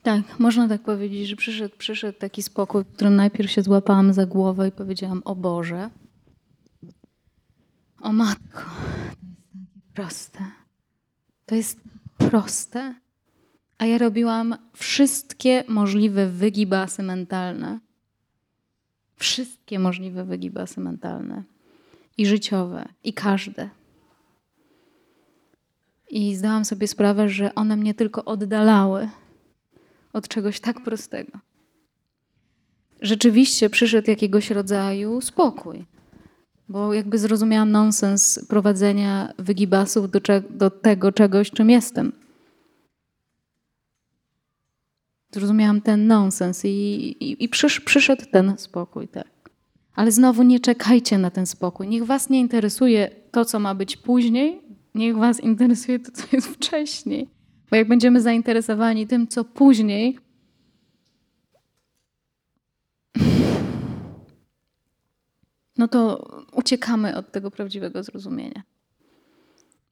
Tak, 0.02 0.38
można 0.38 0.68
tak 0.68 0.82
powiedzieć, 0.82 1.28
że 1.28 1.36
przyszedł, 1.36 1.76
przyszedł 1.78 2.18
taki 2.18 2.42
spokój, 2.42 2.84
w 2.84 2.92
którym 2.92 3.16
najpierw 3.16 3.50
się 3.50 3.62
złapałam 3.62 4.12
za 4.12 4.26
głowę 4.26 4.68
i 4.68 4.72
powiedziałam: 4.72 5.22
O 5.24 5.34
Boże, 5.36 5.90
o 8.00 8.12
Matko, 8.12 8.60
to 8.60 8.92
jest 8.92 9.12
takie 9.12 9.94
proste. 9.94 10.38
To 11.46 11.54
jest 11.54 11.80
proste. 12.18 12.94
A 13.78 13.86
ja 13.86 13.98
robiłam 13.98 14.54
wszystkie 14.72 15.64
możliwe 15.68 16.26
wygibasy 16.28 17.02
mentalne. 17.02 17.80
Wszystkie 19.24 19.78
możliwe 19.78 20.24
wygibasy 20.24 20.80
mentalne. 20.80 21.42
I 22.18 22.26
życiowe, 22.26 22.88
i 23.04 23.12
każde. 23.12 23.70
I 26.10 26.34
zdałam 26.34 26.64
sobie 26.64 26.88
sprawę, 26.88 27.28
że 27.28 27.54
one 27.54 27.76
mnie 27.76 27.94
tylko 27.94 28.24
oddalały 28.24 29.08
od 30.12 30.28
czegoś 30.28 30.60
tak 30.60 30.84
prostego. 30.84 31.38
Rzeczywiście 33.00 33.70
przyszedł 33.70 34.10
jakiegoś 34.10 34.50
rodzaju 34.50 35.20
spokój, 35.20 35.84
bo 36.68 36.94
jakby 36.94 37.18
zrozumiałam 37.18 37.70
nonsens 37.70 38.46
prowadzenia 38.48 39.32
wygibasów 39.38 40.10
do, 40.10 40.20
do 40.50 40.70
tego 40.70 41.12
czegoś, 41.12 41.50
czym 41.50 41.70
jestem. 41.70 42.12
Zrozumiałam 45.34 45.80
ten 45.80 46.06
nonsens 46.06 46.64
i, 46.64 46.68
i, 46.68 47.44
i 47.44 47.48
przysz, 47.48 47.80
przyszedł 47.80 48.24
ten 48.30 48.58
spokój, 48.58 49.08
tak. 49.08 49.50
Ale 49.94 50.12
znowu 50.12 50.42
nie 50.42 50.60
czekajcie 50.60 51.18
na 51.18 51.30
ten 51.30 51.46
spokój. 51.46 51.88
Niech 51.88 52.04
was 52.04 52.30
nie 52.30 52.40
interesuje 52.40 53.10
to, 53.30 53.44
co 53.44 53.58
ma 53.58 53.74
być 53.74 53.96
później, 53.96 54.62
niech 54.94 55.16
was 55.16 55.40
interesuje 55.40 55.98
to, 55.98 56.12
co 56.12 56.24
jest 56.32 56.48
wcześniej. 56.48 57.28
Bo 57.70 57.76
jak 57.76 57.88
będziemy 57.88 58.20
zainteresowani 58.20 59.06
tym, 59.06 59.28
co 59.28 59.44
później, 59.44 60.18
no 65.78 65.88
to 65.88 66.28
uciekamy 66.52 67.16
od 67.16 67.32
tego 67.32 67.50
prawdziwego 67.50 68.02
zrozumienia. 68.02 68.62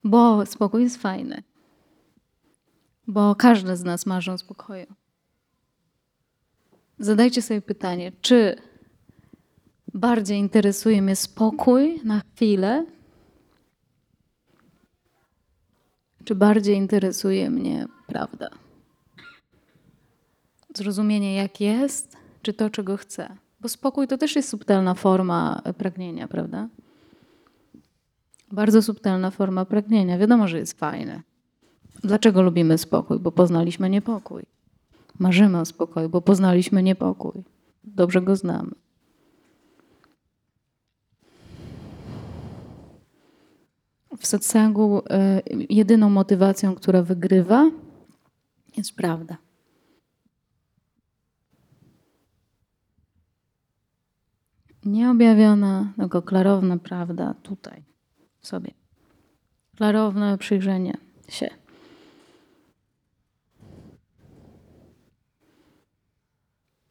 Bo 0.05 0.47
spokój 0.47 0.82
jest 0.82 0.97
fajny. 0.97 1.43
Bo 3.06 3.35
każdy 3.35 3.77
z 3.77 3.85
nas 3.85 4.06
marzy 4.06 4.32
o 4.32 4.39
spokoju. 4.39 5.01
Zadajcie 7.02 7.42
sobie 7.42 7.62
pytanie, 7.62 8.12
czy 8.20 8.56
bardziej 9.94 10.38
interesuje 10.38 11.02
mnie 11.02 11.16
spokój 11.16 12.00
na 12.04 12.20
chwilę, 12.20 12.86
czy 16.24 16.34
bardziej 16.34 16.76
interesuje 16.76 17.50
mnie 17.50 17.86
prawda? 18.06 18.48
Zrozumienie, 20.74 21.34
jak 21.34 21.60
jest, 21.60 22.16
czy 22.42 22.52
to, 22.52 22.70
czego 22.70 22.96
chcę? 22.96 23.36
Bo 23.60 23.68
spokój 23.68 24.08
to 24.08 24.18
też 24.18 24.36
jest 24.36 24.48
subtelna 24.48 24.94
forma 24.94 25.62
pragnienia, 25.78 26.28
prawda? 26.28 26.68
Bardzo 28.52 28.82
subtelna 28.82 29.30
forma 29.30 29.64
pragnienia. 29.64 30.18
Wiadomo, 30.18 30.48
że 30.48 30.58
jest 30.58 30.78
fajne. 30.78 31.22
Dlaczego 32.04 32.42
lubimy 32.42 32.78
spokój? 32.78 33.18
Bo 33.18 33.32
poznaliśmy 33.32 33.90
niepokój. 33.90 34.42
Marzymy 35.22 35.60
o 35.60 35.64
spokoju, 35.64 36.08
bo 36.08 36.20
poznaliśmy 36.20 36.82
niepokój. 36.82 37.42
Dobrze 37.84 38.22
go 38.22 38.36
znamy. 38.36 38.70
W 44.18 44.26
satsangu 44.26 44.98
y, 44.98 45.02
jedyną 45.70 46.10
motywacją, 46.10 46.74
która 46.74 47.02
wygrywa, 47.02 47.70
jest 48.76 48.96
prawda. 48.96 49.36
Nieobjawiona, 54.84 55.92
tylko 55.96 56.22
klarowna 56.22 56.76
prawda 56.76 57.34
tutaj, 57.42 57.84
w 58.40 58.46
sobie. 58.46 58.70
Klarowne 59.76 60.38
przyjrzenie 60.38 60.96
się. 61.28 61.61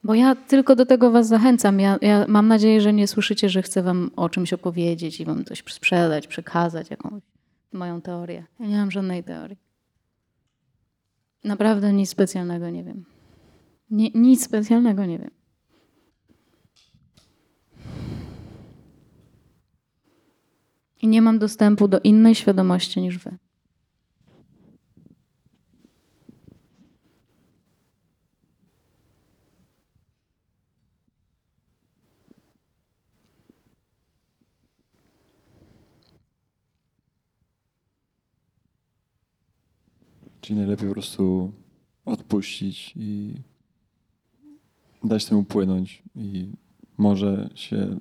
Bo 0.04 0.14
ja 0.14 0.36
tylko 0.36 0.76
do 0.76 0.86
tego 0.86 1.12
was 1.12 1.28
zachęcam. 1.28 1.80
Ja, 1.80 1.98
ja 2.02 2.26
mam 2.28 2.48
nadzieję, 2.48 2.82
że 2.82 2.94
nie 2.94 3.08
słyszycie, 3.08 3.50
że 3.50 3.62
chcę 3.62 3.84
wam 3.84 4.12
o 4.16 4.30
czymś 4.30 4.54
opowiedzieć 4.54 5.20
i 5.20 5.26
wam 5.26 5.46
coś 5.46 5.64
sprzedać, 5.70 6.28
przekazać, 6.28 6.90
jakąś 6.90 7.22
moją 7.74 8.02
teorię. 8.02 8.44
Ja 8.60 8.68
nie 8.68 8.78
mam 8.78 8.92
żadnej 8.92 9.24
teorii. 9.24 9.58
Naprawdę 11.44 11.94
nic 11.94 12.10
specjalnego 12.10 12.70
nie 12.70 12.84
wiem. 12.84 13.06
Nic 14.16 14.46
specjalnego 14.46 15.06
nie 15.06 15.20
wiem. 15.20 15.32
I 21.02 21.08
nie 21.08 21.22
mam 21.22 21.40
dostępu 21.40 21.88
do 21.88 22.00
innej 22.00 22.36
świadomości 22.36 23.02
niż 23.02 23.18
wy. 23.18 23.38
Czyli 40.42 40.60
najlepiej 40.60 40.88
po 40.88 40.94
prostu 40.94 41.52
odpuścić 42.06 42.94
i 42.96 43.34
dać 45.04 45.26
temu 45.26 45.44
płynąć 45.44 46.04
i 46.16 46.52
może 46.98 47.50
się 47.56 48.00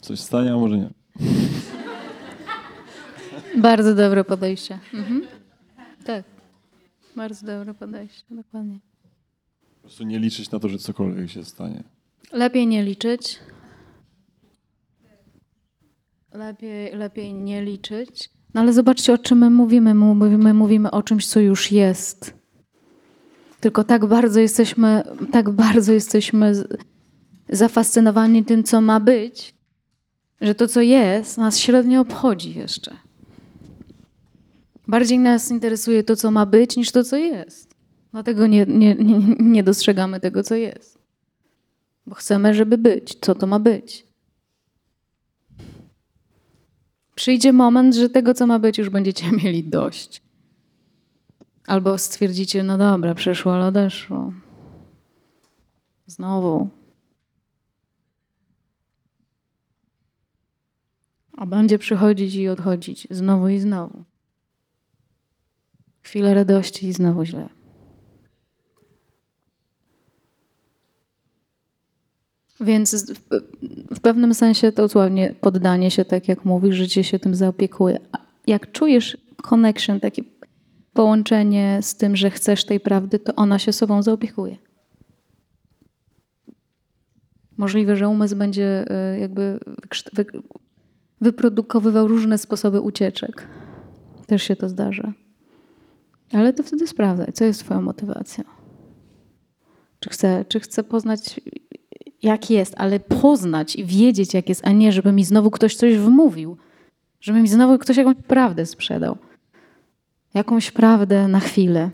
coś 0.00 0.20
stanie, 0.20 0.52
a 0.52 0.56
może 0.56 0.78
nie. 0.78 0.90
Bardzo 3.56 3.94
dobre 3.94 4.24
podejście. 4.24 4.78
Mhm. 4.94 5.26
Tak. 6.04 6.24
Bardzo 7.16 7.46
dobre 7.46 7.74
podejście, 7.74 8.34
dokładnie. 8.34 8.78
Po 9.74 9.80
prostu 9.80 10.04
nie 10.04 10.18
liczyć 10.18 10.50
na 10.50 10.58
to, 10.58 10.68
że 10.68 10.78
cokolwiek 10.78 11.30
się 11.30 11.44
stanie. 11.44 11.82
Lepiej 12.32 12.66
nie 12.66 12.82
liczyć. 12.84 13.38
Lepiej, 16.32 16.96
lepiej 16.96 17.34
nie 17.34 17.62
liczyć. 17.62 18.30
No 18.56 18.62
ale 18.62 18.72
zobaczcie, 18.72 19.12
o 19.12 19.18
czym 19.18 19.38
my 19.38 19.50
mówimy. 19.50 19.94
My 19.94 20.14
mówimy, 20.14 20.54
mówimy 20.54 20.90
o 20.90 21.02
czymś, 21.02 21.26
co 21.26 21.40
już 21.40 21.72
jest. 21.72 22.34
Tylko 23.60 23.84
tak 23.84 24.06
bardzo 24.06 24.40
jesteśmy, 24.40 25.02
tak 25.32 25.50
bardzo 25.50 25.92
jesteśmy 25.92 26.52
zafascynowani 27.48 28.44
tym, 28.44 28.64
co 28.64 28.80
ma 28.80 29.00
być, 29.00 29.54
że 30.40 30.54
to, 30.54 30.68
co 30.68 30.80
jest, 30.80 31.38
nas 31.38 31.58
średnio 31.58 32.00
obchodzi 32.00 32.54
jeszcze. 32.54 32.96
Bardziej 34.88 35.18
nas 35.18 35.50
interesuje 35.50 36.04
to, 36.04 36.16
co 36.16 36.30
ma 36.30 36.46
być, 36.46 36.76
niż 36.76 36.92
to, 36.92 37.04
co 37.04 37.16
jest. 37.16 37.74
Dlatego 38.12 38.46
nie, 38.46 38.66
nie, 38.66 38.94
nie, 38.94 39.18
nie 39.38 39.62
dostrzegamy 39.62 40.20
tego, 40.20 40.42
co 40.42 40.54
jest. 40.54 40.98
Bo 42.06 42.14
chcemy, 42.14 42.54
żeby 42.54 42.78
być. 42.78 43.18
Co 43.20 43.34
to 43.34 43.46
ma 43.46 43.58
być? 43.58 44.06
Przyjdzie 47.16 47.52
moment, 47.52 47.94
że 47.94 48.08
tego, 48.08 48.34
co 48.34 48.46
ma 48.46 48.58
być, 48.58 48.78
już 48.78 48.90
będziecie 48.90 49.32
mieli 49.42 49.64
dość. 49.64 50.22
Albo 51.66 51.98
stwierdzicie, 51.98 52.62
no 52.62 52.78
dobra, 52.78 53.14
przyszło, 53.14 53.54
ale 53.54 53.66
odeszło. 53.66 54.32
Znowu. 56.06 56.68
A 61.36 61.46
będzie 61.46 61.78
przychodzić 61.78 62.34
i 62.34 62.48
odchodzić 62.48 63.06
znowu 63.10 63.48
i 63.48 63.58
znowu. 63.58 64.04
Chwilę 66.02 66.34
radości 66.34 66.86
i 66.86 66.92
znowu 66.92 67.24
źle. 67.24 67.55
Więc 72.60 73.12
w, 73.90 74.00
pewnym 74.00 74.34
sensie 74.34 74.72
to 74.72 74.82
dosłownie 74.82 75.34
poddanie 75.40 75.90
się, 75.90 76.04
tak 76.04 76.28
jak 76.28 76.44
mówisz, 76.44 76.76
życie 76.76 77.04
się 77.04 77.18
tym 77.18 77.34
zaopiekuje. 77.34 77.98
Jak 78.46 78.72
czujesz 78.72 79.16
connection, 79.42 80.00
takie 80.00 80.22
połączenie 80.92 81.78
z 81.82 81.94
tym, 81.94 82.16
że 82.16 82.30
chcesz 82.30 82.64
tej 82.64 82.80
prawdy, 82.80 83.18
to 83.18 83.34
ona 83.34 83.58
się 83.58 83.72
sobą 83.72 84.02
zaopiekuje. 84.02 84.56
Możliwe, 87.56 87.96
że 87.96 88.08
umysł 88.08 88.36
będzie 88.36 88.84
y, 89.14 89.18
jakby 89.18 89.60
wyprodukowywał 91.20 92.08
różne 92.08 92.38
sposoby 92.38 92.80
ucieczek. 92.80 93.48
Też 94.26 94.42
się 94.42 94.56
to 94.56 94.68
zdarza. 94.68 95.12
Ale 96.32 96.52
to 96.52 96.62
wtedy 96.62 96.86
sprawdzaj, 96.86 97.32
co 97.32 97.44
jest 97.44 97.60
twoją 97.60 97.80
motywacją. 97.80 98.44
Czy 100.00 100.10
chcę, 100.10 100.44
czy 100.48 100.60
chcę 100.60 100.84
poznać, 100.84 101.40
jak 102.22 102.50
jest, 102.50 102.74
ale 102.76 103.00
poznać 103.00 103.76
i 103.76 103.84
wiedzieć, 103.84 104.34
jak 104.34 104.48
jest, 104.48 104.66
a 104.66 104.72
nie, 104.72 104.92
żeby 104.92 105.12
mi 105.12 105.24
znowu 105.24 105.50
ktoś 105.50 105.76
coś 105.76 105.96
wmówił. 105.96 106.56
Żeby 107.20 107.40
mi 107.40 107.48
znowu 107.48 107.78
ktoś 107.78 107.96
jakąś 107.96 108.16
prawdę 108.16 108.66
sprzedał. 108.66 109.16
Jakąś 110.34 110.70
prawdę 110.70 111.28
na 111.28 111.40
chwilę. 111.40 111.90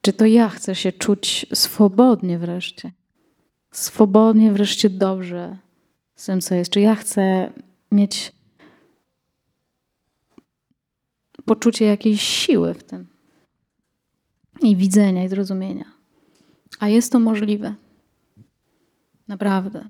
Czy 0.00 0.12
to 0.12 0.26
ja 0.26 0.48
chcę 0.48 0.74
się 0.74 0.92
czuć 0.92 1.46
swobodnie 1.54 2.38
wreszcie? 2.38 2.92
Swobodnie, 3.70 4.52
wreszcie 4.52 4.90
dobrze 4.90 5.58
z 6.16 6.26
tym, 6.26 6.40
co 6.40 6.54
jest. 6.54 6.70
Czy 6.70 6.80
ja 6.80 6.94
chcę 6.94 7.52
mieć 7.92 8.32
poczucie 11.44 11.84
jakiejś 11.84 12.22
siły 12.22 12.74
w 12.74 12.84
tym 12.84 13.06
i 14.62 14.76
widzenia 14.76 15.24
i 15.24 15.28
zrozumienia. 15.28 15.93
A 16.80 16.88
jest 16.88 17.12
to 17.12 17.20
możliwe. 17.20 17.74
Naprawdę. 19.28 19.88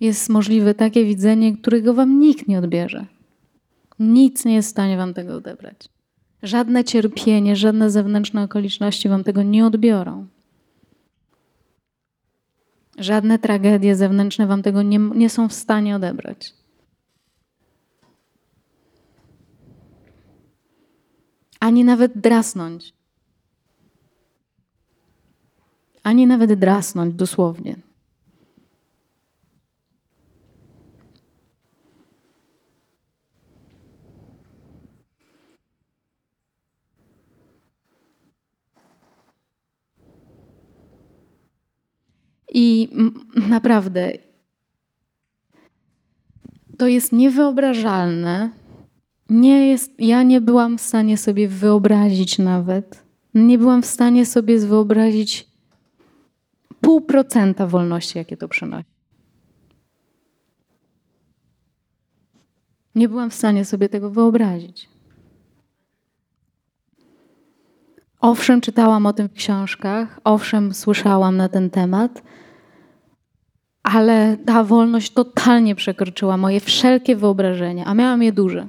Jest 0.00 0.28
możliwe 0.28 0.74
takie 0.74 1.04
widzenie, 1.04 1.56
którego 1.56 1.94
wam 1.94 2.20
nikt 2.20 2.48
nie 2.48 2.58
odbierze. 2.58 3.06
Nic 3.98 4.44
nie 4.44 4.54
jest 4.54 4.68
w 4.68 4.70
stanie 4.70 4.96
wam 4.96 5.14
tego 5.14 5.34
odebrać. 5.34 5.88
Żadne 6.42 6.84
cierpienie, 6.84 7.56
żadne 7.56 7.90
zewnętrzne 7.90 8.42
okoliczności 8.42 9.08
wam 9.08 9.24
tego 9.24 9.42
nie 9.42 9.66
odbiorą. 9.66 10.26
Żadne 12.98 13.38
tragedie 13.38 13.96
zewnętrzne 13.96 14.46
wam 14.46 14.62
tego 14.62 14.82
nie, 14.82 14.98
nie 14.98 15.30
są 15.30 15.48
w 15.48 15.52
stanie 15.52 15.96
odebrać. 15.96 16.54
Ani 21.60 21.84
nawet 21.84 22.18
drasnąć. 22.18 22.99
Ani 26.02 26.26
nawet 26.26 26.52
drasnąć 26.54 27.14
dosłownie. 27.14 27.76
I 42.54 42.88
naprawdę 43.48 44.12
to 46.78 46.88
jest 46.88 47.12
niewyobrażalne. 47.12 48.50
Nie 49.30 49.68
jest, 49.68 49.92
ja 49.98 50.22
nie 50.22 50.40
byłam 50.40 50.78
w 50.78 50.80
stanie 50.80 51.16
sobie 51.16 51.48
wyobrazić 51.48 52.38
nawet. 52.38 53.02
Nie 53.34 53.58
byłam 53.58 53.82
w 53.82 53.86
stanie 53.86 54.26
sobie 54.26 54.58
wyobrazić 54.58 55.49
pół 56.80 57.00
procenta 57.00 57.66
wolności, 57.66 58.18
jakie 58.18 58.36
to 58.36 58.48
przynosi. 58.48 58.84
Nie 62.94 63.08
byłam 63.08 63.30
w 63.30 63.34
stanie 63.34 63.64
sobie 63.64 63.88
tego 63.88 64.10
wyobrazić. 64.10 64.88
Owszem, 68.20 68.60
czytałam 68.60 69.06
o 69.06 69.12
tym 69.12 69.28
w 69.28 69.32
książkach, 69.32 70.20
owszem, 70.24 70.74
słyszałam 70.74 71.36
na 71.36 71.48
ten 71.48 71.70
temat, 71.70 72.22
ale 73.82 74.36
ta 74.46 74.64
wolność 74.64 75.12
totalnie 75.12 75.74
przekroczyła 75.74 76.36
moje 76.36 76.60
wszelkie 76.60 77.16
wyobrażenia, 77.16 77.84
a 77.84 77.94
miałam 77.94 78.22
je 78.22 78.32
duże. 78.32 78.66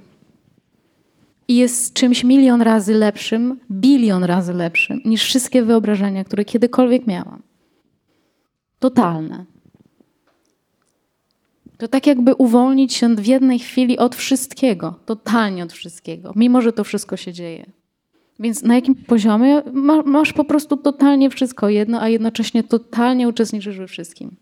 I 1.48 1.56
jest 1.56 1.94
czymś 1.94 2.24
milion 2.24 2.62
razy 2.62 2.94
lepszym, 2.94 3.60
bilion 3.72 4.24
razy 4.24 4.54
lepszym 4.54 5.02
niż 5.06 5.24
wszystkie 5.24 5.64
wyobrażenia, 5.64 6.24
które 6.24 6.46
kiedykolwiek 6.46 7.08
miałam. 7.08 7.51
Totalne. 8.82 9.46
To 11.78 11.88
tak 11.88 12.08
jakby 12.08 12.36
uwolnić 12.36 12.94
się 12.94 13.16
w 13.16 13.26
jednej 13.26 13.60
chwili 13.60 13.98
od 13.98 14.16
wszystkiego, 14.16 15.00
totalnie 15.06 15.64
od 15.64 15.74
wszystkiego, 15.74 16.34
mimo 16.36 16.62
że 16.62 16.74
to 16.74 16.84
wszystko 16.84 17.18
się 17.18 17.34
dzieje. 17.34 17.66
Więc 18.40 18.64
na 18.64 18.76
jakim 18.76 18.96
poziomie 18.96 19.62
ma, 19.74 20.02
masz 20.02 20.34
po 20.34 20.44
prostu 20.44 20.78
totalnie 20.78 21.30
wszystko 21.30 21.70
jedno, 21.70 22.02
a 22.02 22.10
jednocześnie 22.10 22.64
totalnie 22.64 23.28
uczestniczysz 23.28 23.78
we 23.78 23.88
wszystkim. 23.88 24.36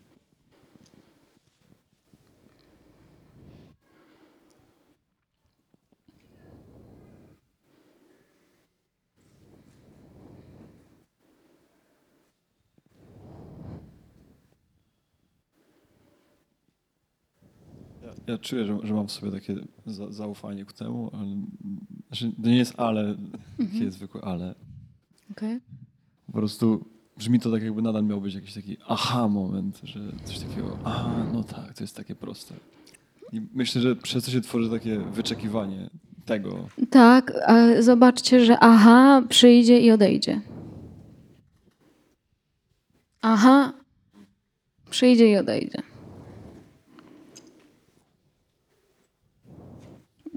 Ja, 18.30 18.38
czuję, 18.38 18.66
że, 18.66 18.78
że 18.82 18.94
mam 18.94 19.06
w 19.06 19.12
sobie 19.12 19.32
takie 19.32 19.56
za, 19.86 20.12
zaufanie 20.12 20.64
ku 20.64 20.72
temu, 20.72 21.10
ale 21.12 21.36
znaczy, 22.06 22.32
to 22.42 22.48
nie 22.48 22.56
jest 22.56 22.74
ale, 22.76 23.16
takie 23.58 23.90
zwykłe 23.90 24.20
ale. 24.20 24.54
Okay? 25.30 25.60
Po 26.26 26.32
prostu 26.32 26.84
brzmi 27.16 27.40
to 27.40 27.50
tak, 27.50 27.62
jakby 27.62 27.82
nadal 27.82 28.04
miał 28.04 28.20
być 28.20 28.34
jakiś 28.34 28.54
taki 28.54 28.76
aha 28.88 29.28
moment, 29.28 29.80
że 29.84 30.00
coś 30.24 30.38
takiego, 30.38 30.78
aha, 30.84 31.26
no 31.32 31.44
tak, 31.44 31.74
to 31.74 31.84
jest 31.84 31.96
takie 31.96 32.14
proste. 32.14 32.54
I 33.32 33.42
myślę, 33.54 33.82
że 33.82 33.96
przez 33.96 34.24
to 34.24 34.30
się 34.30 34.40
tworzy 34.40 34.70
takie 34.70 34.98
wyczekiwanie 34.98 35.90
tego. 36.24 36.68
Tak, 36.90 37.32
zobaczcie, 37.80 38.44
że 38.44 38.58
aha 38.58 39.22
przyjdzie 39.28 39.80
i 39.80 39.90
odejdzie. 39.90 40.40
Aha 43.22 43.72
przyjdzie 44.90 45.30
i 45.30 45.36
odejdzie. 45.36 45.89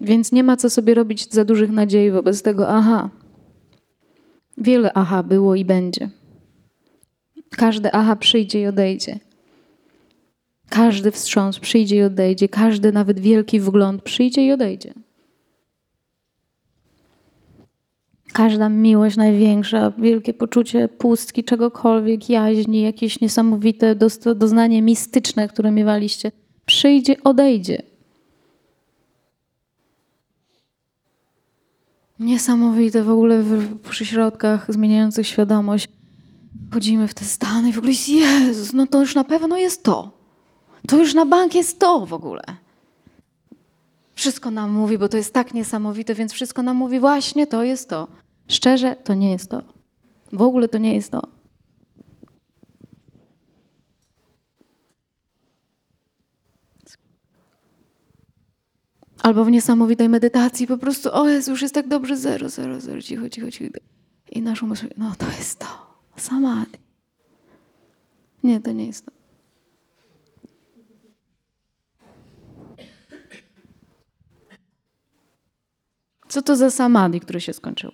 Więc 0.04 0.32
nie 0.32 0.44
ma 0.44 0.58
co 0.58 0.70
sobie 0.70 0.94
robić 0.94 1.34
za 1.34 1.46
dużych 1.46 1.72
nadziei 1.72 2.12
wobec 2.12 2.42
tego 2.42 2.70
aha. 2.70 3.10
Wiele 4.58 4.94
aha 4.94 5.24
było 5.24 5.56
i 5.56 5.66
będzie. 5.66 6.10
Każde 7.50 7.92
aha 7.92 8.16
przyjdzie 8.16 8.62
i 8.62 8.68
odejdzie. 8.68 9.20
Każdy 10.70 11.12
wstrząs 11.12 11.60
przyjdzie 11.60 11.96
i 11.96 12.04
odejdzie. 12.04 12.50
Każdy 12.50 12.92
nawet 12.92 13.20
wielki 13.20 13.60
wgląd 13.60 14.02
przyjdzie 14.02 14.46
i 14.46 14.52
odejdzie. 14.52 14.94
Każda 18.34 18.70
miłość 18.70 19.18
największa, 19.18 19.92
wielkie 19.98 20.34
poczucie 20.34 20.88
pustki, 20.88 21.44
czegokolwiek, 21.44 22.30
jaźni, 22.30 22.82
jakieś 22.82 23.22
niesamowite 23.22 23.96
doznanie 24.36 24.82
mistyczne, 24.82 25.48
które 25.48 25.72
miewaliście, 25.72 26.32
przyjdzie, 26.66 27.16
odejdzie. 27.24 27.93
Niesamowite 32.19 33.03
w 33.03 33.10
ogóle 33.10 33.44
w, 33.44 33.80
przy 33.80 34.06
środkach 34.06 34.65
zmieniających 34.69 35.27
świadomość. 35.27 35.88
Wchodzimy 36.69 37.07
w 37.07 37.14
te 37.14 37.26
stany 37.26 37.69
i 37.69 37.73
w 37.73 37.77
ogóle 37.77 37.94
Jezus, 38.07 38.73
no 38.73 38.88
to 38.88 38.99
już 38.99 39.15
na 39.15 39.23
pewno 39.23 39.57
jest 39.57 39.84
to. 39.84 40.11
To 40.88 40.98
już 40.98 41.14
na 41.14 41.26
bank 41.26 41.56
jest 41.56 41.80
to 41.80 42.06
w 42.06 42.14
ogóle. 42.14 42.41
Wszystko 44.15 44.52
nam 44.52 44.72
mówi, 44.72 44.98
bo 44.98 45.10
to 45.10 45.18
jest 45.18 45.34
tak 45.34 45.53
niesamowite, 45.53 46.15
więc 46.15 46.34
wszystko 46.34 46.64
nam 46.64 46.77
mówi 46.77 46.99
właśnie 46.99 47.48
to 47.48 47.64
jest 47.64 47.90
to. 47.90 48.07
Szczerze, 48.48 48.95
to 48.95 49.14
nie 49.14 49.31
jest 49.31 49.49
to. 49.49 49.61
W 50.34 50.41
ogóle 50.41 50.68
to 50.68 50.77
nie 50.77 50.95
jest 50.95 51.11
to. 51.11 51.32
Albo 59.24 59.45
w 59.45 59.52
niesamowitej 59.52 60.10
medytacji 60.10 60.68
po 60.68 60.78
prostu, 60.78 61.10
o 61.14 61.30
Jezu, 61.30 61.52
już 61.52 61.62
jest 61.62 61.74
tak 61.74 61.88
dobrze, 61.88 62.18
zero, 62.18 62.50
zero, 62.50 62.82
zero, 62.82 63.02
cicho, 63.02 63.30
cicho, 63.30 63.52
cicho. 63.52 63.74
I 64.32 64.41
nasz 64.41 64.64
umysł, 64.64 64.86
no 64.98 65.16
to 65.18 65.26
jest 65.26 65.60
to, 65.60 65.66
samadhi. 66.16 66.78
Nie, 68.44 68.62
to 68.62 68.72
nie 68.72 68.88
jest 68.88 69.06
to. 69.06 69.12
Co 76.28 76.41
to 76.41 76.56
za 76.56 76.72
samadhi, 76.72 77.20
które 77.20 77.41
się 77.41 77.54
skończyło? 77.54 77.94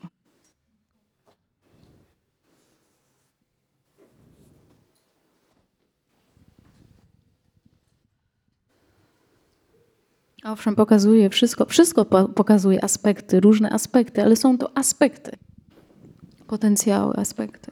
Owszem, 10.44 10.76
pokazuje 10.76 11.30
wszystko, 11.30 11.66
wszystko 11.66 12.06
po- 12.06 12.30
pokazuje 12.30 12.84
aspekty, 12.84 13.40
różne 13.40 13.70
aspekty, 13.70 14.24
ale 14.24 14.36
są 14.36 14.58
to 14.58 14.78
aspekty, 14.78 15.32
potencjały, 16.48 17.14
aspekty. 17.16 17.72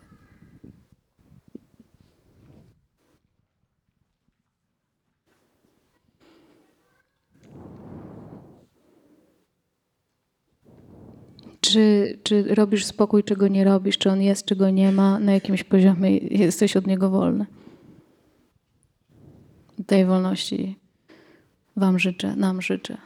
Czy, 11.61 12.19
czy 12.23 12.55
robisz 12.55 12.85
spokój, 12.85 13.23
czego 13.23 13.47
nie 13.47 13.63
robisz, 13.63 13.97
czy 13.97 14.09
on 14.09 14.21
jest, 14.21 14.45
czego 14.45 14.69
nie 14.69 14.91
ma, 14.91 15.19
na 15.19 15.31
jakimś 15.33 15.63
poziomie 15.63 16.17
jesteś 16.17 16.77
od 16.77 16.87
niego 16.87 17.09
wolny. 17.09 17.45
Tej 19.87 20.05
wolności 20.05 20.86
Wam 21.77 21.99
życzę, 21.99 22.35
nam 22.35 22.61
życzę. 22.61 22.97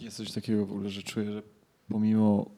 Jest 0.00 0.16
coś 0.16 0.32
takiego 0.32 0.66
w 0.66 0.72
ogóle, 0.72 0.90
że 0.90 1.02
czuję, 1.02 1.32
że 1.32 1.42
pomimo 1.88 2.50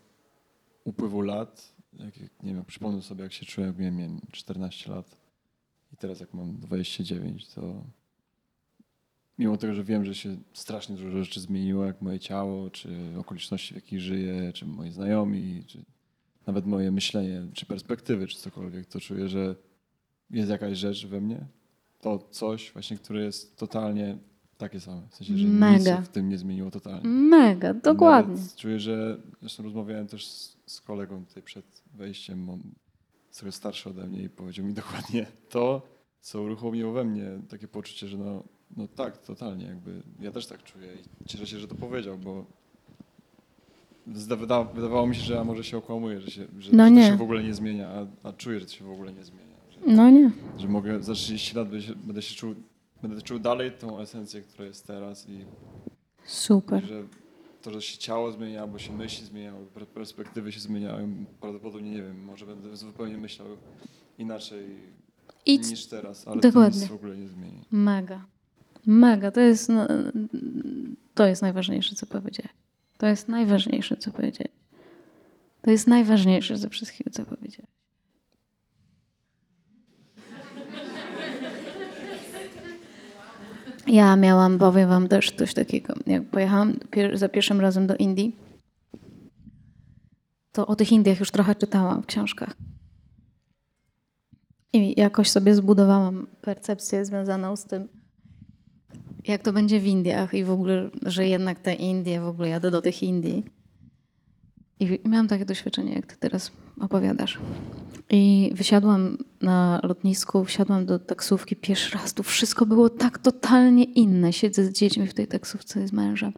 upływu 0.84 1.20
lat, 1.20 1.72
jak, 1.92 2.14
nie 2.42 2.54
wiem, 2.54 2.64
przypomnę 2.64 3.02
sobie, 3.02 3.22
jak 3.22 3.32
się 3.32 3.46
czułem, 3.46 3.82
jak 3.82 3.94
miałem 3.94 4.20
14 4.32 4.90
lat 4.90 5.16
i 5.92 5.96
teraz 5.96 6.20
jak 6.20 6.34
mam 6.34 6.56
29, 6.56 7.48
to 7.48 7.84
mimo 9.40 9.56
tego, 9.56 9.74
że 9.74 9.84
wiem, 9.84 10.04
że 10.04 10.14
się 10.14 10.36
strasznie 10.52 10.96
dużo 10.96 11.24
rzeczy 11.24 11.40
zmieniło, 11.40 11.84
jak 11.84 12.02
moje 12.02 12.18
ciało, 12.18 12.70
czy 12.70 12.88
okoliczności, 13.18 13.74
w 13.74 13.76
jakich 13.76 14.00
żyję, 14.00 14.52
czy 14.52 14.66
moi 14.66 14.90
znajomi, 14.90 15.64
czy 15.66 15.84
nawet 16.46 16.66
moje 16.66 16.90
myślenie, 16.90 17.46
czy 17.54 17.66
perspektywy, 17.66 18.26
czy 18.26 18.38
cokolwiek, 18.38 18.86
to 18.86 19.00
czuję, 19.00 19.28
że 19.28 19.56
jest 20.30 20.50
jakaś 20.50 20.78
rzecz 20.78 21.06
we 21.06 21.20
mnie, 21.20 21.46
to 22.00 22.18
coś 22.30 22.72
właśnie, 22.72 22.96
które 22.96 23.24
jest 23.24 23.56
totalnie 23.56 24.18
takie 24.58 24.80
same. 24.80 25.02
W 25.10 25.14
sensie, 25.14 25.36
że 25.36 25.44
nic 25.44 25.58
Mega. 25.58 25.96
się 25.96 26.02
w 26.02 26.08
tym 26.08 26.28
nie 26.28 26.38
zmieniło 26.38 26.70
totalnie. 26.70 27.08
Mega, 27.08 27.74
dokładnie. 27.74 28.34
Nawet 28.34 28.56
czuję, 28.56 28.80
że 28.80 29.20
zresztą 29.40 29.62
rozmawiałem 29.62 30.06
też 30.06 30.26
z, 30.26 30.56
z 30.66 30.80
kolegą 30.80 31.26
tutaj 31.26 31.42
przed 31.42 31.82
wejściem, 31.94 32.50
on 32.50 32.60
jest 33.28 33.38
trochę 33.38 33.52
starszy 33.52 33.88
ode 33.88 34.06
mnie 34.06 34.22
i 34.22 34.28
powiedział 34.28 34.66
mi 34.66 34.74
dokładnie 34.74 35.26
to, 35.48 35.82
co 36.20 36.42
uruchomiło 36.42 36.92
we 36.92 37.04
mnie 37.04 37.28
takie 37.48 37.68
poczucie, 37.68 38.08
że 38.08 38.18
no, 38.18 38.44
no 38.76 38.88
tak, 38.88 39.18
totalnie 39.18 39.64
jakby 39.64 40.02
ja 40.20 40.30
też 40.32 40.46
tak 40.46 40.62
czuję 40.62 40.88
i 41.22 41.28
cieszę 41.28 41.46
się, 41.46 41.58
że 41.58 41.68
to 41.68 41.74
powiedział, 41.74 42.18
bo 42.18 42.44
zda- 44.14 44.36
wydawało 44.64 45.06
mi 45.06 45.16
się, 45.16 45.22
że 45.22 45.34
ja 45.34 45.44
może 45.44 45.64
się 45.64 45.76
okłamuję, 45.78 46.20
że, 46.20 46.30
się, 46.30 46.46
że, 46.58 46.70
No 46.72 46.84
że 46.84 46.90
nie. 46.90 47.04
to 47.06 47.12
się 47.12 47.16
w 47.16 47.22
ogóle 47.22 47.42
nie 47.42 47.54
zmienia, 47.54 47.88
a, 48.22 48.28
a 48.28 48.32
czuję, 48.32 48.60
że 48.60 48.66
to 48.66 48.72
się 48.72 48.84
w 48.84 48.90
ogóle 48.90 49.12
nie 49.12 49.24
zmienia. 49.24 49.56
Że, 49.70 49.94
No 49.94 50.10
nie. 50.10 50.30
że 50.58 50.68
mogę 50.68 51.02
za 51.02 51.14
30 51.14 51.56
lat 51.56 51.68
będę 51.68 51.82
się, 51.86 51.94
będę 51.94 52.22
się 52.22 52.34
czuł, 52.34 52.54
będę 53.02 53.22
czuł 53.22 53.38
dalej 53.38 53.72
tą 53.72 53.98
esencję, 54.00 54.42
która 54.42 54.64
jest 54.68 54.86
teraz 54.86 55.28
i 55.28 55.44
Super. 56.24 56.84
że 56.84 57.02
to, 57.62 57.70
że 57.70 57.82
się 57.82 57.98
ciało 57.98 58.32
zmienia, 58.32 58.66
bo 58.66 58.78
się 58.78 58.92
myśli 58.96 59.26
zmieniały, 59.26 59.66
per- 59.66 59.86
perspektywy 59.86 60.52
się 60.52 60.60
zmieniają, 60.60 61.24
prawdopodobnie 61.40 61.90
nie 61.90 62.02
wiem, 62.02 62.24
może 62.24 62.46
będę 62.46 62.76
zupełnie 62.76 63.16
myślał 63.16 63.48
inaczej 64.18 64.66
niż 65.46 65.86
teraz, 65.86 66.28
ale 66.28 66.40
to 66.40 66.68
nic 66.68 66.84
w 66.84 66.92
ogóle 66.94 67.16
nie 67.16 67.28
zmieni. 67.28 67.60
mega. 67.70 68.24
Mega. 68.86 69.30
To 69.30 69.40
jest, 69.40 69.68
no, 69.68 69.86
to 71.14 71.26
jest 71.26 71.42
najważniejsze, 71.42 71.94
co 71.94 72.06
powiedziałeś. 72.06 72.52
To 72.98 73.06
jest 73.06 73.28
najważniejsze, 73.28 73.96
co 73.96 74.10
powiedziałeś. 74.10 74.52
To 75.62 75.70
jest 75.70 75.86
najważniejsze 75.86 76.56
ze 76.56 76.68
wszystkiego, 76.68 77.10
co 77.10 77.24
powiedziałeś. 77.24 77.70
Ja 83.86 84.16
miałam, 84.16 84.58
powiem 84.58 84.88
wam 84.88 85.08
też 85.08 85.30
coś 85.30 85.54
takiego. 85.54 85.94
Jak 86.06 86.24
pojechałam 86.24 86.74
za 87.14 87.28
pierwszym 87.28 87.60
razem 87.60 87.86
do 87.86 87.96
Indii, 87.96 88.36
to 90.52 90.66
o 90.66 90.76
tych 90.76 90.92
Indiach 90.92 91.20
już 91.20 91.30
trochę 91.30 91.54
czytałam 91.54 92.02
w 92.02 92.06
książkach. 92.06 92.56
I 94.72 95.00
jakoś 95.00 95.30
sobie 95.30 95.54
zbudowałam 95.54 96.26
percepcję 96.40 97.04
związaną 97.04 97.56
z 97.56 97.64
tym, 97.64 97.88
jak 99.28 99.42
to 99.42 99.52
będzie 99.52 99.80
w 99.80 99.86
Indiach 99.86 100.34
i 100.34 100.44
w 100.44 100.50
ogóle, 100.50 100.90
że 101.02 101.26
jednak 101.26 101.58
te 101.58 101.74
Indie, 101.74 102.20
w 102.20 102.26
ogóle 102.26 102.48
jadę 102.48 102.70
do 102.70 102.82
tych 102.82 103.02
Indii. 103.02 103.44
I 104.80 105.00
miałam 105.04 105.28
takie 105.28 105.44
doświadczenie, 105.44 105.92
jak 105.92 106.06
ty 106.06 106.16
teraz 106.16 106.52
opowiadasz. 106.80 107.38
I 108.10 108.52
wysiadłam 108.54 109.18
na 109.42 109.80
lotnisku, 109.82 110.44
wsiadłam 110.44 110.86
do 110.86 110.98
taksówki 110.98 111.56
pierwszy 111.56 111.98
raz. 111.98 112.14
Tu 112.14 112.22
wszystko 112.22 112.66
było 112.66 112.88
tak 112.90 113.18
totalnie 113.18 113.84
inne. 113.84 114.32
Siedzę 114.32 114.64
z 114.64 114.72
dziećmi 114.72 115.06
w 115.06 115.14
tej 115.14 115.26
taksówce 115.26 115.88
z 115.88 115.92
mężem. 115.92 116.32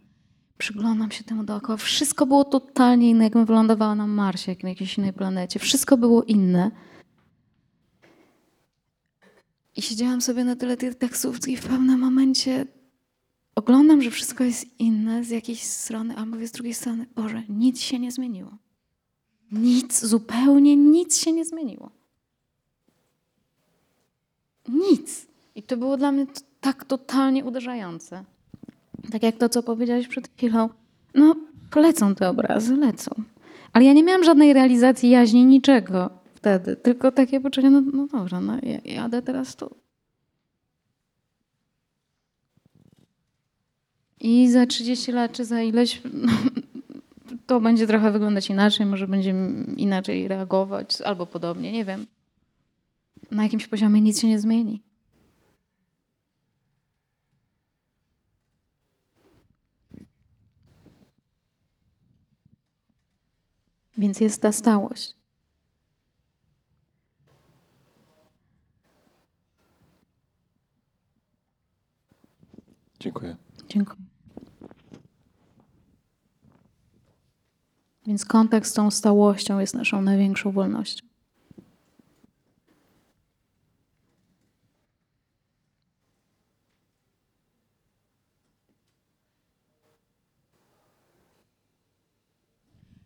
Przyglądam 0.57 1.11
się 1.11 1.23
temu 1.23 1.43
dookoła. 1.43 1.77
Wszystko 1.77 2.25
było 2.25 2.43
totalnie 2.43 3.09
inne, 3.09 3.23
jakbym 3.23 3.45
wylądowała 3.45 3.95
na 3.95 4.07
Marsie, 4.07 4.51
jak 4.51 4.63
na 4.63 4.69
jakiejś 4.69 4.97
innej 4.97 5.13
planecie. 5.13 5.59
Wszystko 5.59 5.97
było 5.97 6.23
inne. 6.23 6.71
I 9.75 9.81
siedziałam 9.81 10.21
sobie 10.21 10.43
na 10.43 10.55
tyle 10.55 10.77
tej 10.77 10.95
taksówki 10.95 11.51
i 11.51 11.57
w 11.57 11.65
pewnym 11.67 11.99
momencie 11.99 12.65
oglądam, 13.55 14.01
że 14.01 14.11
wszystko 14.11 14.43
jest 14.43 14.79
inne 14.79 15.23
z 15.23 15.29
jakiejś 15.29 15.63
strony, 15.63 16.17
a 16.17 16.25
mówię 16.25 16.47
z 16.47 16.51
drugiej 16.51 16.73
strony, 16.73 17.05
Boże, 17.15 17.43
nic 17.49 17.81
się 17.81 17.99
nie 17.99 18.11
zmieniło. 18.11 18.51
Nic, 19.51 20.05
zupełnie 20.05 20.75
nic 20.75 21.17
się 21.17 21.31
nie 21.31 21.45
zmieniło. 21.45 21.91
Nic. 24.69 25.25
I 25.55 25.63
to 25.63 25.77
było 25.77 25.97
dla 25.97 26.11
mnie 26.11 26.25
tak 26.61 26.85
totalnie 26.85 27.45
uderzające. 27.45 28.23
Tak 29.11 29.23
jak 29.23 29.37
to, 29.37 29.49
co 29.49 29.63
powiedziałeś 29.63 30.07
przed 30.07 30.27
chwilą. 30.27 30.69
No, 31.15 31.35
lecą 31.75 32.15
te 32.15 32.29
obrazy, 32.29 32.75
lecą. 32.75 33.11
Ale 33.73 33.85
ja 33.85 33.93
nie 33.93 34.03
miałam 34.03 34.23
żadnej 34.23 34.53
realizacji 34.53 35.09
jaźni, 35.09 35.45
niczego 35.45 36.22
wtedy. 36.43 36.75
Tylko 36.75 37.11
takie 37.11 37.41
poczucie, 37.41 37.69
no, 37.69 37.81
no 37.81 38.07
dobrze, 38.07 38.41
no, 38.41 38.57
ja, 38.63 38.79
jadę 38.85 39.21
teraz 39.21 39.55
tu. 39.55 39.75
I 44.19 44.51
za 44.51 44.65
30 44.65 45.11
lat, 45.11 45.31
czy 45.31 45.45
za 45.45 45.61
ileś, 45.61 46.01
to 47.47 47.61
będzie 47.61 47.87
trochę 47.87 48.11
wyglądać 48.11 48.49
inaczej, 48.49 48.85
może 48.85 49.07
będziemy 49.07 49.63
inaczej 49.77 50.27
reagować, 50.27 51.01
albo 51.01 51.25
podobnie, 51.25 51.71
nie 51.71 51.85
wiem. 51.85 52.05
Na 53.31 53.43
jakimś 53.43 53.67
poziomie 53.67 54.01
nic 54.01 54.21
się 54.21 54.27
nie 54.27 54.39
zmieni. 54.39 54.81
Więc 63.97 64.19
jest 64.19 64.41
ta 64.41 64.51
stałość. 64.51 65.22
Dziękuję. 73.03 73.35
Dziękuję. 73.69 73.99
Więc 78.07 78.25
kontakt 78.25 78.67
z 78.67 78.73
tą 78.73 78.91
stałością 78.91 79.59
jest 79.59 79.73
naszą 79.73 80.01
największą 80.01 80.51
wolnością. 80.51 81.07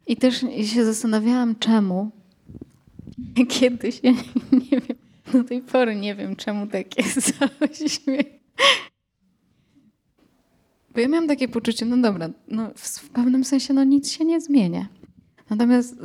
I 0.07 0.17
też 0.17 0.45
się 0.63 0.85
zastanawiałam, 0.85 1.55
czemu 1.55 2.11
kiedyś, 3.59 3.99
ja 4.03 4.11
nie 4.51 4.81
wiem, 4.81 4.97
do 5.33 5.43
tej 5.43 5.61
pory 5.61 5.95
nie 5.95 6.15
wiem, 6.15 6.35
czemu 6.35 6.67
tak 6.67 6.97
jest, 6.97 7.33
ale 7.41 7.73
się. 7.75 8.37
Bo 10.97 11.01
ja 11.01 11.07
miałam 11.07 11.27
takie 11.27 11.47
poczucie, 11.47 11.85
no 11.85 11.97
dobra, 11.97 12.29
no 12.47 12.71
w, 12.75 13.09
pewnym 13.09 13.43
sensie 13.43 13.73
no 13.73 13.83
nic 13.83 14.11
się 14.11 14.25
nie 14.25 14.41
zmienia. 14.41 14.87
Natomiast 15.49 15.95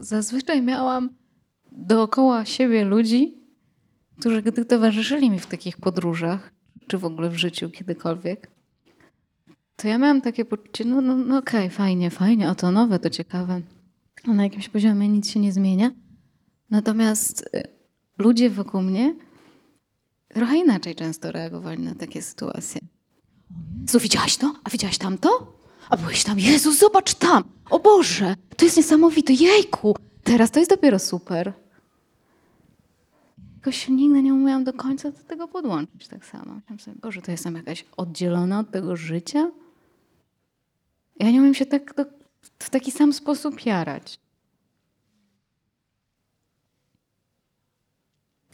zazwyczaj 0.00 0.62
miałam 0.62 1.08
dookoła 1.72 2.44
siebie 2.44 2.84
ludzi, 2.84 3.34
którzy 4.20 4.42
gdy 4.42 4.64
towarzyszyli 4.64 5.30
mi 5.30 5.38
w 5.38 5.46
takich 5.46 5.76
podróżach, 5.76 6.52
czy 6.86 6.98
w 6.98 7.04
ogóle 7.04 7.30
w 7.30 7.36
życiu 7.36 7.70
kiedykolwiek, 7.70 8.50
to 9.76 9.88
ja 9.88 9.98
miałam 9.98 10.20
takie 10.20 10.44
poczucie, 10.44 10.84
no, 10.84 11.00
no, 11.00 11.16
no 11.16 11.38
okej, 11.38 11.70
fajnie, 11.70 12.10
fajnie, 12.10 12.48
a 12.48 12.54
to 12.54 12.70
nowe, 12.70 12.98
to 12.98 13.10
ciekawe. 13.10 13.60
A 14.28 14.32
na 14.32 14.42
jakimś 14.42 14.68
poziomie 14.68 15.08
nic 15.08 15.30
się 15.30 15.40
nie 15.40 15.52
zmienia. 15.52 15.90
Natomiast 16.70 17.50
y, 17.54 17.62
ludzie 18.18 18.50
wokół 18.50 18.82
mnie 18.82 19.14
trochę 20.28 20.56
inaczej 20.56 20.94
często 20.94 21.32
reagowali 21.32 21.82
na 21.82 21.94
takie 21.94 22.22
sytuacje. 22.22 22.80
Jezu, 23.82 23.98
widziałaś 24.00 24.36
to? 24.36 24.54
A 24.64 24.70
widziałaś 24.70 24.98
tamto? 24.98 25.52
A 25.90 25.96
byłeś 25.96 26.24
tam? 26.24 26.38
Jezu, 26.38 26.72
zobacz 26.72 27.14
tam! 27.14 27.44
O 27.70 27.78
Boże, 27.78 28.34
to 28.56 28.64
jest 28.64 28.76
niesamowite, 28.76 29.32
jejku! 29.32 29.96
Teraz 30.24 30.50
to 30.50 30.58
jest 30.58 30.70
dopiero 30.70 30.98
super. 30.98 31.52
Jakoś 33.56 33.88
nigdy 33.88 34.22
nie 34.22 34.34
umiałam 34.34 34.64
do 34.64 34.72
końca 34.72 35.10
do 35.10 35.18
tego 35.18 35.48
podłączyć 35.48 36.08
tak 36.08 36.26
samo. 36.26 36.54
Myślałam 36.54 36.78
sobie, 36.80 36.96
Boże, 37.02 37.22
to 37.22 37.30
jestem 37.30 37.54
jakaś 37.54 37.84
oddzielona 37.96 38.58
od 38.58 38.70
tego 38.70 38.96
życia? 38.96 39.50
Ja 41.20 41.30
nie 41.30 41.40
umiem 41.40 41.54
się 41.54 41.66
tak 41.66 41.94
do, 41.94 42.04
w 42.58 42.70
taki 42.70 42.90
sam 42.90 43.12
sposób 43.12 43.66
jarać. 43.66 44.20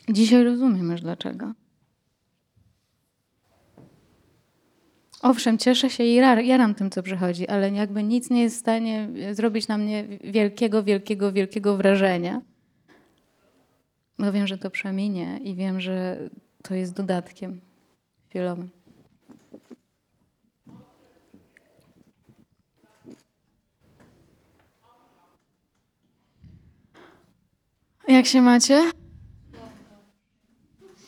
Dzisiaj 0.09 0.45
rozumiem 0.45 0.91
już 0.91 1.01
dlaczego. 1.01 1.53
Owszem, 5.23 5.59
cieszę 5.59 5.91
się 5.91 6.05
i 6.05 6.21
ra- 6.21 6.41
jaram 6.41 6.75
tym, 6.75 6.91
co 6.91 7.03
przychodzi, 7.03 7.49
ale 7.49 7.71
jakby 7.71 8.03
nic 8.03 8.31
nie 8.31 8.43
jest 8.43 8.57
w 8.57 8.61
stanie 8.61 9.09
zrobić 9.33 9.69
na 9.69 9.79
mnie 9.79 10.05
wielkiego, 10.25 10.83
wielkiego, 10.83 11.33
wielkiego 11.33 11.77
wrażenia. 11.77 12.41
Bo 14.19 14.33
wiem, 14.33 14.47
że 14.47 14.59
to 14.59 14.71
przeminie 14.71 15.39
i 15.45 15.55
wiem, 15.55 15.81
że 15.81 16.19
to 16.63 16.75
jest 16.75 16.95
dodatkiem 16.95 17.61
chwilowym. 18.29 18.71
Jak 28.09 28.27
się 28.27 28.43
macie? 28.43 28.91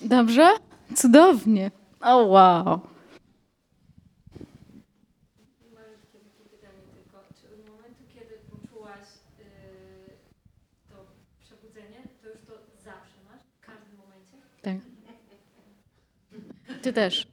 Dobrze? 0.01 0.49
Cudownie. 0.97 1.71
O 2.01 2.17
wow. 2.17 2.65
Malutkie 5.75 6.19
takie 6.19 6.45
pytanie 6.51 6.83
tylko. 6.95 7.19
Czy 7.41 7.47
od 7.55 7.69
momentu, 7.71 8.03
kiedy 8.15 8.35
poczułaś 8.51 9.07
yy, 9.39 9.45
to 10.91 10.97
przebudzenie, 11.45 12.01
to 12.23 12.29
już 12.29 12.41
to 12.47 12.53
zawsze 12.85 13.17
masz? 13.29 13.43
W 13.57 13.61
każdym 13.67 13.97
momencie? 13.99 14.37
Tak. 14.63 14.77
Ty 16.83 16.93
też. 16.93 17.27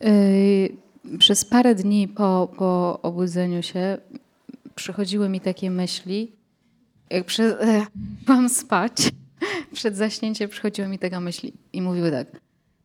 Yy, 0.00 1.18
Przez 1.18 1.44
parę 1.44 1.74
dni 1.74 2.08
po, 2.08 2.48
po 2.58 3.02
obudzeniu 3.02 3.62
się 3.62 3.98
przychodziły 4.74 5.28
mi 5.28 5.40
takie 5.40 5.70
myśli, 5.70 6.32
jak 7.10 7.24
przy, 7.24 7.60
e, 7.60 7.86
byłam 8.26 8.48
spać, 8.62 8.92
przed 9.72 9.96
zaśnięciem 9.96 10.50
przychodziły 10.50 10.88
mi 10.88 10.98
takie 10.98 11.20
myśli 11.20 11.52
i 11.72 11.82
mówiły 11.82 12.10
tak, 12.10 12.26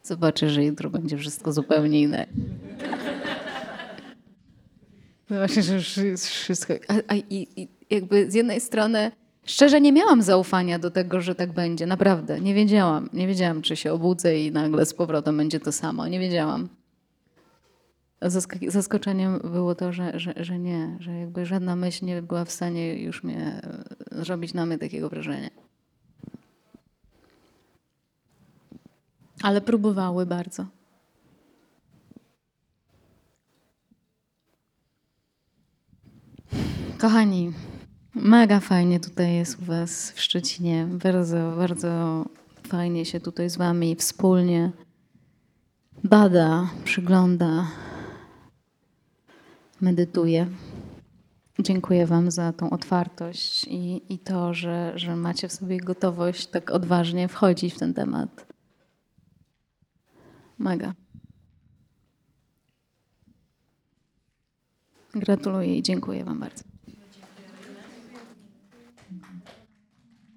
zobaczę, 0.04 0.50
że 0.50 0.64
jutro 0.64 0.90
będzie 0.90 1.18
wszystko 1.18 1.52
zupełnie 1.52 2.02
inne. 2.02 2.26
Zobaczę, 5.30 5.62
że 5.64 5.76
już 5.76 5.98
jest 5.98 6.28
wszystko... 6.28 6.74
A, 6.88 6.94
a 7.08 7.16
i, 7.16 7.48
i 7.56 7.68
jakby 7.90 8.32
z 8.32 8.34
jednej 8.34 8.62
strony 8.62 9.12
szczerze 9.46 9.82
nie 9.82 9.92
miałam 9.92 10.22
zaufania 10.22 10.80
do 10.80 10.92
tego, 10.92 11.22
że 11.22 11.36
tak 11.36 11.54
będzie, 11.54 11.86
naprawdę. 11.86 12.42
Nie 12.42 12.54
wiedziałam. 12.54 13.10
Nie 13.14 13.28
wiedziałam, 13.28 13.62
czy 13.62 13.76
się 13.76 13.94
obudzę 13.94 14.40
i 14.40 14.52
nagle 14.52 14.86
z 14.86 14.94
powrotem 14.94 15.38
będzie 15.38 15.60
to 15.60 15.72
samo. 15.72 16.08
Nie 16.08 16.20
wiedziałam. 16.20 16.70
Zask- 18.22 18.70
Zaskoczeniem 18.70 19.40
było 19.40 19.76
to, 19.76 19.94
że, 19.94 20.20
że, 20.20 20.34
że 20.38 20.60
nie, 20.60 20.98
że 21.00 21.12
jakby 21.12 21.46
żadna 21.46 21.76
myśl 21.76 22.06
nie 22.06 22.22
była 22.22 22.46
w 22.46 22.52
stanie 22.52 23.04
już 23.04 23.24
mnie 23.24 23.62
e, 24.12 24.24
zrobić 24.24 24.54
na 24.54 24.66
mnie 24.66 24.78
takiego 24.78 25.10
wrażenia. 25.10 25.50
Ale 29.44 29.62
próbowały 29.62 30.26
bardzo. 30.26 30.66
Kochani, 36.98 37.54
mega 38.16 38.60
fajnie 38.60 39.00
tutaj 39.00 39.36
jest 39.36 39.62
u 39.62 39.66
Was 39.66 40.12
w 40.12 40.22
Szczecinie. 40.22 40.88
Bardzo, 41.04 41.54
bardzo 41.58 42.26
fajnie 42.68 43.06
się 43.06 43.20
tutaj 43.20 43.50
z 43.50 43.58
Wami 43.58 43.96
wspólnie 43.96 44.72
bada, 46.04 46.70
przygląda, 46.84 47.68
medytuje. 49.82 50.48
Dziękuję 51.60 52.06
Wam 52.06 52.32
za 52.32 52.54
tą 52.54 52.70
otwartość 52.70 53.66
i, 53.68 54.14
i 54.14 54.20
to, 54.20 54.54
że, 54.54 54.92
że 54.96 55.16
macie 55.16 55.48
w 55.48 55.54
sobie 55.54 55.78
gotowość 55.78 56.48
tak 56.48 56.72
odważnie 56.72 57.28
wchodzić 57.28 57.74
w 57.74 57.80
ten 57.80 57.94
temat. 57.94 58.51
Mega. 60.62 60.94
Gratuluję 65.14 65.78
i 65.78 65.84
dziękuję 65.84 66.26
Wam 66.26 66.40
bardzo. 66.40 66.71